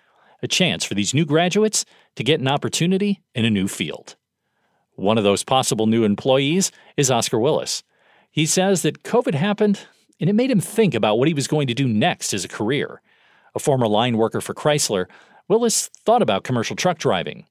a 0.41 0.47
chance 0.47 0.85
for 0.85 0.93
these 0.93 1.13
new 1.13 1.25
graduates 1.25 1.83
to 2.15 2.23
get 2.23 2.39
an 2.39 2.47
opportunity 2.47 3.21
in 3.35 3.43
a 3.43 3.49
new 3.49 3.67
field. 3.67 4.15
One 4.95 5.17
of 5.17 5.25
those 5.25 5.43
possible 5.43 5.85
new 5.85 6.05
employees 6.05 6.71
is 6.95 7.11
Oscar 7.11 7.37
Willis. 7.37 7.83
He 8.31 8.45
says 8.45 8.83
that 8.83 9.03
COVID 9.03 9.33
happened 9.33 9.81
and 10.21 10.29
it 10.29 10.33
made 10.33 10.49
him 10.49 10.61
think 10.61 10.95
about 10.95 11.19
what 11.19 11.27
he 11.27 11.33
was 11.33 11.49
going 11.49 11.67
to 11.67 11.73
do 11.73 11.89
next 11.89 12.33
as 12.33 12.45
a 12.45 12.47
career. 12.47 13.01
A 13.53 13.59
former 13.59 13.89
line 13.89 14.15
worker 14.15 14.39
for 14.39 14.53
Chrysler, 14.53 15.07
Willis 15.49 15.89
thought 16.05 16.21
about 16.21 16.45
commercial 16.45 16.77
truck 16.77 16.97
driving. 16.97 17.45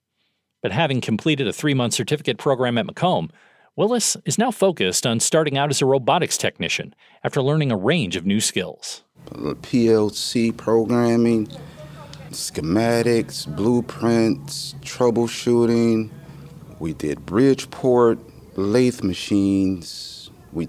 But 0.62 0.72
having 0.72 1.02
completed 1.02 1.46
a 1.46 1.52
three 1.52 1.74
month 1.74 1.92
certificate 1.92 2.38
program 2.38 2.78
at 2.78 2.86
Macomb, 2.86 3.30
Willis 3.78 4.16
is 4.24 4.38
now 4.38 4.50
focused 4.50 5.06
on 5.06 5.20
starting 5.20 5.56
out 5.56 5.70
as 5.70 5.80
a 5.80 5.86
robotics 5.86 6.36
technician 6.36 6.96
after 7.22 7.40
learning 7.40 7.70
a 7.70 7.76
range 7.76 8.16
of 8.16 8.26
new 8.26 8.40
skills. 8.40 9.04
PLC 9.26 10.56
programming, 10.56 11.46
schematics, 12.30 13.46
blueprints, 13.46 14.74
troubleshooting. 14.80 16.10
We 16.80 16.92
did 16.92 17.24
Bridgeport, 17.24 18.18
lathe 18.56 19.04
machines. 19.04 20.32
We, 20.52 20.68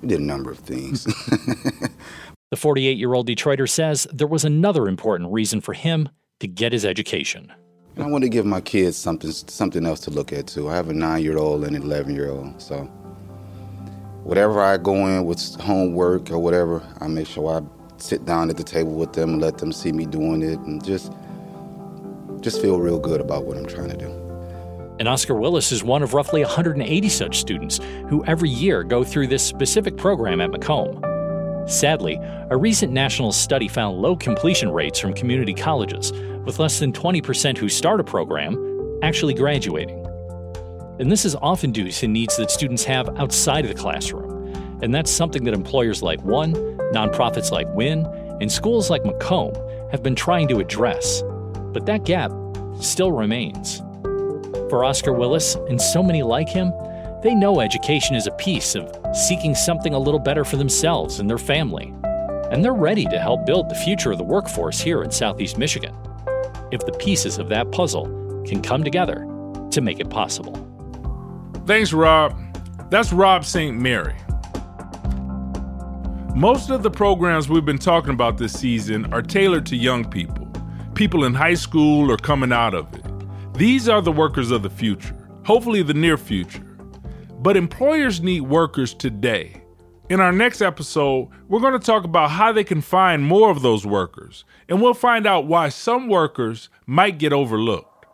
we 0.00 0.06
did 0.06 0.20
a 0.20 0.24
number 0.24 0.52
of 0.52 0.60
things. 0.60 1.02
the 2.52 2.56
48 2.56 2.96
year 2.96 3.12
old 3.12 3.26
Detroiter 3.26 3.68
says 3.68 4.06
there 4.12 4.28
was 4.28 4.44
another 4.44 4.86
important 4.86 5.32
reason 5.32 5.60
for 5.60 5.72
him 5.72 6.10
to 6.38 6.46
get 6.46 6.72
his 6.72 6.84
education. 6.84 7.52
And 7.98 8.06
I 8.06 8.10
want 8.10 8.22
to 8.22 8.30
give 8.30 8.46
my 8.46 8.60
kids 8.60 8.96
something 8.96 9.32
something 9.32 9.84
else 9.84 9.98
to 10.00 10.10
look 10.12 10.32
at 10.32 10.46
too. 10.46 10.68
I 10.68 10.76
have 10.76 10.88
a 10.88 10.92
nine 10.92 11.20
year 11.20 11.36
old 11.36 11.64
and 11.64 11.74
an 11.74 11.82
eleven 11.82 12.14
year 12.14 12.30
old, 12.30 12.62
so 12.62 12.84
whatever 14.22 14.60
I 14.60 14.76
go 14.76 14.94
in 15.08 15.24
with 15.24 15.56
homework 15.56 16.30
or 16.30 16.38
whatever, 16.38 16.80
I 17.00 17.08
make 17.08 17.26
sure 17.26 17.60
I 17.60 17.60
sit 18.00 18.24
down 18.24 18.50
at 18.50 18.56
the 18.56 18.62
table 18.62 18.92
with 18.92 19.14
them 19.14 19.30
and 19.30 19.42
let 19.42 19.58
them 19.58 19.72
see 19.72 19.90
me 19.90 20.06
doing 20.06 20.42
it, 20.42 20.60
and 20.60 20.84
just 20.84 21.12
just 22.40 22.62
feel 22.62 22.78
real 22.78 23.00
good 23.00 23.20
about 23.20 23.46
what 23.46 23.56
I'm 23.56 23.66
trying 23.66 23.90
to 23.90 23.96
do. 23.96 24.06
And 25.00 25.08
Oscar 25.08 25.34
Willis 25.34 25.72
is 25.72 25.82
one 25.82 26.04
of 26.04 26.14
roughly 26.14 26.42
180 26.42 27.08
such 27.08 27.40
students 27.40 27.80
who 28.08 28.24
every 28.26 28.48
year 28.48 28.84
go 28.84 29.02
through 29.02 29.26
this 29.26 29.42
specific 29.42 29.96
program 29.96 30.40
at 30.40 30.52
Macomb. 30.52 31.07
Sadly, 31.68 32.18
a 32.48 32.56
recent 32.56 32.94
national 32.94 33.30
study 33.30 33.68
found 33.68 33.98
low 33.98 34.16
completion 34.16 34.70
rates 34.70 34.98
from 34.98 35.12
community 35.12 35.52
colleges, 35.52 36.12
with 36.46 36.58
less 36.58 36.78
than 36.78 36.94
20% 36.94 37.58
who 37.58 37.68
start 37.68 38.00
a 38.00 38.04
program 38.04 39.00
actually 39.02 39.34
graduating. 39.34 40.02
And 40.98 41.12
this 41.12 41.26
is 41.26 41.36
often 41.36 41.70
due 41.70 41.90
to 41.90 42.08
needs 42.08 42.38
that 42.38 42.50
students 42.50 42.84
have 42.84 43.14
outside 43.18 43.66
of 43.66 43.68
the 43.68 43.80
classroom. 43.80 44.50
And 44.80 44.94
that's 44.94 45.10
something 45.10 45.44
that 45.44 45.52
employers 45.52 46.02
like 46.02 46.20
Rahn, 46.22 46.54
nonprofits 46.94 47.50
like 47.50 47.68
WIN, 47.74 48.06
and 48.40 48.50
schools 48.50 48.88
like 48.88 49.04
Macomb 49.04 49.52
have 49.90 50.02
been 50.02 50.14
trying 50.14 50.48
to 50.48 50.60
address. 50.60 51.22
But 51.74 51.84
that 51.84 52.04
gap 52.04 52.32
still 52.80 53.12
remains. 53.12 53.82
For 54.70 54.84
Oscar 54.84 55.12
Willis 55.12 55.54
and 55.68 55.78
so 55.80 56.02
many 56.02 56.22
like 56.22 56.48
him, 56.48 56.72
they 57.22 57.34
know 57.34 57.60
education 57.60 58.16
is 58.16 58.26
a 58.26 58.32
piece 58.32 58.74
of 58.74 58.97
seeking 59.12 59.54
something 59.54 59.94
a 59.94 59.98
little 59.98 60.20
better 60.20 60.44
for 60.44 60.56
themselves 60.56 61.20
and 61.20 61.28
their 61.28 61.38
family. 61.38 61.94
And 62.50 62.64
they're 62.64 62.72
ready 62.72 63.04
to 63.06 63.18
help 63.18 63.46
build 63.46 63.68
the 63.68 63.74
future 63.74 64.12
of 64.12 64.18
the 64.18 64.24
workforce 64.24 64.80
here 64.80 65.02
in 65.02 65.10
Southeast 65.10 65.58
Michigan 65.58 65.94
if 66.70 66.84
the 66.84 66.92
pieces 66.92 67.38
of 67.38 67.48
that 67.48 67.70
puzzle 67.72 68.06
can 68.46 68.60
come 68.60 68.84
together 68.84 69.26
to 69.70 69.80
make 69.80 70.00
it 70.00 70.10
possible. 70.10 70.54
Thanks, 71.66 71.92
Rob. 71.92 72.38
That's 72.90 73.12
Rob 73.12 73.44
St. 73.44 73.76
Mary. 73.76 74.16
Most 76.34 76.70
of 76.70 76.82
the 76.82 76.90
programs 76.90 77.48
we've 77.48 77.64
been 77.64 77.78
talking 77.78 78.14
about 78.14 78.38
this 78.38 78.52
season 78.52 79.12
are 79.12 79.22
tailored 79.22 79.66
to 79.66 79.76
young 79.76 80.08
people, 80.08 80.46
people 80.94 81.24
in 81.24 81.34
high 81.34 81.54
school 81.54 82.10
or 82.10 82.16
coming 82.16 82.52
out 82.52 82.74
of 82.74 82.94
it. 82.94 83.04
These 83.54 83.88
are 83.88 84.00
the 84.00 84.12
workers 84.12 84.50
of 84.50 84.62
the 84.62 84.70
future, 84.70 85.16
hopefully 85.44 85.82
the 85.82 85.94
near 85.94 86.16
future. 86.16 86.67
But 87.40 87.56
employers 87.56 88.20
need 88.20 88.40
workers 88.42 88.92
today. 88.92 89.62
In 90.10 90.20
our 90.20 90.32
next 90.32 90.60
episode, 90.60 91.28
we're 91.48 91.60
going 91.60 91.78
to 91.78 91.86
talk 91.86 92.02
about 92.02 92.30
how 92.30 92.50
they 92.50 92.64
can 92.64 92.80
find 92.80 93.24
more 93.24 93.50
of 93.50 93.62
those 93.62 93.86
workers, 93.86 94.44
and 94.68 94.82
we'll 94.82 94.94
find 94.94 95.26
out 95.26 95.46
why 95.46 95.68
some 95.68 96.08
workers 96.08 96.68
might 96.86 97.18
get 97.18 97.32
overlooked. 97.32 98.06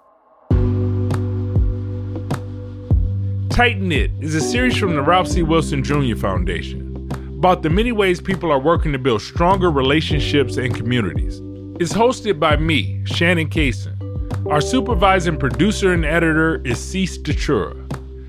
Tight 3.49 3.81
Knit 3.81 4.11
is 4.21 4.35
a 4.35 4.41
series 4.41 4.77
from 4.77 4.95
the 4.95 5.03
Ralph 5.03 5.29
C. 5.29 5.43
Wilson 5.43 5.83
Jr. 5.83 6.17
Foundation 6.17 6.91
about 7.39 7.63
the 7.63 7.71
many 7.71 7.93
ways 7.93 8.21
people 8.21 8.51
are 8.51 8.59
working 8.59 8.91
to 8.93 8.99
build 8.99 9.23
stronger 9.23 9.71
relationships 9.71 10.57
and 10.57 10.75
communities. 10.75 11.41
It's 11.79 11.93
hosted 11.93 12.41
by 12.41 12.57
me, 12.57 13.03
Shannon 13.05 13.49
Cason. 13.49 14.51
Our 14.51 14.61
supervising 14.61 15.39
producer 15.39 15.93
and 15.93 16.05
editor 16.05 16.61
is 16.65 16.79
Cease 16.79 17.17
Datura. 17.17 17.84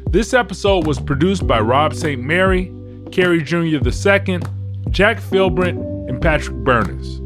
This 0.09 0.33
episode 0.33 0.87
was 0.87 0.99
produced 0.99 1.45
by 1.45 1.59
Rob 1.59 1.93
St. 1.93 2.21
Mary, 2.21 2.71
Kerry 3.11 3.41
Jr. 3.43 3.57
II, 3.57 4.39
Jack 4.89 5.19
Philbrant, 5.19 6.09
and 6.09 6.21
Patrick 6.21 6.55
Burness. 6.63 7.19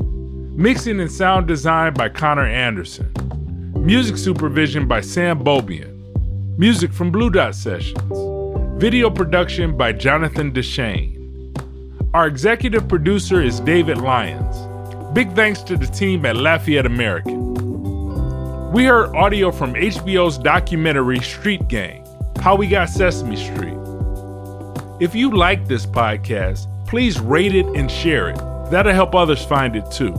Mixing 0.57 0.99
and 0.99 1.11
sound 1.11 1.47
design 1.47 1.93
by 1.93 2.09
Connor 2.09 2.47
Anderson. 2.47 3.11
Music 3.75 4.17
supervision 4.17 4.87
by 4.87 5.01
Sam 5.01 5.43
Bobian. 5.43 5.95
Music 6.57 6.91
from 6.91 7.11
Blue 7.11 7.29
Dot 7.29 7.53
Sessions. 7.53 8.01
Video 8.81 9.09
production 9.11 9.77
by 9.77 9.91
Jonathan 9.91 10.51
Deshane. 10.51 11.15
Our 12.15 12.25
executive 12.25 12.87
producer 12.87 13.41
is 13.41 13.59
David 13.59 13.99
Lyons. 13.99 14.67
Big 15.13 15.31
thanks 15.35 15.61
to 15.63 15.77
the 15.77 15.85
team 15.85 16.25
at 16.25 16.37
Lafayette 16.37 16.87
American. 16.87 17.53
We 18.71 18.85
heard 18.85 19.15
audio 19.15 19.51
from 19.51 19.73
HBO's 19.73 20.37
documentary 20.37 21.19
Street 21.19 21.67
Gang 21.67 22.05
how 22.41 22.55
We 22.55 22.67
Got 22.67 22.89
Sesame 22.89 23.35
Street. 23.35 23.77
If 24.99 25.13
you 25.15 25.31
like 25.31 25.67
this 25.67 25.85
podcast, 25.85 26.67
please 26.87 27.19
rate 27.19 27.53
it 27.55 27.65
and 27.67 27.89
share 27.91 28.29
it. 28.29 28.37
That'll 28.71 28.93
help 28.93 29.15
others 29.15 29.43
find 29.45 29.75
it 29.75 29.89
too. 29.91 30.13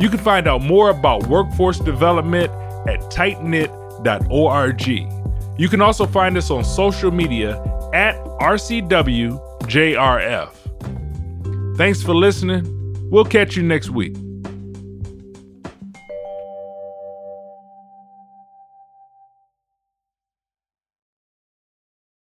You 0.00 0.08
can 0.08 0.18
find 0.18 0.48
out 0.48 0.62
more 0.62 0.90
about 0.90 1.26
workforce 1.26 1.78
development 1.78 2.50
at 2.88 3.00
tightknit.org. 3.10 4.86
You 5.58 5.68
can 5.68 5.80
also 5.80 6.06
find 6.06 6.36
us 6.36 6.50
on 6.50 6.64
social 6.64 7.10
media 7.10 7.58
at 7.94 8.16
RCWJRF. 8.40 9.36
Thanks 11.76 12.02
for 12.02 12.14
listening. 12.14 13.08
We'll 13.10 13.24
catch 13.24 13.56
you 13.56 13.62
next 13.62 13.90
week. 13.90 14.16